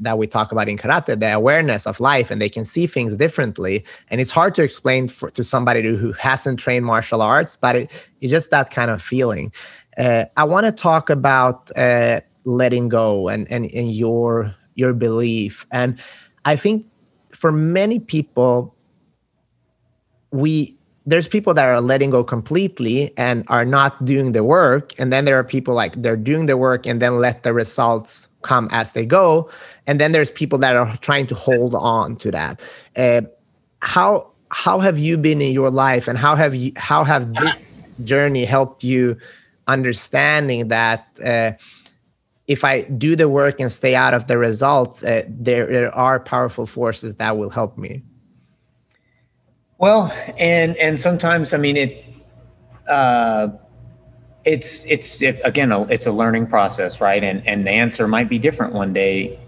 that 0.00 0.18
we 0.18 0.26
talk 0.26 0.52
about 0.52 0.68
in 0.68 0.78
karate, 0.78 1.18
the 1.18 1.32
awareness 1.32 1.86
of 1.86 2.00
life, 2.00 2.30
and 2.30 2.40
they 2.40 2.48
can 2.48 2.64
see 2.64 2.86
things 2.86 3.14
differently. 3.14 3.84
And 4.08 4.20
it's 4.20 4.30
hard 4.30 4.54
to 4.56 4.62
explain 4.62 5.08
for, 5.08 5.30
to 5.30 5.42
somebody 5.42 5.82
who 5.82 6.12
hasn't 6.12 6.58
trained 6.58 6.86
martial 6.86 7.22
arts, 7.22 7.56
but 7.56 7.76
it, 7.76 8.08
it's 8.20 8.30
just 8.30 8.50
that 8.50 8.70
kind 8.70 8.90
of 8.90 9.02
feeling. 9.02 9.52
Uh, 9.98 10.26
I 10.36 10.44
want 10.44 10.66
to 10.66 10.72
talk 10.72 11.10
about 11.10 11.76
uh, 11.76 12.20
letting 12.44 12.88
go 12.88 13.28
and, 13.28 13.50
and 13.50 13.66
and 13.66 13.92
your 13.92 14.54
your 14.74 14.92
belief, 14.92 15.66
and 15.72 15.98
I 16.44 16.56
think 16.56 16.86
for 17.30 17.50
many 17.50 17.98
people, 17.98 18.74
we 20.30 20.78
there's 21.06 21.28
people 21.28 21.54
that 21.54 21.64
are 21.64 21.80
letting 21.80 22.10
go 22.10 22.24
completely 22.24 23.16
and 23.16 23.44
are 23.48 23.64
not 23.64 24.04
doing 24.04 24.32
the 24.32 24.42
work. 24.42 24.92
And 24.98 25.12
then 25.12 25.24
there 25.24 25.38
are 25.38 25.44
people 25.44 25.74
like 25.74 26.00
they're 26.02 26.16
doing 26.16 26.46
the 26.46 26.56
work 26.56 26.86
and 26.86 27.00
then 27.00 27.18
let 27.18 27.44
the 27.44 27.52
results 27.52 28.28
come 28.42 28.68
as 28.72 28.92
they 28.92 29.06
go. 29.06 29.48
And 29.86 30.00
then 30.00 30.10
there's 30.12 30.32
people 30.32 30.58
that 30.58 30.74
are 30.74 30.96
trying 30.98 31.28
to 31.28 31.34
hold 31.34 31.74
on 31.76 32.16
to 32.16 32.30
that. 32.32 32.60
Uh, 32.96 33.22
how 33.82 34.32
how 34.50 34.78
have 34.80 34.98
you 34.98 35.16
been 35.16 35.40
in 35.40 35.52
your 35.52 35.70
life 35.70 36.08
and 36.08 36.18
how 36.18 36.34
have 36.34 36.54
you 36.54 36.72
how 36.76 37.04
have 37.04 37.34
this 37.34 37.84
journey 38.04 38.44
helped 38.44 38.82
you 38.82 39.16
understanding 39.68 40.68
that 40.68 41.06
uh, 41.24 41.52
if 42.46 42.64
I 42.64 42.82
do 42.82 43.16
the 43.16 43.28
work 43.28 43.60
and 43.60 43.70
stay 43.70 43.94
out 43.94 44.14
of 44.14 44.28
the 44.28 44.38
results, 44.38 45.02
uh, 45.02 45.24
there, 45.28 45.66
there 45.66 45.94
are 45.94 46.20
powerful 46.20 46.66
forces 46.66 47.16
that 47.16 47.36
will 47.36 47.50
help 47.50 47.76
me. 47.76 48.02
Well, 49.78 50.10
and 50.38 50.76
and 50.76 50.98
sometimes 50.98 51.52
I 51.52 51.58
mean 51.58 51.76
it. 51.76 52.04
Uh, 52.88 53.48
it's 54.44 54.84
it's 54.84 55.20
it, 55.20 55.40
again 55.44 55.72
a, 55.72 55.82
it's 55.84 56.06
a 56.06 56.12
learning 56.12 56.46
process, 56.46 57.00
right? 57.00 57.22
And 57.22 57.46
and 57.46 57.66
the 57.66 57.70
answer 57.70 58.08
might 58.08 58.28
be 58.28 58.38
different 58.38 58.72
one 58.72 58.92
day 58.92 59.38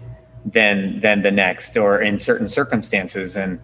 than 0.45 0.99
than 1.01 1.23
the 1.23 1.31
next, 1.31 1.77
or 1.77 2.01
in 2.01 2.19
certain 2.19 2.47
circumstances. 2.47 3.37
And 3.37 3.59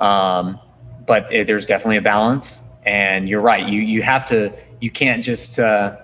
um, 0.00 0.58
but 1.06 1.32
it, 1.32 1.46
there's 1.46 1.66
definitely 1.66 1.98
a 1.98 2.02
balance. 2.02 2.62
And 2.84 3.28
you're 3.28 3.40
right. 3.40 3.66
You 3.66 3.80
you 3.80 4.02
have 4.02 4.26
to. 4.26 4.52
You 4.80 4.90
can't 4.90 5.22
just 5.22 5.60
uh, 5.60 5.96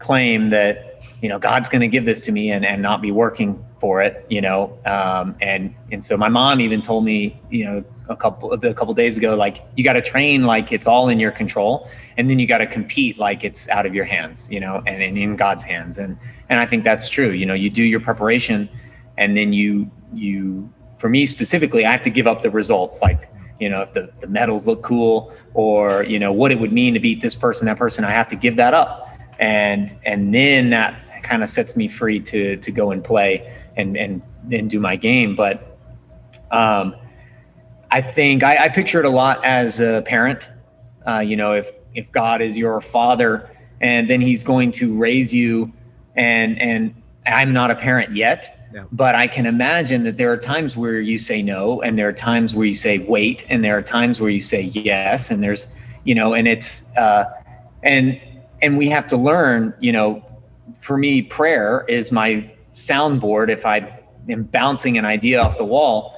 claim 0.00 0.50
that 0.50 1.00
you 1.22 1.28
know 1.28 1.38
God's 1.38 1.68
going 1.68 1.80
to 1.80 1.88
give 1.88 2.04
this 2.04 2.20
to 2.22 2.32
me 2.32 2.50
and 2.50 2.66
and 2.66 2.82
not 2.82 3.00
be 3.00 3.12
working 3.12 3.64
for 3.80 4.02
it. 4.02 4.26
You 4.28 4.42
know. 4.42 4.76
Um, 4.84 5.36
and 5.40 5.74
and 5.92 6.04
so 6.04 6.16
my 6.16 6.28
mom 6.28 6.60
even 6.60 6.82
told 6.82 7.04
me, 7.04 7.40
you 7.50 7.64
know, 7.64 7.84
a 8.08 8.16
couple 8.16 8.52
a 8.52 8.74
couple 8.74 8.92
days 8.92 9.16
ago 9.16 9.34
like 9.34 9.64
you 9.76 9.84
got 9.84 9.94
to 9.94 10.02
train 10.02 10.44
like 10.44 10.72
it's 10.72 10.86
all 10.86 11.08
in 11.08 11.18
your 11.18 11.30
control 11.30 11.88
and 12.16 12.28
then 12.28 12.38
you 12.38 12.46
got 12.46 12.58
to 12.58 12.66
compete 12.66 13.18
like 13.18 13.44
it's 13.44 13.68
out 13.70 13.86
of 13.86 13.94
your 13.94 14.04
hands 14.04 14.46
you 14.50 14.60
know 14.60 14.82
and, 14.86 15.02
and 15.02 15.16
in 15.16 15.36
god's 15.36 15.62
hands. 15.62 15.98
And 15.98 16.18
and 16.50 16.60
i 16.60 16.66
think 16.66 16.84
that's 16.84 17.08
true 17.08 17.30
you 17.30 17.46
know 17.46 17.54
you 17.54 17.70
do 17.70 17.82
your 17.82 18.00
preparation 18.00 18.68
and 19.16 19.36
then 19.36 19.52
you 19.52 19.90
you 20.12 20.70
for 20.98 21.08
me 21.08 21.24
specifically 21.24 21.86
i 21.86 21.90
have 21.90 22.02
to 22.02 22.10
give 22.10 22.26
up 22.26 22.42
the 22.42 22.50
results 22.50 23.00
like 23.00 23.30
you 23.58 23.70
know 23.70 23.80
if 23.82 23.92
the, 23.94 24.10
the 24.20 24.26
medals 24.26 24.66
look 24.66 24.82
cool 24.82 25.32
or 25.54 26.02
you 26.02 26.18
know 26.18 26.32
what 26.32 26.52
it 26.52 26.58
would 26.58 26.72
mean 26.72 26.92
to 26.92 27.00
beat 27.00 27.22
this 27.22 27.34
person 27.34 27.66
that 27.66 27.78
person 27.78 28.04
i 28.04 28.10
have 28.10 28.28
to 28.28 28.36
give 28.36 28.56
that 28.56 28.74
up. 28.74 29.08
And 29.38 29.96
and 30.04 30.32
then 30.34 30.70
that 30.70 31.22
kind 31.22 31.42
of 31.42 31.48
sets 31.48 31.76
me 31.76 31.88
free 31.88 32.20
to 32.20 32.56
to 32.56 32.70
go 32.70 32.90
and 32.90 33.02
play 33.02 33.52
and 33.76 33.96
and 33.96 34.22
and 34.52 34.70
do 34.70 34.78
my 34.78 34.96
game. 34.96 35.34
But 35.34 35.78
um 36.50 36.94
I 37.94 38.00
think 38.02 38.42
I, 38.42 38.64
I, 38.64 38.68
picture 38.68 38.98
it 38.98 39.06
a 39.06 39.10
lot 39.10 39.44
as 39.44 39.80
a 39.80 40.02
parent. 40.04 40.50
Uh, 41.06 41.20
you 41.20 41.36
know, 41.36 41.52
if 41.52 41.70
if 41.94 42.10
God 42.12 42.42
is 42.42 42.56
your 42.56 42.80
father 42.80 43.48
and 43.80 44.08
then 44.08 44.20
he's 44.20 44.42
going 44.42 44.72
to 44.72 44.96
raise 44.96 45.32
you 45.32 45.72
and 46.16 46.60
and 46.60 46.94
i'm 47.26 47.52
not 47.52 47.70
a 47.70 47.74
parent 47.74 48.14
yet 48.14 48.68
yeah. 48.72 48.84
but 48.92 49.14
i 49.14 49.26
can 49.26 49.46
imagine 49.46 50.04
that 50.04 50.16
there 50.16 50.32
are 50.32 50.36
times 50.36 50.76
where 50.76 51.00
you 51.00 51.18
say 51.18 51.42
no 51.42 51.80
and 51.82 51.98
there 51.98 52.08
are 52.08 52.12
times 52.12 52.54
where 52.54 52.66
you 52.66 52.74
say 52.74 52.98
wait 52.98 53.44
and 53.48 53.64
there 53.64 53.76
are 53.76 53.82
times 53.82 54.20
where 54.20 54.30
you 54.30 54.40
say 54.40 54.62
yes 54.62 55.30
and 55.30 55.42
there's 55.42 55.66
you 56.04 56.14
know 56.14 56.34
and 56.34 56.48
it's 56.48 56.94
uh 56.96 57.24
and 57.82 58.20
and 58.62 58.78
we 58.78 58.88
have 58.88 59.06
to 59.06 59.16
learn 59.16 59.74
you 59.80 59.92
know 59.92 60.24
for 60.80 60.96
me 60.96 61.20
prayer 61.20 61.84
is 61.88 62.10
my 62.12 62.50
soundboard 62.72 63.48
if 63.50 63.66
i 63.66 64.00
am 64.28 64.44
bouncing 64.44 64.96
an 64.96 65.04
idea 65.04 65.40
off 65.40 65.58
the 65.58 65.64
wall 65.64 66.13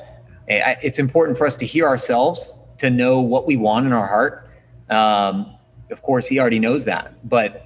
it's 0.48 0.98
important 0.98 1.36
for 1.36 1.46
us 1.46 1.56
to 1.56 1.66
hear 1.66 1.86
ourselves 1.86 2.56
to 2.78 2.90
know 2.90 3.20
what 3.20 3.46
we 3.46 3.56
want 3.56 3.86
in 3.86 3.92
our 3.92 4.06
heart 4.06 4.46
um, 4.90 5.56
of 5.90 6.02
course, 6.02 6.26
he 6.26 6.38
already 6.38 6.58
knows 6.58 6.84
that. 6.84 7.14
But 7.28 7.64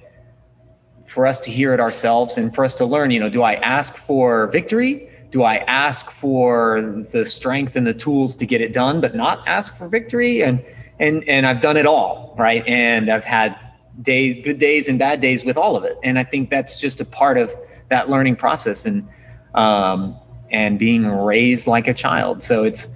for 1.07 1.25
us 1.25 1.39
to 1.41 1.51
hear 1.51 1.73
it 1.73 1.79
ourselves 1.79 2.37
and 2.37 2.53
for 2.53 2.63
us 2.63 2.73
to 2.75 2.85
learn, 2.85 3.11
you 3.11 3.19
know, 3.19 3.29
do 3.29 3.41
I 3.41 3.55
ask 3.55 3.95
for 3.95 4.47
victory? 4.47 5.09
Do 5.31 5.43
I 5.43 5.57
ask 5.57 6.09
for 6.09 7.05
the 7.11 7.25
strength 7.25 7.75
and 7.75 7.85
the 7.85 7.93
tools 7.93 8.35
to 8.37 8.45
get 8.45 8.61
it 8.61 8.73
done, 8.73 9.01
but 9.01 9.15
not 9.15 9.47
ask 9.47 9.75
for 9.77 9.87
victory? 9.87 10.43
And 10.43 10.63
and 10.99 11.27
and 11.27 11.47
I've 11.47 11.61
done 11.61 11.77
it 11.77 11.85
all, 11.85 12.35
right? 12.37 12.65
And 12.67 13.09
I've 13.09 13.23
had 13.23 13.57
days, 14.01 14.43
good 14.43 14.59
days 14.59 14.87
and 14.87 14.99
bad 14.99 15.21
days 15.21 15.43
with 15.43 15.57
all 15.57 15.75
of 15.75 15.83
it. 15.83 15.97
And 16.03 16.19
I 16.19 16.23
think 16.23 16.49
that's 16.49 16.79
just 16.79 17.01
a 17.01 17.05
part 17.05 17.37
of 17.37 17.55
that 17.89 18.09
learning 18.09 18.35
process 18.35 18.85
and 18.85 19.07
um, 19.53 20.17
and 20.51 20.77
being 20.77 21.07
raised 21.07 21.67
like 21.67 21.87
a 21.87 21.93
child. 21.93 22.43
So 22.43 22.63
it's 22.63 22.89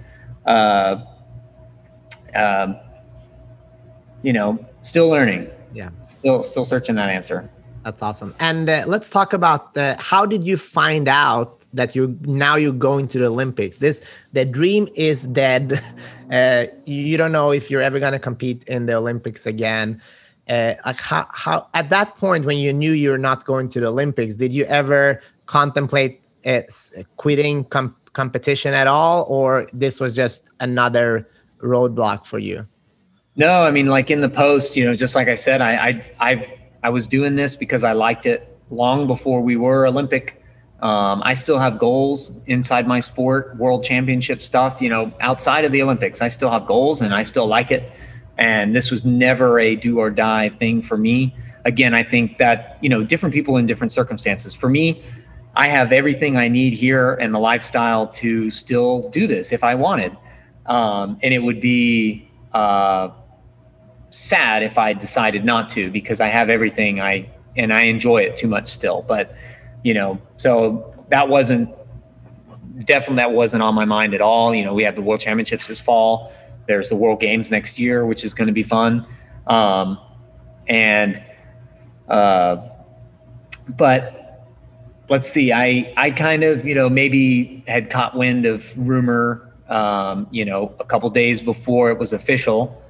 uh, 0.46 1.02
uh, 2.34 2.74
you 4.22 4.32
know 4.32 4.64
still 4.82 5.08
learning. 5.08 5.48
Yeah. 5.74 5.90
Still 6.06 6.42
still 6.42 6.64
searching 6.64 6.94
that 6.96 7.10
answer. 7.10 7.50
That's 7.84 8.02
awesome. 8.02 8.34
And 8.40 8.68
uh, 8.68 8.84
let's 8.86 9.10
talk 9.10 9.32
about 9.32 9.76
uh, 9.76 9.94
how 9.98 10.26
did 10.26 10.42
you 10.42 10.56
find 10.56 11.08
out 11.08 11.60
that 11.72 11.94
you're 11.94 12.14
now 12.22 12.56
you're 12.56 12.72
going 12.72 13.06
to 13.08 13.18
the 13.18 13.26
Olympics? 13.26 13.76
This 13.76 14.02
the 14.32 14.44
dream 14.44 14.88
is 14.94 15.26
dead. 15.26 15.80
Uh, 16.26 16.66
you 16.86 17.16
don't 17.16 17.30
know 17.30 17.52
if 17.52 17.70
you're 17.70 17.80
ever 17.80 18.00
going 18.00 18.12
to 18.12 18.18
compete 18.18 18.64
in 18.64 18.86
the 18.86 18.94
Olympics 18.94 19.46
again. 19.46 20.02
Uh, 20.48 20.74
like 20.84 21.00
how, 21.00 21.24
how 21.32 21.68
at 21.72 21.88
that 21.88 22.16
point 22.16 22.44
when 22.44 22.58
you 22.58 22.72
knew 22.72 22.90
you're 22.90 23.16
not 23.16 23.44
going 23.44 23.68
to 23.68 23.78
the 23.78 23.86
Olympics, 23.86 24.34
did 24.34 24.52
you 24.52 24.64
ever 24.64 25.22
contemplate 25.46 26.20
quitting 27.16 27.64
com- 27.64 27.96
competition 28.12 28.72
at 28.74 28.86
all, 28.86 29.26
or 29.28 29.66
this 29.72 30.00
was 30.00 30.14
just 30.14 30.48
another 30.60 31.28
roadblock 31.62 32.24
for 32.24 32.38
you? 32.38 32.66
No, 33.36 33.64
I 33.64 33.70
mean, 33.70 33.86
like 33.86 34.10
in 34.10 34.22
the 34.22 34.28
post, 34.28 34.76
you 34.76 34.84
know, 34.84 34.94
just 34.94 35.14
like 35.14 35.28
I 35.28 35.34
said, 35.34 35.60
I, 35.60 35.88
I, 35.88 36.04
I, 36.20 36.58
I 36.84 36.88
was 36.88 37.06
doing 37.06 37.36
this 37.36 37.54
because 37.56 37.84
I 37.84 37.92
liked 37.92 38.24
it 38.24 38.58
long 38.70 39.06
before 39.06 39.42
we 39.42 39.56
were 39.56 39.86
Olympic. 39.86 40.42
Um, 40.80 41.22
I 41.24 41.34
still 41.34 41.58
have 41.58 41.78
goals 41.78 42.32
inside 42.46 42.86
my 42.86 43.00
sport, 43.00 43.56
world 43.56 43.84
championship 43.84 44.42
stuff, 44.42 44.80
you 44.80 44.88
know, 44.88 45.12
outside 45.20 45.64
of 45.64 45.72
the 45.72 45.82
Olympics. 45.82 46.22
I 46.22 46.28
still 46.28 46.50
have 46.50 46.66
goals 46.66 47.00
and 47.02 47.14
I 47.14 47.22
still 47.22 47.46
like 47.46 47.70
it. 47.70 47.90
And 48.38 48.74
this 48.74 48.90
was 48.90 49.04
never 49.04 49.58
a 49.58 49.76
do 49.76 49.98
or 49.98 50.10
die 50.10 50.50
thing 50.50 50.82
for 50.82 50.96
me. 50.96 51.34
Again, 51.64 51.94
I 51.94 52.02
think 52.02 52.38
that, 52.38 52.78
you 52.80 52.88
know, 52.88 53.02
different 53.02 53.34
people 53.34 53.56
in 53.56 53.66
different 53.66 53.92
circumstances. 53.92 54.54
For 54.54 54.68
me, 54.68 55.02
I 55.56 55.68
have 55.68 55.92
everything 55.92 56.36
I 56.36 56.48
need 56.48 56.74
here 56.74 57.14
and 57.14 57.34
the 57.34 57.38
lifestyle 57.38 58.06
to 58.08 58.50
still 58.50 59.08
do 59.08 59.26
this 59.26 59.52
if 59.52 59.64
I 59.64 59.74
wanted. 59.74 60.16
Um, 60.66 61.18
and 61.22 61.32
it 61.32 61.38
would 61.38 61.60
be, 61.60 62.28
uh, 62.52 63.10
sad 64.10 64.62
if 64.62 64.78
I 64.78 64.92
decided 64.94 65.44
not 65.44 65.68
to 65.70 65.90
because 65.90 66.20
I 66.20 66.28
have 66.28 66.48
everything 66.48 67.00
I 67.00 67.28
and 67.56 67.72
I 67.72 67.82
enjoy 67.82 68.18
it 68.22 68.36
too 68.36 68.48
much 68.48 68.68
still. 68.68 69.04
But 69.06 69.34
you 69.82 69.94
know, 69.94 70.20
so 70.36 70.94
that 71.10 71.28
wasn't 71.28 71.68
definitely 72.84 73.16
that 73.16 73.32
wasn't 73.32 73.62
on 73.62 73.74
my 73.74 73.84
mind 73.84 74.14
at 74.14 74.20
all. 74.20 74.54
You 74.54 74.64
know, 74.64 74.74
we 74.74 74.82
have 74.84 74.96
the 74.96 75.02
World 75.02 75.20
Championships 75.20 75.66
this 75.66 75.80
fall. 75.80 76.32
There's 76.66 76.88
the 76.88 76.96
World 76.96 77.20
Games 77.20 77.50
next 77.50 77.78
year, 77.78 78.06
which 78.06 78.24
is 78.24 78.34
going 78.34 78.48
to 78.48 78.52
be 78.52 78.62
fun. 78.62 79.06
Um, 79.46 79.98
and 80.66 81.22
uh, 82.08 82.68
but 83.76 84.25
let's 85.08 85.28
see. 85.28 85.52
I 85.52 85.92
I 85.96 86.10
kind 86.10 86.44
of 86.44 86.66
you 86.66 86.74
know 86.74 86.88
maybe 86.88 87.64
had 87.66 87.90
caught 87.90 88.16
wind 88.16 88.46
of 88.46 88.76
rumor. 88.76 89.42
Um, 89.68 90.28
you 90.30 90.44
know, 90.44 90.72
a 90.78 90.84
couple 90.84 91.10
days 91.10 91.42
before 91.42 91.90
it 91.90 91.98
was 91.98 92.12
official 92.12 92.80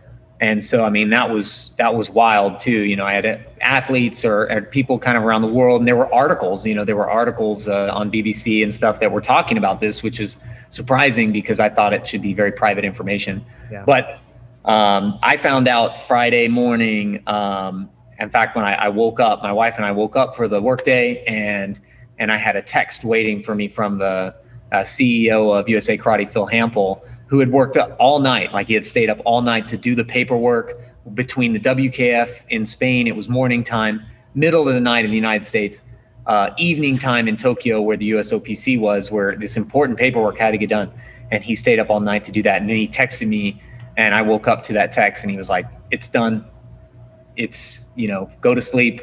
and 0.40 0.62
so 0.62 0.84
i 0.84 0.90
mean 0.90 1.10
that 1.10 1.30
was 1.30 1.70
that 1.78 1.94
was 1.94 2.10
wild 2.10 2.60
too 2.60 2.80
you 2.82 2.94
know 2.94 3.06
i 3.06 3.12
had 3.12 3.46
athletes 3.60 4.24
or, 4.24 4.50
or 4.50 4.62
people 4.62 4.98
kind 4.98 5.16
of 5.16 5.24
around 5.24 5.42
the 5.42 5.48
world 5.48 5.80
and 5.80 5.88
there 5.88 5.96
were 5.96 6.12
articles 6.12 6.66
you 6.66 6.74
know 6.74 6.84
there 6.84 6.96
were 6.96 7.08
articles 7.08 7.68
uh, 7.68 7.90
on 7.92 8.10
bbc 8.10 8.62
and 8.62 8.72
stuff 8.72 9.00
that 9.00 9.10
were 9.10 9.20
talking 9.20 9.56
about 9.56 9.80
this 9.80 10.02
which 10.02 10.20
is 10.20 10.36
surprising 10.68 11.32
because 11.32 11.58
i 11.58 11.68
thought 11.68 11.92
it 11.92 12.06
should 12.06 12.22
be 12.22 12.34
very 12.34 12.52
private 12.52 12.84
information 12.84 13.44
yeah. 13.70 13.82
but 13.86 14.18
um, 14.66 15.18
i 15.22 15.36
found 15.36 15.68
out 15.68 15.98
friday 16.06 16.48
morning 16.48 17.22
um, 17.26 17.88
in 18.18 18.28
fact 18.28 18.56
when 18.56 18.64
I, 18.64 18.74
I, 18.74 18.88
woke 18.88 19.20
up 19.20 19.42
my 19.42 19.52
wife 19.52 19.74
and 19.76 19.84
i 19.86 19.92
woke 19.92 20.16
up 20.16 20.36
for 20.36 20.48
the 20.48 20.60
workday 20.60 21.24
and 21.24 21.80
and 22.18 22.30
i 22.30 22.36
had 22.36 22.56
a 22.56 22.62
text 22.62 23.04
waiting 23.04 23.42
for 23.42 23.54
me 23.54 23.68
from 23.68 23.98
the 23.98 24.34
uh, 24.72 24.76
ceo 24.78 25.58
of 25.58 25.68
usa 25.68 25.96
karate 25.96 26.28
phil 26.28 26.46
hampel 26.46 27.02
who 27.26 27.40
had 27.40 27.50
worked 27.50 27.76
up 27.76 27.96
all 27.98 28.20
night, 28.20 28.52
like 28.52 28.68
he 28.68 28.74
had 28.74 28.84
stayed 28.84 29.10
up 29.10 29.20
all 29.24 29.42
night 29.42 29.66
to 29.68 29.76
do 29.76 29.94
the 29.94 30.04
paperwork 30.04 30.80
between 31.14 31.52
the 31.52 31.60
WKF 31.60 32.42
in 32.48 32.64
Spain. 32.64 33.06
It 33.06 33.16
was 33.16 33.28
morning 33.28 33.64
time, 33.64 34.04
middle 34.34 34.66
of 34.66 34.74
the 34.74 34.80
night 34.80 35.04
in 35.04 35.10
the 35.10 35.16
United 35.16 35.44
States, 35.44 35.82
uh, 36.26 36.50
evening 36.56 36.98
time 36.98 37.28
in 37.28 37.36
Tokyo, 37.36 37.80
where 37.80 37.96
the 37.96 38.10
USOPC 38.12 38.78
was, 38.78 39.10
where 39.10 39.36
this 39.36 39.56
important 39.56 39.98
paperwork 39.98 40.38
had 40.38 40.52
to 40.52 40.58
get 40.58 40.68
done. 40.68 40.92
And 41.30 41.42
he 41.42 41.56
stayed 41.56 41.80
up 41.80 41.90
all 41.90 42.00
night 42.00 42.24
to 42.24 42.32
do 42.32 42.42
that. 42.42 42.60
And 42.60 42.70
then 42.70 42.76
he 42.76 42.86
texted 42.86 43.26
me, 43.26 43.60
and 43.96 44.14
I 44.14 44.22
woke 44.22 44.46
up 44.46 44.62
to 44.64 44.72
that 44.74 44.92
text, 44.92 45.24
and 45.24 45.30
he 45.30 45.36
was 45.36 45.48
like, 45.48 45.66
"It's 45.90 46.08
done. 46.08 46.44
It's 47.36 47.86
you 47.96 48.06
know, 48.06 48.30
go 48.40 48.54
to 48.54 48.62
sleep." 48.62 49.02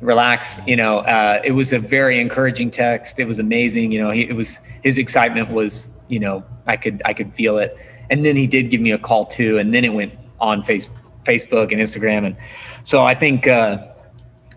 Relax 0.00 0.60
you 0.66 0.76
know 0.76 0.98
uh, 1.00 1.40
it 1.44 1.52
was 1.52 1.72
a 1.72 1.78
very 1.78 2.20
encouraging 2.20 2.70
text 2.70 3.18
it 3.18 3.24
was 3.24 3.38
amazing 3.38 3.90
you 3.90 4.00
know 4.00 4.10
he, 4.10 4.22
it 4.22 4.34
was 4.34 4.60
his 4.82 4.96
excitement 4.96 5.50
was 5.50 5.88
you 6.08 6.18
know, 6.18 6.44
I 6.66 6.76
could 6.76 7.00
I 7.04 7.14
could 7.14 7.34
feel 7.34 7.58
it. 7.58 7.76
And 8.10 8.24
then 8.24 8.36
he 8.36 8.46
did 8.46 8.70
give 8.70 8.80
me 8.80 8.90
a 8.90 8.98
call 8.98 9.26
too, 9.26 9.58
and 9.58 9.72
then 9.72 9.84
it 9.84 9.90
went 9.90 10.14
on 10.40 10.62
face, 10.62 10.88
Facebook 11.24 11.72
and 11.72 11.80
Instagram, 11.80 12.24
and 12.26 12.36
so 12.82 13.04
I 13.04 13.14
think 13.14 13.46
uh, 13.46 13.86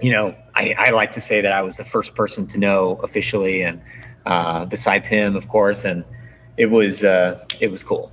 you 0.01 0.11
know 0.11 0.35
I, 0.55 0.73
I 0.77 0.89
like 0.91 1.11
to 1.13 1.21
say 1.21 1.41
that 1.41 1.51
I 1.51 1.61
was 1.61 1.77
the 1.77 1.85
first 1.85 2.15
person 2.15 2.47
to 2.47 2.57
know 2.57 2.99
officially, 3.03 3.63
and 3.63 3.81
uh, 4.25 4.65
besides 4.65 5.07
him, 5.07 5.35
of 5.35 5.49
course, 5.49 5.83
and 5.83 6.05
it 6.57 6.67
was 6.67 7.03
uh, 7.03 7.45
it 7.59 7.69
was 7.69 7.83
cool. 7.83 8.11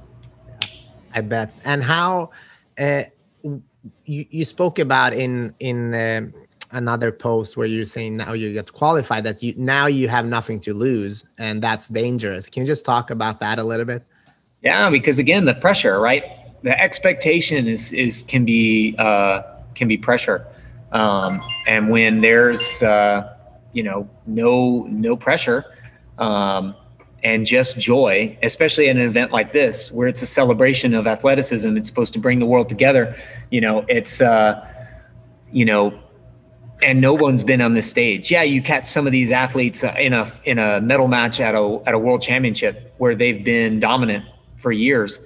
I 1.14 1.20
bet. 1.20 1.52
And 1.64 1.84
how 1.84 2.30
uh, 2.78 3.04
you 3.42 4.26
you 4.30 4.44
spoke 4.44 4.80
about 4.80 5.12
in 5.12 5.54
in 5.60 5.94
uh, 5.94 6.26
another 6.72 7.10
post 7.10 7.56
where 7.56 7.66
you're 7.66 7.84
saying 7.84 8.16
now 8.16 8.32
you 8.32 8.52
get 8.52 8.72
qualified 8.72 9.24
that 9.24 9.42
you 9.42 9.54
now 9.56 9.86
you 9.86 10.08
have 10.08 10.26
nothing 10.26 10.60
to 10.60 10.74
lose 10.74 11.24
and 11.38 11.62
that's 11.62 11.88
dangerous. 11.88 12.48
Can 12.48 12.62
you 12.62 12.66
just 12.66 12.84
talk 12.84 13.10
about 13.10 13.40
that 13.40 13.58
a 13.58 13.64
little 13.64 13.86
bit? 13.86 14.04
Yeah 14.62 14.90
because 14.90 15.18
again 15.18 15.44
the 15.44 15.54
pressure 15.54 16.00
right? 16.00 16.24
The 16.62 16.78
expectation 16.80 17.68
is 17.68 17.92
is 17.92 18.22
can 18.22 18.44
be 18.44 18.94
uh 18.98 19.42
can 19.74 19.88
be 19.88 19.96
pressure. 19.96 20.46
Um 20.92 21.40
and 21.66 21.88
when 21.88 22.20
there's 22.20 22.82
uh 22.82 23.34
you 23.72 23.82
know 23.82 24.08
no 24.26 24.86
no 24.88 25.16
pressure 25.16 25.64
um 26.18 26.74
and 27.22 27.46
just 27.46 27.78
joy 27.78 28.38
especially 28.42 28.88
at 28.88 28.96
an 28.96 29.02
event 29.02 29.32
like 29.32 29.52
this 29.52 29.90
where 29.90 30.06
it's 30.06 30.22
a 30.22 30.26
celebration 30.26 30.94
of 30.94 31.06
athleticism 31.06 31.76
it's 31.76 31.88
supposed 31.88 32.12
to 32.12 32.18
bring 32.18 32.38
the 32.38 32.46
world 32.46 32.68
together 32.68 33.16
you 33.50 33.60
know 33.60 33.84
it's 33.88 34.20
uh 34.20 34.64
you 35.50 35.64
know 35.64 35.98
and 36.82 37.00
no 37.00 37.14
one's 37.14 37.42
been 37.42 37.60
on 37.60 37.74
this 37.74 37.88
stage. 37.88 38.30
Yeah, 38.30 38.42
you 38.42 38.62
catch 38.62 38.86
some 38.86 39.06
of 39.06 39.12
these 39.12 39.32
athletes 39.32 39.82
uh, 39.82 39.94
in 39.98 40.12
a 40.12 40.32
in 40.44 40.58
a 40.58 40.80
medal 40.80 41.08
match 41.08 41.40
at 41.40 41.54
a 41.54 41.80
at 41.86 41.94
a 41.94 41.98
world 41.98 42.22
championship 42.22 42.94
where 42.98 43.14
they've 43.14 43.44
been 43.44 43.80
dominant 43.80 44.24
for 44.56 44.72
years, 44.72 45.18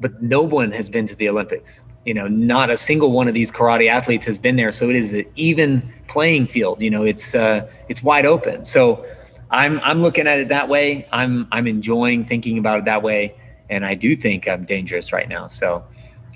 but 0.00 0.22
no 0.22 0.42
one 0.42 0.72
has 0.72 0.88
been 0.88 1.06
to 1.06 1.16
the 1.16 1.28
Olympics. 1.28 1.82
You 2.04 2.12
know, 2.12 2.28
not 2.28 2.68
a 2.68 2.76
single 2.76 3.12
one 3.12 3.28
of 3.28 3.34
these 3.34 3.50
karate 3.50 3.88
athletes 3.88 4.26
has 4.26 4.36
been 4.36 4.56
there. 4.56 4.72
So 4.72 4.90
it 4.90 4.96
is 4.96 5.12
an 5.12 5.24
even 5.36 5.90
playing 6.06 6.48
field. 6.48 6.82
You 6.82 6.90
know, 6.90 7.04
it's 7.04 7.34
uh, 7.34 7.66
it's 7.88 8.02
wide 8.02 8.26
open. 8.26 8.64
So 8.64 9.06
I'm 9.50 9.80
I'm 9.80 10.02
looking 10.02 10.26
at 10.26 10.38
it 10.38 10.48
that 10.48 10.68
way. 10.68 11.08
I'm 11.12 11.48
I'm 11.50 11.66
enjoying 11.66 12.26
thinking 12.26 12.58
about 12.58 12.80
it 12.80 12.84
that 12.84 13.02
way, 13.02 13.34
and 13.70 13.86
I 13.86 13.94
do 13.94 14.16
think 14.16 14.46
I'm 14.46 14.64
dangerous 14.64 15.12
right 15.12 15.28
now. 15.28 15.48
So 15.48 15.82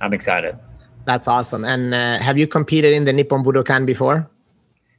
I'm 0.00 0.14
excited. 0.14 0.58
That's 1.04 1.28
awesome. 1.28 1.64
And 1.64 1.94
uh, 1.94 2.18
have 2.18 2.38
you 2.38 2.46
competed 2.46 2.92
in 2.92 3.04
the 3.04 3.12
Nippon 3.12 3.42
Budokan 3.42 3.86
before? 3.86 4.28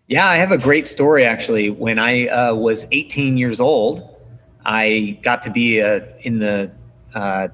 Yeah, 0.10 0.28
I 0.28 0.38
have 0.38 0.52
a 0.52 0.58
great 0.58 0.86
story 0.86 1.24
actually. 1.24 1.70
When 1.70 2.00
I 2.00 2.28
uh, 2.28 2.56
was 2.56 2.86
18 2.92 3.38
years 3.38 3.60
old, 3.60 4.18
I 4.66 5.20
got 5.22 5.42
to 5.44 5.52
be 5.52 5.82
uh, 5.82 6.02
in 6.22 6.40
the 6.40 6.72
uh, 7.14 7.48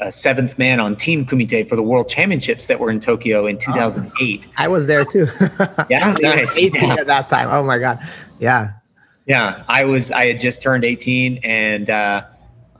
a 0.00 0.10
seventh 0.10 0.58
man 0.58 0.80
on 0.80 0.96
Team 0.96 1.26
Kumite 1.26 1.68
for 1.68 1.76
the 1.76 1.82
World 1.82 2.08
Championships 2.08 2.66
that 2.68 2.80
were 2.80 2.90
in 2.90 3.00
Tokyo 3.00 3.46
in 3.46 3.58
2008. 3.58 4.46
I 4.56 4.68
was 4.68 4.86
there 4.86 5.04
too. 5.04 5.26
yeah, 5.90 6.12
nice. 6.20 6.56
18 6.56 6.82
yeah. 6.82 6.94
at 6.94 7.06
that 7.08 7.28
time. 7.28 7.48
Oh 7.50 7.62
my 7.62 7.78
god. 7.78 7.98
Yeah. 8.38 8.72
Yeah, 9.26 9.64
I 9.68 9.84
was. 9.84 10.10
I 10.10 10.26
had 10.26 10.40
just 10.40 10.62
turned 10.62 10.84
18, 10.84 11.38
and 11.44 11.88
uh, 11.88 12.24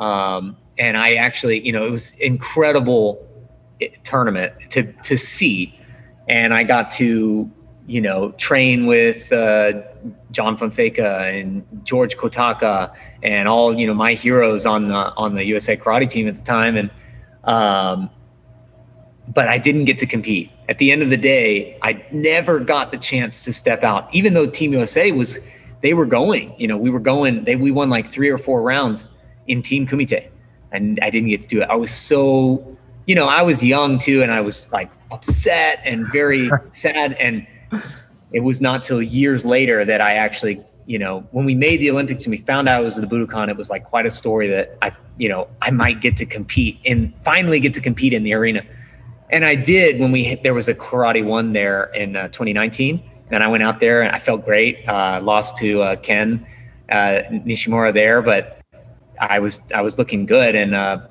um, 0.01 0.57
and 0.77 0.97
I 0.97 1.15
actually, 1.15 1.61
you 1.61 1.73
know, 1.73 1.87
it 1.87 1.91
was 1.91 2.13
incredible 2.15 3.25
eh, 3.81 3.89
tournament 4.03 4.53
to 4.71 4.93
to 5.05 5.17
see, 5.17 5.79
and 6.29 6.53
I 6.53 6.65
got 6.65 6.91
to, 6.93 7.49
you 7.87 8.01
know, 8.01 8.31
train 8.33 8.87
with 8.87 9.33
uh, 9.33 9.83
John 10.31 10.57
Fonseca 10.57 11.27
and 11.27 11.65
George 11.85 12.17
Kotaka 12.17 12.95
and 13.23 13.49
all 13.49 13.79
you 13.79 13.87
know 13.87 13.95
my 13.95 14.15
heroes 14.15 14.67
on 14.67 14.89
the 14.89 14.95
on 14.95 15.35
the 15.35 15.45
USA 15.45 15.77
Karate 15.77 16.09
team 16.09 16.29
at 16.29 16.37
the 16.37 16.43
time, 16.43 16.77
and 16.77 16.91
um, 17.45 18.11
but 19.29 19.49
I 19.49 19.59
didn't 19.59 19.85
get 19.85 19.99
to 19.99 20.07
compete. 20.07 20.51
At 20.69 20.79
the 20.79 20.91
end 20.91 21.03
of 21.03 21.11
the 21.11 21.17
day, 21.17 21.79
I 21.83 22.05
never 22.13 22.59
got 22.59 22.91
the 22.91 22.99
chance 22.99 23.45
to 23.45 23.53
step 23.53 23.83
out, 23.83 24.13
even 24.15 24.35
though 24.35 24.47
Team 24.47 24.73
USA 24.73 25.13
was 25.13 25.39
they 25.81 25.95
were 25.95 26.07
going. 26.07 26.55
You 26.59 26.69
know, 26.69 26.77
we 26.77 26.91
were 26.91 27.01
going. 27.01 27.45
They 27.45 27.57
we 27.57 27.71
won 27.71 27.91
like 27.91 28.09
three 28.09 28.29
or 28.29 28.39
four 28.39 28.63
rounds 28.63 29.07
in 29.47 29.63
Team 29.63 29.87
Kumite, 29.87 30.29
and 30.71 30.99
I 31.03 31.11
didn't 31.11 31.29
get 31.29 31.43
to 31.43 31.49
do 31.49 31.63
it. 31.63 31.69
I 31.69 31.75
was 31.77 31.93
so, 31.93 32.77
you 33.07 33.15
know, 33.15 33.29
I 33.29 33.43
was 33.43 33.63
young 33.63 33.99
too, 33.99 34.23
and 34.23 34.33
I 34.33 34.41
was 34.41 34.73
like 34.73 34.91
upset 35.11 35.81
and 35.85 36.07
very 36.13 36.51
sad. 36.73 37.15
And 37.15 37.47
it 38.33 38.41
was 38.41 38.61
not 38.61 38.83
till 38.83 39.03
years 39.03 39.45
later 39.45 39.85
that 39.85 40.01
I 40.01 40.15
actually, 40.15 40.63
you 40.87 40.99
know, 40.99 41.27
when 41.33 41.45
we 41.45 41.55
made 41.55 41.81
the 41.81 41.91
Olympics 41.91 42.25
and 42.25 42.31
we 42.31 42.39
found 42.39 42.69
out 42.69 42.81
it 42.81 42.85
was 42.85 42.97
the 42.97 43.07
Budokan, 43.07 43.49
it 43.49 43.57
was 43.57 43.71
like 43.71 43.85
quite 43.85 44.07
a 44.07 44.11
story 44.11 44.49
that 44.49 44.77
I, 44.83 44.93
you 45.19 45.29
know, 45.29 45.49
I 45.61 45.71
might 45.71 46.01
get 46.01 46.17
to 46.19 46.27
compete 46.27 46.79
and 46.85 47.13
finally 47.25 47.61
get 47.61 47.75
to 47.75 47.81
compete 47.81 48.13
in 48.13 48.23
the 48.23 48.35
arena. 48.35 48.63
And 49.31 49.45
I 49.45 49.55
did 49.55 49.99
when 49.99 50.13
we 50.13 50.35
there 50.43 50.55
was 50.55 50.69
a 50.69 50.75
karate 50.75 51.25
one 51.25 51.53
there 51.53 51.85
in 51.95 52.17
uh, 52.17 52.29
2019 52.29 53.03
and 53.33 53.43
I 53.43 53.49
went 53.49 53.63
out 53.63 53.81
there 53.81 54.03
and 54.03 54.15
I 54.15 54.19
felt 54.19 54.45
great. 54.45 54.87
Uh, 54.87 55.21
lost 55.23 55.57
to 55.59 55.83
uh, 55.83 55.97
Ken 55.97 56.47
uh, 56.91 57.23
Nishimura 57.31 57.93
there, 57.93 58.21
but 58.21 58.61
I 59.19 59.39
was 59.39 59.61
I 59.75 59.81
was 59.81 59.99
looking 59.99 60.27
good. 60.27 60.55
And 60.55 60.75
uh, 60.75 61.07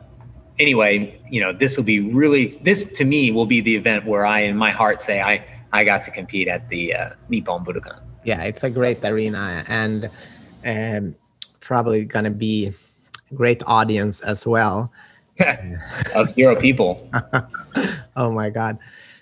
anyway, 0.60 1.20
you 1.30 1.42
know, 1.42 1.52
this 1.52 1.78
will 1.78 1.84
be 1.84 2.00
really 2.00 2.48
this 2.62 2.86
to 2.94 3.06
me 3.06 3.32
will 3.32 3.48
be 3.48 3.62
the 3.62 3.76
event 3.76 4.06
where 4.06 4.26
I, 4.26 4.42
in 4.42 4.56
my 4.56 4.72
heart, 4.72 5.02
say 5.02 5.22
I 5.22 5.44
I 5.74 5.84
got 5.84 6.04
to 6.06 6.12
compete 6.12 6.48
at 6.48 6.68
the 6.70 6.94
uh, 6.94 7.10
Nippon 7.30 7.64
Budokan. 7.66 8.00
Yeah, 8.24 8.44
it's 8.44 8.64
a 8.64 8.70
great 8.70 9.04
arena 9.04 9.64
and 9.68 10.10
um, 10.66 11.16
probably 11.60 12.06
gonna 12.06 12.30
be 12.30 12.68
a 12.68 13.34
great 13.34 13.64
audience 13.66 14.22
as 14.22 14.46
well. 14.46 14.92
of 16.16 16.36
hero 16.36 16.60
people. 16.60 17.10
oh 18.16 18.32
my 18.32 18.50
god! 18.50 18.78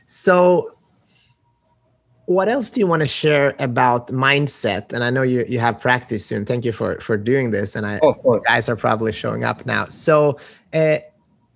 So 0.08 0.80
what 2.30 2.48
else 2.48 2.70
do 2.70 2.80
you 2.80 2.86
want 2.86 3.00
to 3.00 3.08
share 3.08 3.56
about 3.58 4.10
mindset 4.10 4.94
and 4.94 5.04
i 5.04 5.10
know 5.10 5.24
you, 5.24 5.44
you 5.50 5.58
have 5.58 5.80
practice 5.82 6.24
soon 6.24 6.46
thank 6.46 6.64
you 6.64 6.72
for 6.72 7.00
for 7.00 7.18
doing 7.18 7.50
this 7.50 7.76
and 7.76 7.88
i 7.88 8.00
oh, 8.04 8.40
guys 8.48 8.70
are 8.70 8.76
probably 8.76 9.12
showing 9.12 9.44
up 9.44 9.66
now 9.66 9.88
so 9.88 10.38
uh, 10.74 11.00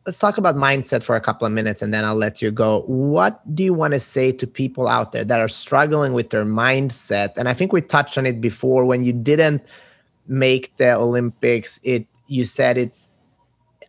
let's 0.05 0.19
talk 0.19 0.37
about 0.37 0.55
mindset 0.55 1.01
for 1.01 1.15
a 1.15 1.21
couple 1.21 1.45
of 1.45 1.53
minutes 1.53 1.81
and 1.81 1.93
then 1.93 2.03
i'll 2.03 2.15
let 2.15 2.41
you 2.41 2.51
go 2.51 2.81
what 2.81 3.41
do 3.55 3.63
you 3.63 3.73
want 3.73 3.93
to 3.93 3.99
say 3.99 4.31
to 4.31 4.45
people 4.45 4.87
out 4.87 5.11
there 5.11 5.23
that 5.23 5.39
are 5.39 5.47
struggling 5.47 6.13
with 6.13 6.29
their 6.29 6.45
mindset 6.45 7.35
and 7.37 7.47
i 7.47 7.53
think 7.53 7.71
we 7.71 7.81
touched 7.81 8.17
on 8.17 8.25
it 8.25 8.41
before 8.41 8.85
when 8.85 9.03
you 9.03 9.13
didn't 9.13 9.63
make 10.27 10.75
the 10.77 10.93
olympics 10.93 11.79
it 11.83 12.05
you 12.27 12.45
said 12.45 12.77
it's 12.77 13.09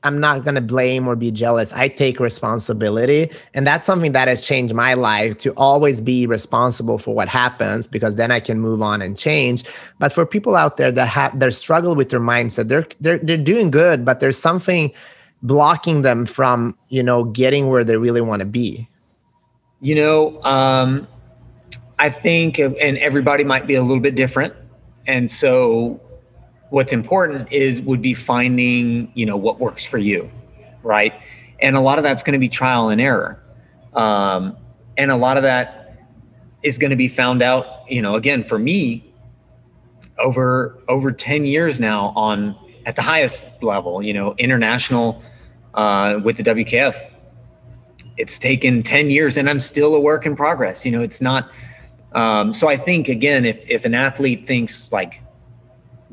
I'm 0.05 0.21
not 0.21 0.45
going 0.45 0.55
to 0.55 0.61
blame 0.61 1.09
or 1.09 1.17
be 1.17 1.31
jealous. 1.31 1.73
I 1.73 1.89
take 1.89 2.21
responsibility. 2.21 3.31
And 3.55 3.67
that's 3.67 3.87
something 3.87 4.13
that 4.13 4.29
has 4.29 4.47
changed 4.47 4.75
my 4.75 4.93
life 4.93 5.39
to 5.39 5.53
always 5.57 6.01
be 6.01 6.27
responsible 6.27 6.99
for 6.99 7.15
what 7.15 7.27
happens 7.27 7.87
because 7.87 8.17
then 8.17 8.31
I 8.31 8.39
can 8.39 8.61
move 8.61 8.83
on 8.83 9.01
and 9.01 9.17
change. 9.17 9.65
But 9.99 10.13
for 10.13 10.27
people 10.27 10.57
out 10.57 10.77
there 10.77 10.93
that 10.93 11.09
have 11.09 11.39
they 11.39 11.49
struggle 11.51 11.97
with 11.97 12.11
their 12.11 12.21
mindset, 12.21 12.69
they're 12.69 12.87
they're 13.01 13.19
they're 13.19 13.39
doing 13.39 13.71
good, 13.71 14.05
but 14.05 14.21
there's 14.21 14.37
something 14.37 14.93
blocking 15.45 16.03
them 16.03 16.27
from, 16.27 16.77
you 16.89 17.03
know, 17.03 17.23
getting 17.25 17.69
where 17.69 17.85
they 17.85 17.97
really 17.97 18.21
want 18.21 18.41
to 18.41 18.47
be. 18.47 18.89
You 19.81 19.95
know, 19.95 20.43
um 20.43 21.07
I 21.99 22.11
think 22.11 22.59
and 22.59 22.99
everybody 22.99 23.45
might 23.45 23.69
be 23.69 23.77
a 23.77 23.83
little 23.83 24.03
bit 24.03 24.17
different. 24.17 24.53
And 25.07 25.31
so 25.31 26.01
what's 26.75 26.93
important 26.93 27.53
is 27.53 27.81
would 27.81 28.03
be 28.03 28.13
finding 28.15 29.09
you 29.15 29.25
know 29.25 29.37
what 29.37 29.61
works 29.61 29.85
for 29.85 29.97
you 29.97 30.29
right 30.83 31.13
and 31.61 31.77
a 31.77 31.81
lot 31.81 31.99
of 31.99 32.03
that's 32.03 32.25
going 32.25 32.33
to 32.33 32.39
be 32.39 32.49
trial 32.49 32.89
and 32.89 33.01
error 33.01 33.41
um, 33.95 34.57
and 34.97 35.13
a 35.13 35.17
lot 35.17 35.37
of 35.37 35.45
that 35.45 36.09
is 36.65 36.77
going 36.77 36.91
to 36.91 36.97
be 36.97 37.07
found 37.07 37.43
out 37.43 37.89
you 37.89 38.03
know 38.03 38.17
again 38.17 38.43
for 38.43 38.59
me 38.59 39.15
over 40.19 40.77
over 40.89 41.13
10 41.13 41.45
years 41.45 41.79
now 41.79 42.13
on 42.17 42.57
at 42.87 42.97
the 42.97 43.03
highest 43.03 43.45
level 43.63 44.03
you 44.03 44.13
know 44.13 44.35
international 44.39 45.23
uh, 45.75 46.21
with 46.23 46.37
the 46.37 46.43
wkf 46.43 47.11
it's 48.17 48.39
taken 48.39 48.83
10 48.83 49.11
years 49.11 49.37
and 49.37 49.49
i'm 49.51 49.61
still 49.61 49.95
a 49.95 50.01
work 50.01 50.27
in 50.27 50.37
progress 50.37 50.85
you 50.85 50.93
know 50.93 51.03
it's 51.03 51.21
not 51.21 51.51
um, 52.15 52.53
so 52.53 52.69
i 52.69 52.77
think 52.77 53.09
again 53.09 53.45
if 53.45 53.65
if 53.69 53.85
an 53.85 53.95
athlete 53.95 54.47
thinks 54.47 54.93
like 54.93 55.21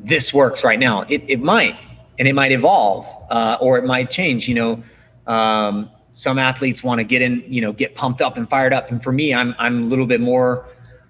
this 0.02 0.34
works 0.34 0.64
right 0.64 0.78
now. 0.78 1.02
It, 1.02 1.24
it 1.28 1.40
might, 1.40 1.78
and 2.18 2.26
it 2.26 2.34
might 2.34 2.52
evolve, 2.52 3.06
uh, 3.30 3.56
or 3.60 3.78
it 3.78 3.84
might 3.84 4.10
change. 4.10 4.48
You 4.48 4.54
know, 4.54 4.84
um, 5.32 5.90
some 6.10 6.38
athletes 6.38 6.82
want 6.82 6.98
to 6.98 7.04
get 7.04 7.22
in, 7.22 7.44
you 7.46 7.60
know, 7.60 7.72
get 7.72 7.94
pumped 7.94 8.20
up 8.20 8.36
and 8.36 8.48
fired 8.48 8.72
up. 8.72 8.90
And 8.90 9.02
for 9.02 9.12
me, 9.12 9.32
I'm 9.32 9.54
I'm 9.58 9.84
a 9.84 9.86
little 9.86 10.06
bit 10.06 10.20
more. 10.20 10.68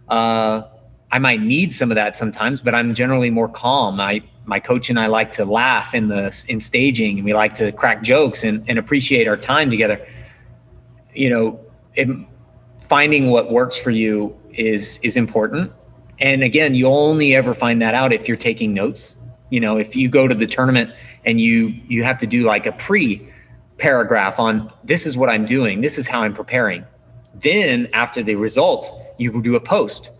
Uh, 0.08 0.62
I 1.10 1.18
might 1.18 1.40
need 1.40 1.72
some 1.72 1.90
of 1.90 1.96
that 1.96 2.16
sometimes, 2.16 2.60
but 2.60 2.74
I'm 2.74 2.94
generally 2.94 3.30
more 3.30 3.48
calm. 3.48 4.00
I 4.00 4.22
my 4.44 4.60
coach 4.60 4.90
and 4.90 4.98
I 4.98 5.06
like 5.06 5.32
to 5.32 5.44
laugh 5.44 5.94
in 5.94 6.08
the 6.08 6.44
in 6.48 6.60
staging, 6.60 7.18
and 7.18 7.24
we 7.24 7.34
like 7.34 7.54
to 7.54 7.72
crack 7.72 8.02
jokes 8.02 8.44
and, 8.44 8.64
and 8.68 8.78
appreciate 8.78 9.28
our 9.28 9.36
time 9.36 9.70
together. 9.70 10.06
You 11.14 11.30
know, 11.30 11.60
it, 11.94 12.08
finding 12.88 13.30
what 13.30 13.52
works 13.52 13.76
for 13.76 13.90
you 13.90 14.36
is 14.52 14.98
is 15.02 15.16
important 15.16 15.72
and 16.22 16.44
again, 16.44 16.76
you'll 16.76 16.94
only 16.94 17.34
ever 17.34 17.52
find 17.52 17.82
that 17.82 17.94
out 17.94 18.12
if 18.12 18.28
you're 18.28 18.36
taking 18.36 18.72
notes. 18.72 19.16
You 19.50 19.58
know, 19.58 19.76
if 19.76 19.96
you 19.96 20.08
go 20.08 20.28
to 20.28 20.34
the 20.34 20.46
tournament 20.46 20.92
and 21.24 21.40
you 21.40 21.74
you 21.88 22.04
have 22.04 22.16
to 22.18 22.26
do 22.26 22.44
like 22.44 22.64
a 22.64 22.72
pre 22.72 23.28
paragraph 23.76 24.38
on 24.38 24.72
this 24.84 25.04
is 25.04 25.16
what 25.16 25.28
I'm 25.28 25.44
doing, 25.44 25.80
this 25.80 25.98
is 25.98 26.06
how 26.06 26.22
I'm 26.22 26.32
preparing. 26.32 26.84
Then 27.34 27.88
after 27.92 28.22
the 28.22 28.36
results, 28.36 28.92
you 29.18 29.42
do 29.42 29.56
a 29.56 29.60
post, 29.60 30.10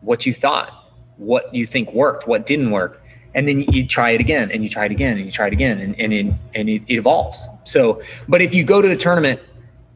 what 0.00 0.26
you 0.26 0.32
thought, 0.32 0.70
what 1.16 1.52
you 1.52 1.66
think 1.66 1.92
worked, 1.92 2.28
what 2.28 2.46
didn't 2.46 2.70
work, 2.70 3.01
and 3.34 3.48
then 3.48 3.60
you 3.60 3.86
try 3.86 4.10
it 4.10 4.20
again 4.20 4.50
and 4.50 4.62
you 4.62 4.68
try 4.68 4.84
it 4.84 4.92
again 4.92 5.16
and 5.16 5.24
you 5.24 5.30
try 5.30 5.46
it 5.46 5.52
again 5.52 5.80
and 5.80 5.98
and 5.98 6.12
it, 6.12 6.34
and 6.54 6.68
it 6.68 6.82
evolves. 6.90 7.46
So, 7.64 8.02
but 8.28 8.42
if 8.42 8.54
you 8.54 8.64
go 8.64 8.82
to 8.82 8.88
the 8.88 8.96
tournament 8.96 9.40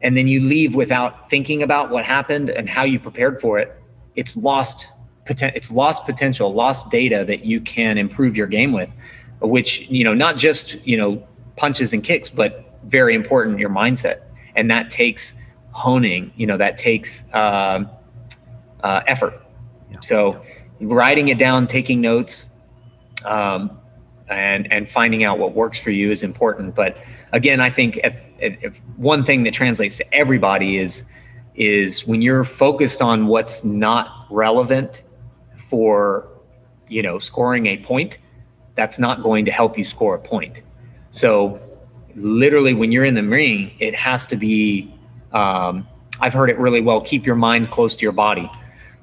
and 0.01 0.15
then 0.15 0.27
you 0.27 0.41
leave 0.41 0.75
without 0.75 1.29
thinking 1.29 1.63
about 1.63 1.89
what 1.89 2.05
happened 2.05 2.49
and 2.49 2.69
how 2.69 2.83
you 2.83 2.99
prepared 2.99 3.41
for 3.41 3.59
it, 3.59 3.75
it's 4.15 4.37
lost 4.37 4.87
it's 5.29 5.71
lost 5.71 6.05
potential, 6.05 6.53
lost 6.53 6.89
data 6.89 7.25
that 7.25 7.45
you 7.45 7.59
can 7.61 7.97
improve 7.97 8.37
your 8.37 8.47
game 8.47 8.71
with, 8.71 8.89
which 9.41 9.89
you 9.89 10.03
know 10.03 10.13
not 10.13 10.37
just 10.37 10.85
you 10.85 10.97
know 10.97 11.23
punches 11.55 11.93
and 11.93 12.03
kicks, 12.03 12.29
but 12.29 12.79
very 12.85 13.13
important 13.15 13.59
your 13.59 13.69
mindset, 13.69 14.21
and 14.55 14.71
that 14.71 14.89
takes 14.89 15.33
honing. 15.71 16.31
You 16.37 16.47
know 16.47 16.57
that 16.57 16.77
takes 16.77 17.23
uh, 17.33 17.83
uh, 18.83 19.01
effort. 19.05 19.41
Yeah. 19.91 19.99
So 20.01 20.41
writing 20.79 21.27
it 21.29 21.37
down, 21.37 21.67
taking 21.67 22.01
notes, 22.01 22.45
um, 23.25 23.79
and 24.29 24.71
and 24.71 24.89
finding 24.89 25.23
out 25.23 25.39
what 25.39 25.53
works 25.53 25.79
for 25.79 25.91
you 25.91 26.11
is 26.11 26.23
important. 26.23 26.75
But 26.75 26.97
again, 27.31 27.61
I 27.61 27.69
think 27.69 27.99
if, 28.03 28.15
if 28.39 28.77
one 28.97 29.23
thing 29.23 29.43
that 29.43 29.53
translates 29.53 29.97
to 29.97 30.13
everybody 30.13 30.77
is 30.77 31.03
is 31.57 32.05
when 32.05 32.21
you're 32.21 32.43
focused 32.43 33.01
on 33.01 33.27
what's 33.27 33.63
not 33.63 34.27
relevant 34.29 35.03
for 35.55 36.29
you 36.87 37.01
know 37.01 37.19
scoring 37.19 37.65
a 37.65 37.77
point 37.77 38.19
that's 38.75 38.99
not 38.99 39.23
going 39.23 39.43
to 39.43 39.51
help 39.51 39.77
you 39.77 39.83
score 39.83 40.15
a 40.15 40.19
point 40.19 40.61
so 41.09 41.57
literally 42.15 42.73
when 42.73 42.91
you're 42.91 43.03
in 43.03 43.15
the 43.15 43.23
ring 43.23 43.71
it 43.79 43.93
has 43.95 44.25
to 44.27 44.35
be 44.35 44.93
um, 45.33 45.85
i've 46.21 46.33
heard 46.33 46.49
it 46.49 46.57
really 46.59 46.79
well 46.79 47.01
keep 47.01 47.25
your 47.25 47.35
mind 47.35 47.69
close 47.71 47.95
to 47.95 48.03
your 48.03 48.11
body 48.11 48.49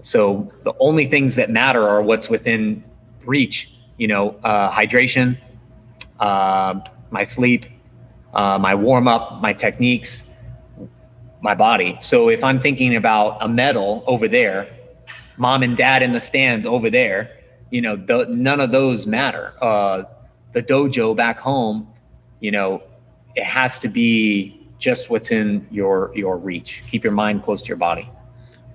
so 0.02 0.46
the 0.62 0.72
only 0.78 1.06
things 1.06 1.34
that 1.34 1.50
matter 1.50 1.86
are 1.86 2.02
what's 2.02 2.30
within 2.30 2.82
reach 3.24 3.73
you 3.96 4.06
know 4.06 4.36
uh, 4.44 4.70
hydration 4.70 5.38
uh, 6.20 6.80
my 7.10 7.24
sleep 7.24 7.66
uh, 8.32 8.58
my 8.58 8.74
warm 8.74 9.08
up 9.08 9.40
my 9.40 9.52
techniques 9.52 10.24
my 11.40 11.54
body 11.54 11.98
so 12.00 12.28
if 12.28 12.42
i'm 12.42 12.58
thinking 12.58 12.96
about 12.96 13.36
a 13.42 13.48
medal 13.48 14.02
over 14.06 14.28
there 14.28 14.74
mom 15.36 15.62
and 15.62 15.76
dad 15.76 16.02
in 16.02 16.12
the 16.12 16.20
stands 16.20 16.66
over 16.66 16.90
there. 16.90 17.38
You 17.70 17.80
know, 17.80 17.96
the, 17.96 18.26
none 18.30 18.60
of 18.60 18.70
those 18.70 19.06
matter. 19.06 19.54
Uh, 19.60 20.04
the 20.52 20.62
dojo 20.62 21.16
back 21.16 21.38
home, 21.38 21.88
you 22.40 22.50
know, 22.50 22.82
it 23.34 23.44
has 23.44 23.78
to 23.80 23.88
be 23.88 24.68
just 24.78 25.10
what's 25.10 25.30
in 25.30 25.66
your 25.70 26.12
your 26.14 26.36
reach. 26.36 26.84
Keep 26.88 27.02
your 27.04 27.12
mind 27.12 27.42
close 27.42 27.62
to 27.62 27.68
your 27.68 27.76
body. 27.76 28.08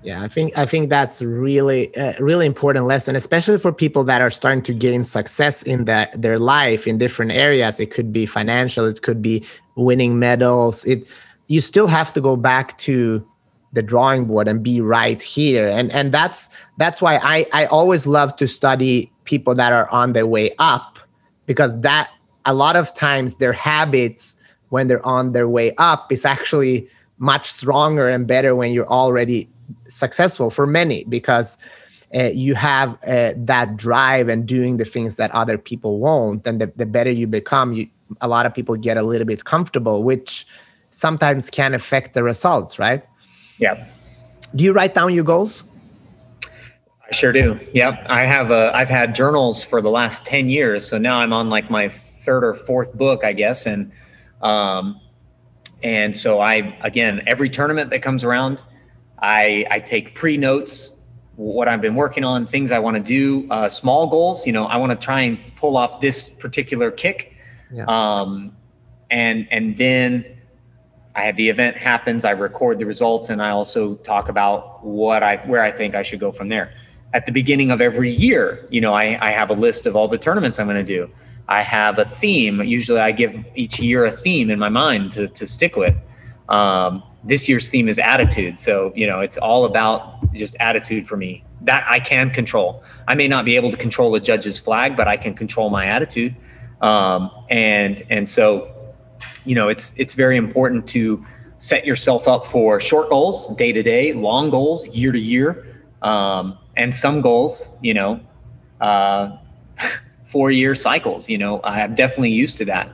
Yeah, 0.01 0.23
I 0.23 0.29
think 0.29 0.57
I 0.57 0.65
think 0.65 0.89
that's 0.89 1.21
really 1.21 1.93
uh, 1.95 2.13
really 2.19 2.45
important 2.45 2.85
lesson, 2.85 3.15
especially 3.17 3.59
for 3.59 3.73
people 3.73 4.03
that 4.05 4.21
are 4.21 4.29
starting 4.29 4.63
to 4.63 4.73
gain 4.73 5.03
success 5.03 5.61
in 5.63 5.85
that 5.85 6.21
their 6.21 6.39
life 6.39 6.87
in 6.87 6.97
different 6.97 7.33
areas. 7.33 7.79
It 7.79 7.91
could 7.91 8.13
be 8.13 8.25
financial, 8.25 8.85
it 8.85 9.01
could 9.01 9.21
be 9.21 9.45
winning 9.75 10.17
medals. 10.17 10.85
It 10.85 11.05
you 11.47 11.59
still 11.59 11.87
have 11.87 12.13
to 12.13 12.21
go 12.21 12.37
back 12.37 12.77
to 12.79 13.25
the 13.73 13.81
drawing 13.81 14.25
board 14.25 14.47
and 14.47 14.63
be 14.63 14.79
right 14.79 15.21
here, 15.21 15.67
and 15.67 15.91
and 15.91 16.13
that's 16.13 16.47
that's 16.77 17.01
why 17.01 17.19
I 17.21 17.45
I 17.51 17.65
always 17.65 18.07
love 18.07 18.37
to 18.37 18.47
study 18.47 19.11
people 19.25 19.53
that 19.55 19.73
are 19.73 19.89
on 19.91 20.13
their 20.13 20.27
way 20.27 20.55
up 20.59 20.97
because 21.45 21.81
that 21.81 22.09
a 22.45 22.53
lot 22.53 22.77
of 22.77 22.95
times 22.95 23.35
their 23.35 23.53
habits 23.53 24.37
when 24.69 24.87
they're 24.87 25.05
on 25.05 25.33
their 25.33 25.49
way 25.49 25.73
up 25.77 26.09
is 26.09 26.23
actually 26.23 26.87
much 27.17 27.51
stronger 27.51 28.07
and 28.07 28.27
better 28.27 28.55
when 28.55 28.71
you're 28.71 28.87
already 28.87 29.49
successful 29.87 30.49
for 30.49 30.65
many 30.65 31.03
because 31.05 31.57
uh, 32.15 32.23
you 32.33 32.55
have 32.55 32.97
uh, 33.05 33.33
that 33.37 33.77
drive 33.77 34.27
and 34.27 34.47
doing 34.47 34.77
the 34.77 34.85
things 34.85 35.15
that 35.17 35.29
other 35.31 35.57
people 35.57 35.99
won't 35.99 36.45
and 36.47 36.59
the, 36.59 36.71
the 36.75 36.85
better 36.85 37.11
you 37.11 37.27
become 37.27 37.73
you 37.73 37.87
a 38.21 38.27
lot 38.27 38.45
of 38.45 38.53
people 38.53 38.75
get 38.75 38.97
a 38.97 39.03
little 39.03 39.27
bit 39.27 39.45
comfortable 39.45 40.03
which 40.03 40.47
sometimes 40.89 41.49
can 41.49 41.73
affect 41.73 42.13
the 42.13 42.23
results 42.23 42.79
right? 42.79 43.03
Yeah. 43.59 43.85
Do 44.55 44.63
you 44.63 44.73
write 44.73 44.95
down 44.95 45.13
your 45.13 45.23
goals? 45.23 45.63
I 46.43 47.15
sure 47.15 47.31
do. 47.31 47.59
Yep. 47.73 48.05
I 48.07 48.25
have 48.25 48.49
a 48.49 48.71
i've 48.73 48.89
had 48.89 49.13
journals 49.13 49.63
for 49.63 49.81
the 49.81 49.91
last 49.91 50.25
10 50.25 50.49
years 50.49 50.87
so 50.87 50.97
now 50.97 51.19
i'm 51.19 51.33
on 51.33 51.49
like 51.49 51.69
my 51.69 51.89
third 51.89 52.43
or 52.43 52.53
fourth 52.53 52.93
book 52.95 53.23
i 53.23 53.33
guess 53.33 53.65
and 53.65 53.91
um 54.41 54.99
and 55.83 56.15
so 56.15 56.39
i 56.39 56.75
again 56.81 57.21
every 57.27 57.49
tournament 57.49 57.89
that 57.91 58.01
comes 58.01 58.23
around 58.23 58.59
I, 59.21 59.65
I 59.69 59.79
take 59.79 60.15
pre 60.15 60.37
notes, 60.37 60.91
what 61.35 61.67
I've 61.67 61.81
been 61.81 61.95
working 61.95 62.23
on, 62.23 62.45
things 62.45 62.71
I 62.71 62.79
want 62.79 62.97
to 62.97 63.03
do, 63.03 63.47
uh, 63.49 63.69
small 63.69 64.07
goals. 64.07 64.45
You 64.45 64.53
know, 64.53 64.65
I 64.65 64.77
want 64.77 64.91
to 64.91 64.97
try 64.97 65.21
and 65.21 65.39
pull 65.55 65.77
off 65.77 66.01
this 66.01 66.29
particular 66.29 66.91
kick. 66.91 67.33
Yeah. 67.73 67.85
Um, 67.87 68.55
and, 69.09 69.47
and 69.51 69.77
then 69.77 70.25
I 71.15 71.23
have 71.23 71.35
the 71.35 71.49
event 71.49 71.77
happens, 71.77 72.25
I 72.25 72.31
record 72.31 72.79
the 72.79 72.85
results, 72.85 73.29
and 73.29 73.41
I 73.41 73.49
also 73.49 73.95
talk 73.95 74.29
about 74.29 74.85
what 74.85 75.23
I, 75.23 75.37
where 75.47 75.63
I 75.63 75.71
think 75.71 75.95
I 75.95 76.01
should 76.01 76.19
go 76.19 76.31
from 76.31 76.49
there. 76.49 76.73
At 77.13 77.25
the 77.25 77.31
beginning 77.31 77.71
of 77.71 77.81
every 77.81 78.11
year, 78.11 78.67
you 78.69 78.81
know, 78.81 78.93
I, 78.93 79.17
I 79.19 79.31
have 79.31 79.49
a 79.49 79.53
list 79.53 79.85
of 79.85 79.95
all 79.95 80.07
the 80.07 80.17
tournaments 80.17 80.59
I'm 80.59 80.67
going 80.67 80.77
to 80.77 80.83
do. 80.83 81.09
I 81.47 81.63
have 81.63 81.97
a 81.97 82.05
theme. 82.05 82.61
Usually 82.61 82.99
I 82.99 83.11
give 83.11 83.33
each 83.55 83.79
year 83.79 84.05
a 84.05 84.11
theme 84.11 84.51
in 84.51 84.59
my 84.59 84.69
mind 84.69 85.11
to, 85.13 85.27
to 85.27 85.47
stick 85.47 85.75
with. 85.75 85.95
Um, 86.47 87.01
this 87.23 87.49
year's 87.49 87.69
theme 87.69 87.89
is 87.89 87.99
attitude. 87.99 88.57
So, 88.59 88.93
you 88.95 89.05
know, 89.05 89.19
it's 89.19 89.37
all 89.37 89.65
about 89.65 90.33
just 90.33 90.55
attitude 90.59 91.07
for 91.07 91.17
me. 91.17 91.43
That 91.61 91.85
I 91.87 91.99
can 91.99 92.29
control. 92.29 92.83
I 93.07 93.15
may 93.15 93.27
not 93.27 93.43
be 93.43 93.55
able 93.55 93.71
to 93.71 93.77
control 93.77 94.15
a 94.15 94.19
judge's 94.19 94.59
flag, 94.59 94.95
but 94.95 95.07
I 95.07 95.17
can 95.17 95.33
control 95.33 95.69
my 95.69 95.85
attitude. 95.85 96.35
Um, 96.81 97.31
and 97.49 98.05
and 98.09 98.27
so, 98.27 98.73
you 99.45 99.55
know, 99.55 99.67
it's 99.67 99.91
it's 99.97 100.13
very 100.13 100.37
important 100.37 100.87
to 100.89 101.25
set 101.57 101.85
yourself 101.85 102.27
up 102.27 102.47
for 102.47 102.79
short 102.79 103.09
goals, 103.09 103.53
day 103.55 103.73
to 103.73 103.83
day, 103.83 104.13
long 104.13 104.49
goals, 104.49 104.87
year 104.87 105.11
to 105.11 105.19
year, 105.19 105.75
um, 106.01 106.57
and 106.77 106.95
some 106.95 107.19
goals, 107.19 107.69
you 107.81 107.93
know, 107.93 108.21
uh, 108.79 109.37
four 110.25 110.49
year 110.51 110.75
cycles. 110.75 111.29
You 111.29 111.37
know, 111.37 111.59
I'm 111.63 111.95
definitely 111.95 112.31
used 112.31 112.57
to 112.59 112.65
that. 112.65 112.89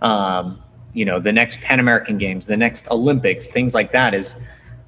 Um, 0.00 0.62
you 0.96 1.04
know 1.04 1.20
the 1.20 1.32
next 1.32 1.60
Pan 1.60 1.78
American 1.78 2.16
Games, 2.16 2.46
the 2.46 2.56
next 2.56 2.90
Olympics, 2.90 3.48
things 3.48 3.74
like 3.74 3.92
that. 3.92 4.14
Is 4.14 4.34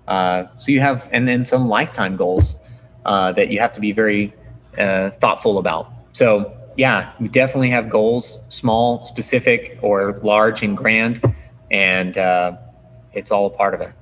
uh, 0.09 0.45
so 0.57 0.73
you 0.73 0.81
have 0.81 1.07
and 1.13 1.29
then 1.29 1.45
some 1.45 1.69
lifetime 1.69 2.17
goals 2.17 2.57
uh, 3.05 3.31
that 3.33 3.51
you 3.51 3.61
have 3.61 3.73
to 3.73 3.81
be 3.81 3.93
very 3.93 4.33
uh, 4.79 5.11
thoughtful 5.21 5.59
about. 5.59 5.93
So 6.15 6.57
yeah, 6.77 7.13
you 7.21 7.29
definitely 7.29 7.69
have 7.71 7.91
goals, 7.91 8.39
small, 8.49 9.03
specific, 9.03 9.79
or 9.83 10.19
large 10.23 10.63
and 10.63 10.77
grand, 10.77 11.21
and 11.71 12.17
uh, 12.17 12.57
it's 13.13 13.31
all 13.31 13.47
a 13.47 13.51
part 13.51 13.75
of 13.75 13.83
it. 13.83 13.93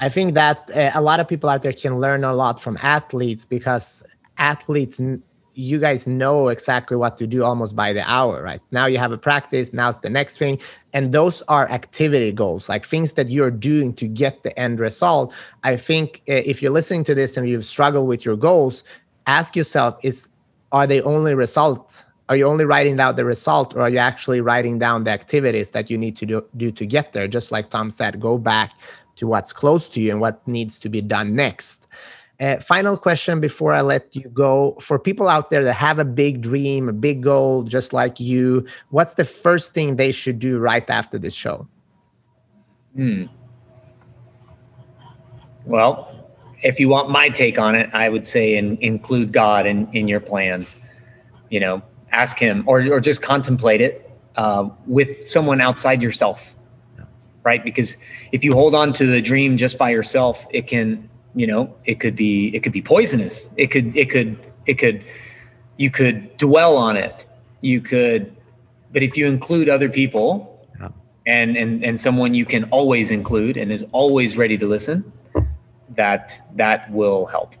I 0.00 0.08
think 0.08 0.34
that 0.34 0.70
uh, 0.74 0.92
a 0.94 1.02
lot 1.02 1.18
of 1.18 1.26
people 1.26 1.50
out 1.50 1.62
there 1.62 1.72
can 1.72 1.98
learn 1.98 2.22
a 2.22 2.32
lot 2.32 2.60
from 2.60 2.78
athletes 2.80 3.44
because 3.44 4.04
athletes 4.38 5.00
you 5.60 5.78
guys 5.78 6.06
know 6.06 6.48
exactly 6.48 6.96
what 6.96 7.16
to 7.18 7.26
do 7.26 7.44
almost 7.44 7.76
by 7.76 7.92
the 7.92 8.08
hour, 8.10 8.42
right? 8.42 8.60
Now 8.70 8.86
you 8.86 8.98
have 8.98 9.12
a 9.12 9.18
practice, 9.18 9.72
now 9.72 9.88
it's 9.88 9.98
the 9.98 10.10
next 10.10 10.38
thing. 10.38 10.58
And 10.92 11.12
those 11.12 11.42
are 11.42 11.70
activity 11.70 12.32
goals, 12.32 12.68
like 12.68 12.84
things 12.84 13.12
that 13.14 13.28
you're 13.28 13.50
doing 13.50 13.92
to 13.94 14.08
get 14.08 14.42
the 14.42 14.58
end 14.58 14.80
result. 14.80 15.32
I 15.62 15.76
think 15.76 16.22
eh, 16.26 16.42
if 16.46 16.62
you're 16.62 16.72
listening 16.72 17.04
to 17.04 17.14
this 17.14 17.36
and 17.36 17.48
you've 17.48 17.66
struggled 17.66 18.08
with 18.08 18.24
your 18.24 18.36
goals, 18.36 18.84
ask 19.26 19.54
yourself 19.54 19.98
is 20.02 20.30
are 20.72 20.86
they 20.86 21.02
only 21.02 21.34
results? 21.34 22.04
Are 22.28 22.36
you 22.36 22.46
only 22.46 22.64
writing 22.64 22.96
down 22.96 23.16
the 23.16 23.24
result 23.24 23.74
or 23.74 23.82
are 23.82 23.90
you 23.90 23.98
actually 23.98 24.40
writing 24.40 24.78
down 24.78 25.04
the 25.04 25.10
activities 25.10 25.72
that 25.72 25.90
you 25.90 25.98
need 25.98 26.16
to 26.18 26.26
do, 26.26 26.46
do 26.56 26.70
to 26.72 26.86
get 26.86 27.12
there? 27.12 27.26
Just 27.26 27.50
like 27.50 27.70
Tom 27.70 27.90
said, 27.90 28.20
go 28.20 28.38
back 28.38 28.72
to 29.16 29.26
what's 29.26 29.52
close 29.52 29.88
to 29.90 30.00
you 30.00 30.12
and 30.12 30.20
what 30.20 30.46
needs 30.46 30.78
to 30.78 30.88
be 30.88 31.02
done 31.02 31.34
next. 31.34 31.86
Uh, 32.40 32.58
final 32.58 32.96
question 32.96 33.38
before 33.38 33.74
I 33.74 33.82
let 33.82 34.16
you 34.16 34.30
go. 34.30 34.74
For 34.80 34.98
people 34.98 35.28
out 35.28 35.50
there 35.50 35.62
that 35.62 35.74
have 35.74 35.98
a 35.98 36.06
big 36.06 36.40
dream, 36.40 36.88
a 36.88 36.92
big 36.92 37.22
goal, 37.22 37.64
just 37.64 37.92
like 37.92 38.18
you, 38.18 38.66
what's 38.88 39.14
the 39.14 39.26
first 39.26 39.74
thing 39.74 39.96
they 39.96 40.10
should 40.10 40.38
do 40.38 40.58
right 40.58 40.88
after 40.88 41.18
this 41.18 41.34
show? 41.34 41.68
Hmm. 42.94 43.24
Well, 45.66 46.08
if 46.62 46.80
you 46.80 46.88
want 46.88 47.10
my 47.10 47.28
take 47.28 47.58
on 47.58 47.74
it, 47.74 47.90
I 47.92 48.08
would 48.08 48.26
say 48.26 48.56
in, 48.56 48.78
include 48.78 49.32
God 49.32 49.66
in, 49.66 49.86
in 49.92 50.08
your 50.08 50.20
plans. 50.20 50.76
You 51.50 51.60
know, 51.60 51.82
ask 52.10 52.38
Him 52.38 52.64
or, 52.66 52.80
or 52.90 53.00
just 53.00 53.20
contemplate 53.20 53.82
it 53.82 54.10
uh, 54.36 54.70
with 54.86 55.26
someone 55.26 55.60
outside 55.60 56.00
yourself, 56.00 56.54
right? 57.42 57.62
Because 57.62 57.98
if 58.32 58.44
you 58.44 58.54
hold 58.54 58.74
on 58.74 58.94
to 58.94 59.04
the 59.04 59.20
dream 59.20 59.58
just 59.58 59.76
by 59.76 59.90
yourself, 59.90 60.46
it 60.50 60.66
can 60.66 61.09
you 61.34 61.46
know 61.46 61.74
it 61.84 62.00
could 62.00 62.16
be 62.16 62.54
it 62.54 62.62
could 62.62 62.72
be 62.72 62.82
poisonous. 62.82 63.48
It 63.56 63.68
could 63.68 63.96
it 63.96 64.10
could 64.10 64.38
it 64.66 64.74
could 64.74 65.04
you 65.76 65.90
could 65.90 66.36
dwell 66.36 66.76
on 66.76 66.96
it. 66.96 67.26
You 67.60 67.80
could 67.80 68.34
but 68.92 69.02
if 69.02 69.16
you 69.16 69.26
include 69.26 69.68
other 69.68 69.88
people 69.88 70.66
yeah. 70.80 70.88
and 71.26 71.56
and 71.56 71.84
and 71.84 72.00
someone 72.00 72.34
you 72.34 72.44
can 72.44 72.64
always 72.64 73.10
include 73.10 73.56
and 73.56 73.72
is 73.72 73.84
always 73.92 74.36
ready 74.36 74.58
to 74.58 74.66
listen 74.66 75.12
that 75.96 76.40
that 76.56 76.90
will 76.90 77.26
help. 77.26 77.54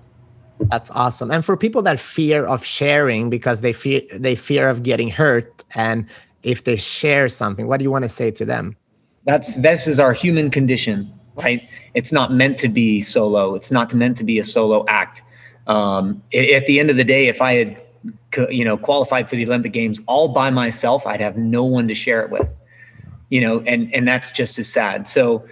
That's 0.70 0.90
awesome. 0.90 1.30
And 1.30 1.42
for 1.44 1.56
people 1.56 1.80
that 1.82 1.98
fear 1.98 2.44
of 2.44 2.64
sharing 2.64 3.30
because 3.30 3.60
they 3.62 3.72
fear 3.72 4.02
they 4.12 4.34
fear 4.34 4.68
of 4.68 4.82
getting 4.82 5.08
hurt 5.08 5.64
and 5.74 6.06
if 6.42 6.64
they 6.64 6.76
share 6.76 7.28
something 7.28 7.66
what 7.66 7.78
do 7.78 7.84
you 7.84 7.90
want 7.90 8.04
to 8.04 8.08
say 8.08 8.30
to 8.32 8.44
them? 8.44 8.76
That's 9.24 9.56
this 9.56 9.86
is 9.86 10.00
our 10.00 10.12
human 10.12 10.50
condition 10.50 11.12
right? 11.36 11.68
It's 11.94 12.12
not 12.12 12.32
meant 12.32 12.58
to 12.58 12.68
be 12.68 13.00
solo. 13.00 13.54
It's 13.54 13.70
not 13.70 13.94
meant 13.94 14.16
to 14.18 14.24
be 14.24 14.38
a 14.38 14.44
solo 14.44 14.84
act. 14.88 15.22
Um, 15.66 16.22
at 16.34 16.66
the 16.66 16.80
end 16.80 16.90
of 16.90 16.96
the 16.96 17.04
day, 17.04 17.26
if 17.26 17.40
I 17.40 17.54
had, 17.54 17.82
you 18.50 18.64
know, 18.64 18.76
qualified 18.76 19.28
for 19.28 19.36
the 19.36 19.46
Olympic 19.46 19.72
Games 19.72 20.00
all 20.06 20.28
by 20.28 20.50
myself, 20.50 21.06
I'd 21.06 21.20
have 21.20 21.36
no 21.36 21.64
one 21.64 21.86
to 21.88 21.94
share 21.94 22.22
it 22.22 22.30
with, 22.30 22.48
you 23.28 23.40
know, 23.40 23.60
and 23.60 23.92
and 23.94 24.06
that's 24.08 24.30
just 24.30 24.58
as 24.58 24.68
sad. 24.68 25.06
So 25.06 25.44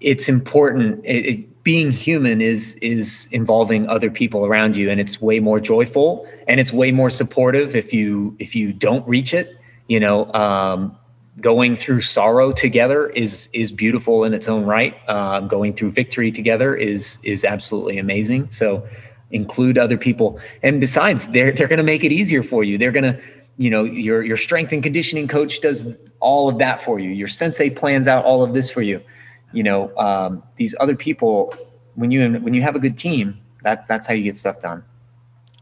it's 0.00 0.28
important. 0.28 1.04
It, 1.04 1.26
it, 1.26 1.62
being 1.62 1.90
human 1.90 2.40
is 2.40 2.76
is 2.76 3.28
involving 3.32 3.88
other 3.88 4.10
people 4.10 4.44
around 4.44 4.76
you, 4.76 4.90
and 4.90 5.00
it's 5.00 5.20
way 5.20 5.40
more 5.40 5.58
joyful 5.58 6.26
and 6.48 6.60
it's 6.60 6.72
way 6.72 6.92
more 6.92 7.10
supportive 7.10 7.74
if 7.74 7.92
you 7.92 8.36
if 8.38 8.54
you 8.54 8.72
don't 8.72 9.06
reach 9.08 9.34
it. 9.34 9.58
You 9.88 10.00
know, 10.00 10.32
um, 10.32 10.96
going 11.40 11.76
through 11.76 12.00
sorrow 12.00 12.52
together 12.52 13.08
is 13.10 13.48
is 13.52 13.72
beautiful 13.72 14.24
in 14.24 14.32
its 14.32 14.48
own 14.48 14.64
right. 14.64 14.94
Uh, 15.08 15.40
going 15.40 15.74
through 15.74 15.92
victory 15.92 16.32
together 16.32 16.74
is 16.74 17.18
is 17.22 17.44
absolutely 17.44 17.98
amazing. 17.98 18.50
So 18.50 18.86
include 19.30 19.76
other 19.76 19.98
people, 19.98 20.40
and 20.62 20.80
besides, 20.80 21.28
they're 21.28 21.52
they're 21.52 21.68
going 21.68 21.78
to 21.78 21.84
make 21.84 22.04
it 22.04 22.12
easier 22.12 22.42
for 22.42 22.64
you. 22.64 22.78
They're 22.78 22.92
going 22.92 23.14
to, 23.14 23.20
you 23.56 23.70
know, 23.70 23.84
your 23.84 24.22
your 24.22 24.36
strength 24.36 24.72
and 24.72 24.82
conditioning 24.82 25.28
coach 25.28 25.60
does 25.60 25.94
all 26.20 26.48
of 26.48 26.58
that 26.58 26.80
for 26.80 26.98
you. 26.98 27.10
Your 27.10 27.28
sensei 27.28 27.70
plans 27.70 28.08
out 28.08 28.24
all 28.24 28.42
of 28.42 28.54
this 28.54 28.70
for 28.70 28.82
you. 28.82 29.00
You 29.52 29.62
know, 29.62 29.96
um, 29.96 30.42
these 30.56 30.74
other 30.80 30.96
people, 30.96 31.54
when 31.94 32.10
you 32.10 32.34
when 32.38 32.54
you 32.54 32.62
have 32.62 32.76
a 32.76 32.80
good 32.80 32.96
team, 32.96 33.38
that's 33.62 33.86
that's 33.86 34.06
how 34.06 34.14
you 34.14 34.24
get 34.24 34.38
stuff 34.38 34.60
done. 34.60 34.84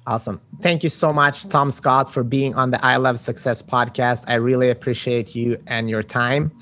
Awesome. 0.06 0.40
Thank 0.60 0.82
you 0.82 0.90
so 0.90 1.12
much, 1.12 1.48
Tom 1.48 1.70
Scott, 1.70 2.12
for 2.12 2.22
being 2.22 2.54
on 2.54 2.70
the 2.70 2.84
I 2.84 2.96
Love 2.96 3.18
Success 3.18 3.62
podcast. 3.62 4.24
I 4.26 4.34
really 4.34 4.68
appreciate 4.68 5.34
you 5.34 5.58
and 5.66 5.88
your 5.88 6.02
time. 6.02 6.52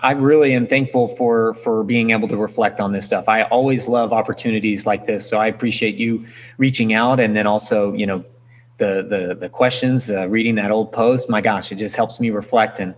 I 0.00 0.10
really 0.12 0.52
am 0.52 0.66
thankful 0.66 1.08
for 1.08 1.54
for 1.54 1.84
being 1.84 2.10
able 2.10 2.28
to 2.28 2.36
reflect 2.36 2.80
on 2.80 2.92
this 2.92 3.06
stuff. 3.06 3.28
I 3.28 3.42
always 3.44 3.88
love 3.88 4.12
opportunities 4.12 4.86
like 4.86 5.06
this, 5.06 5.26
so 5.26 5.38
I 5.38 5.46
appreciate 5.46 5.94
you 5.96 6.26
reaching 6.58 6.92
out, 6.92 7.20
and 7.20 7.36
then 7.36 7.46
also, 7.46 7.92
you 7.94 8.06
know, 8.06 8.24
the 8.78 9.06
the 9.08 9.36
the 9.40 9.48
questions, 9.48 10.10
uh, 10.10 10.28
reading 10.28 10.56
that 10.56 10.70
old 10.70 10.92
post. 10.92 11.30
My 11.30 11.40
gosh, 11.40 11.72
it 11.72 11.76
just 11.76 11.96
helps 11.96 12.20
me 12.20 12.30
reflect, 12.30 12.80
and 12.80 12.94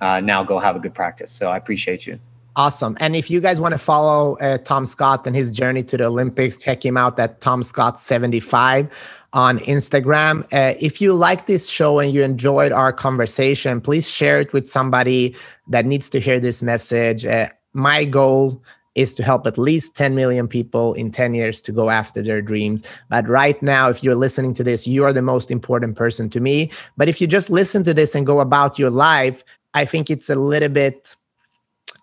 uh, 0.00 0.20
now 0.20 0.42
go 0.42 0.58
have 0.58 0.74
a 0.74 0.80
good 0.80 0.94
practice. 0.94 1.30
So 1.30 1.50
I 1.50 1.56
appreciate 1.56 2.06
you. 2.06 2.18
Awesome. 2.60 2.94
And 3.00 3.16
if 3.16 3.30
you 3.30 3.40
guys 3.40 3.58
want 3.58 3.72
to 3.72 3.78
follow 3.78 4.36
uh, 4.36 4.58
Tom 4.58 4.84
Scott 4.84 5.26
and 5.26 5.34
his 5.34 5.50
journey 5.50 5.82
to 5.84 5.96
the 5.96 6.04
Olympics, 6.04 6.58
check 6.58 6.84
him 6.84 6.94
out 6.94 7.18
at 7.18 7.40
Tom 7.40 7.62
Scott75 7.62 8.90
on 9.32 9.60
Instagram. 9.60 10.42
Uh, 10.52 10.74
if 10.78 11.00
you 11.00 11.14
like 11.14 11.46
this 11.46 11.70
show 11.70 12.00
and 12.00 12.12
you 12.12 12.22
enjoyed 12.22 12.70
our 12.70 12.92
conversation, 12.92 13.80
please 13.80 14.06
share 14.06 14.42
it 14.42 14.52
with 14.52 14.68
somebody 14.68 15.34
that 15.68 15.86
needs 15.86 16.10
to 16.10 16.20
hear 16.20 16.38
this 16.38 16.62
message. 16.62 17.24
Uh, 17.24 17.48
my 17.72 18.04
goal 18.04 18.62
is 18.94 19.14
to 19.14 19.22
help 19.22 19.46
at 19.46 19.56
least 19.56 19.96
10 19.96 20.14
million 20.14 20.46
people 20.46 20.92
in 20.92 21.10
10 21.10 21.32
years 21.32 21.62
to 21.62 21.72
go 21.72 21.88
after 21.88 22.22
their 22.22 22.42
dreams. 22.42 22.82
But 23.08 23.26
right 23.26 23.60
now, 23.62 23.88
if 23.88 24.04
you're 24.04 24.14
listening 24.14 24.52
to 24.56 24.62
this, 24.62 24.86
you 24.86 25.02
are 25.04 25.14
the 25.14 25.22
most 25.22 25.50
important 25.50 25.96
person 25.96 26.28
to 26.28 26.40
me. 26.40 26.70
But 26.98 27.08
if 27.08 27.22
you 27.22 27.26
just 27.26 27.48
listen 27.48 27.84
to 27.84 27.94
this 27.94 28.14
and 28.14 28.26
go 28.26 28.38
about 28.38 28.78
your 28.78 28.90
life, 28.90 29.44
I 29.72 29.86
think 29.86 30.10
it's 30.10 30.28
a 30.28 30.34
little 30.34 30.68
bit 30.68 31.16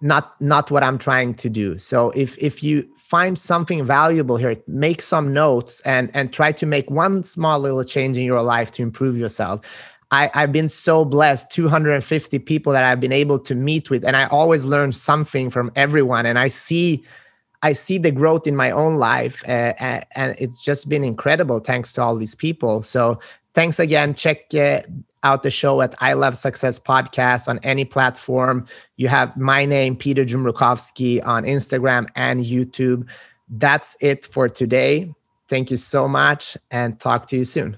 not 0.01 0.39
not 0.41 0.69
what 0.71 0.83
i'm 0.83 0.97
trying 0.97 1.33
to 1.33 1.49
do 1.49 1.77
so 1.77 2.11
if 2.11 2.37
if 2.37 2.63
you 2.63 2.87
find 2.97 3.37
something 3.37 3.83
valuable 3.83 4.37
here 4.37 4.55
make 4.67 5.01
some 5.01 5.33
notes 5.33 5.81
and 5.81 6.11
and 6.13 6.33
try 6.33 6.51
to 6.51 6.65
make 6.65 6.89
one 6.89 7.23
small 7.23 7.59
little 7.59 7.83
change 7.83 8.17
in 8.17 8.23
your 8.23 8.41
life 8.41 8.71
to 8.71 8.81
improve 8.81 9.17
yourself 9.17 9.61
I, 10.11 10.31
I've 10.33 10.53
been 10.53 10.69
so 10.69 11.03
blessed 11.03 11.51
250 11.51 12.39
people 12.39 12.71
that 12.71 12.83
I've 12.83 13.01
been 13.01 13.11
able 13.11 13.39
to 13.39 13.53
meet 13.53 13.89
with, 13.89 14.05
and 14.05 14.15
I 14.15 14.25
always 14.27 14.63
learn 14.63 14.93
something 14.93 15.49
from 15.49 15.71
everyone. 15.75 16.25
And 16.25 16.39
I 16.39 16.47
see 16.47 17.03
I 17.63 17.73
see 17.73 17.97
the 17.97 18.11
growth 18.11 18.45
in 18.47 18.55
my 18.55 18.71
own 18.71 18.97
life, 18.97 19.43
uh, 19.47 19.73
and 19.77 20.35
it's 20.37 20.63
just 20.63 20.87
been 20.87 21.03
incredible 21.03 21.59
thanks 21.59 21.91
to 21.93 22.01
all 22.01 22.15
these 22.15 22.35
people. 22.35 22.83
So 22.83 23.19
thanks 23.55 23.79
again. 23.79 24.13
Check 24.13 24.53
uh, 24.53 24.81
out 25.23 25.43
the 25.43 25.49
show 25.51 25.81
at 25.81 25.95
I 25.99 26.13
Love 26.13 26.37
Success 26.37 26.79
Podcast 26.79 27.47
on 27.47 27.59
any 27.63 27.85
platform. 27.85 28.65
You 28.97 29.07
have 29.07 29.35
my 29.37 29.65
name, 29.65 29.95
Peter 29.95 30.23
Jumrukovski, 30.23 31.25
on 31.25 31.43
Instagram 31.43 32.07
and 32.15 32.41
YouTube. 32.41 33.07
That's 33.49 33.95
it 34.01 34.25
for 34.25 34.49
today. 34.49 35.13
Thank 35.47 35.71
you 35.71 35.77
so 35.77 36.07
much, 36.07 36.57
and 36.71 36.99
talk 36.99 37.27
to 37.27 37.37
you 37.37 37.45
soon. 37.45 37.77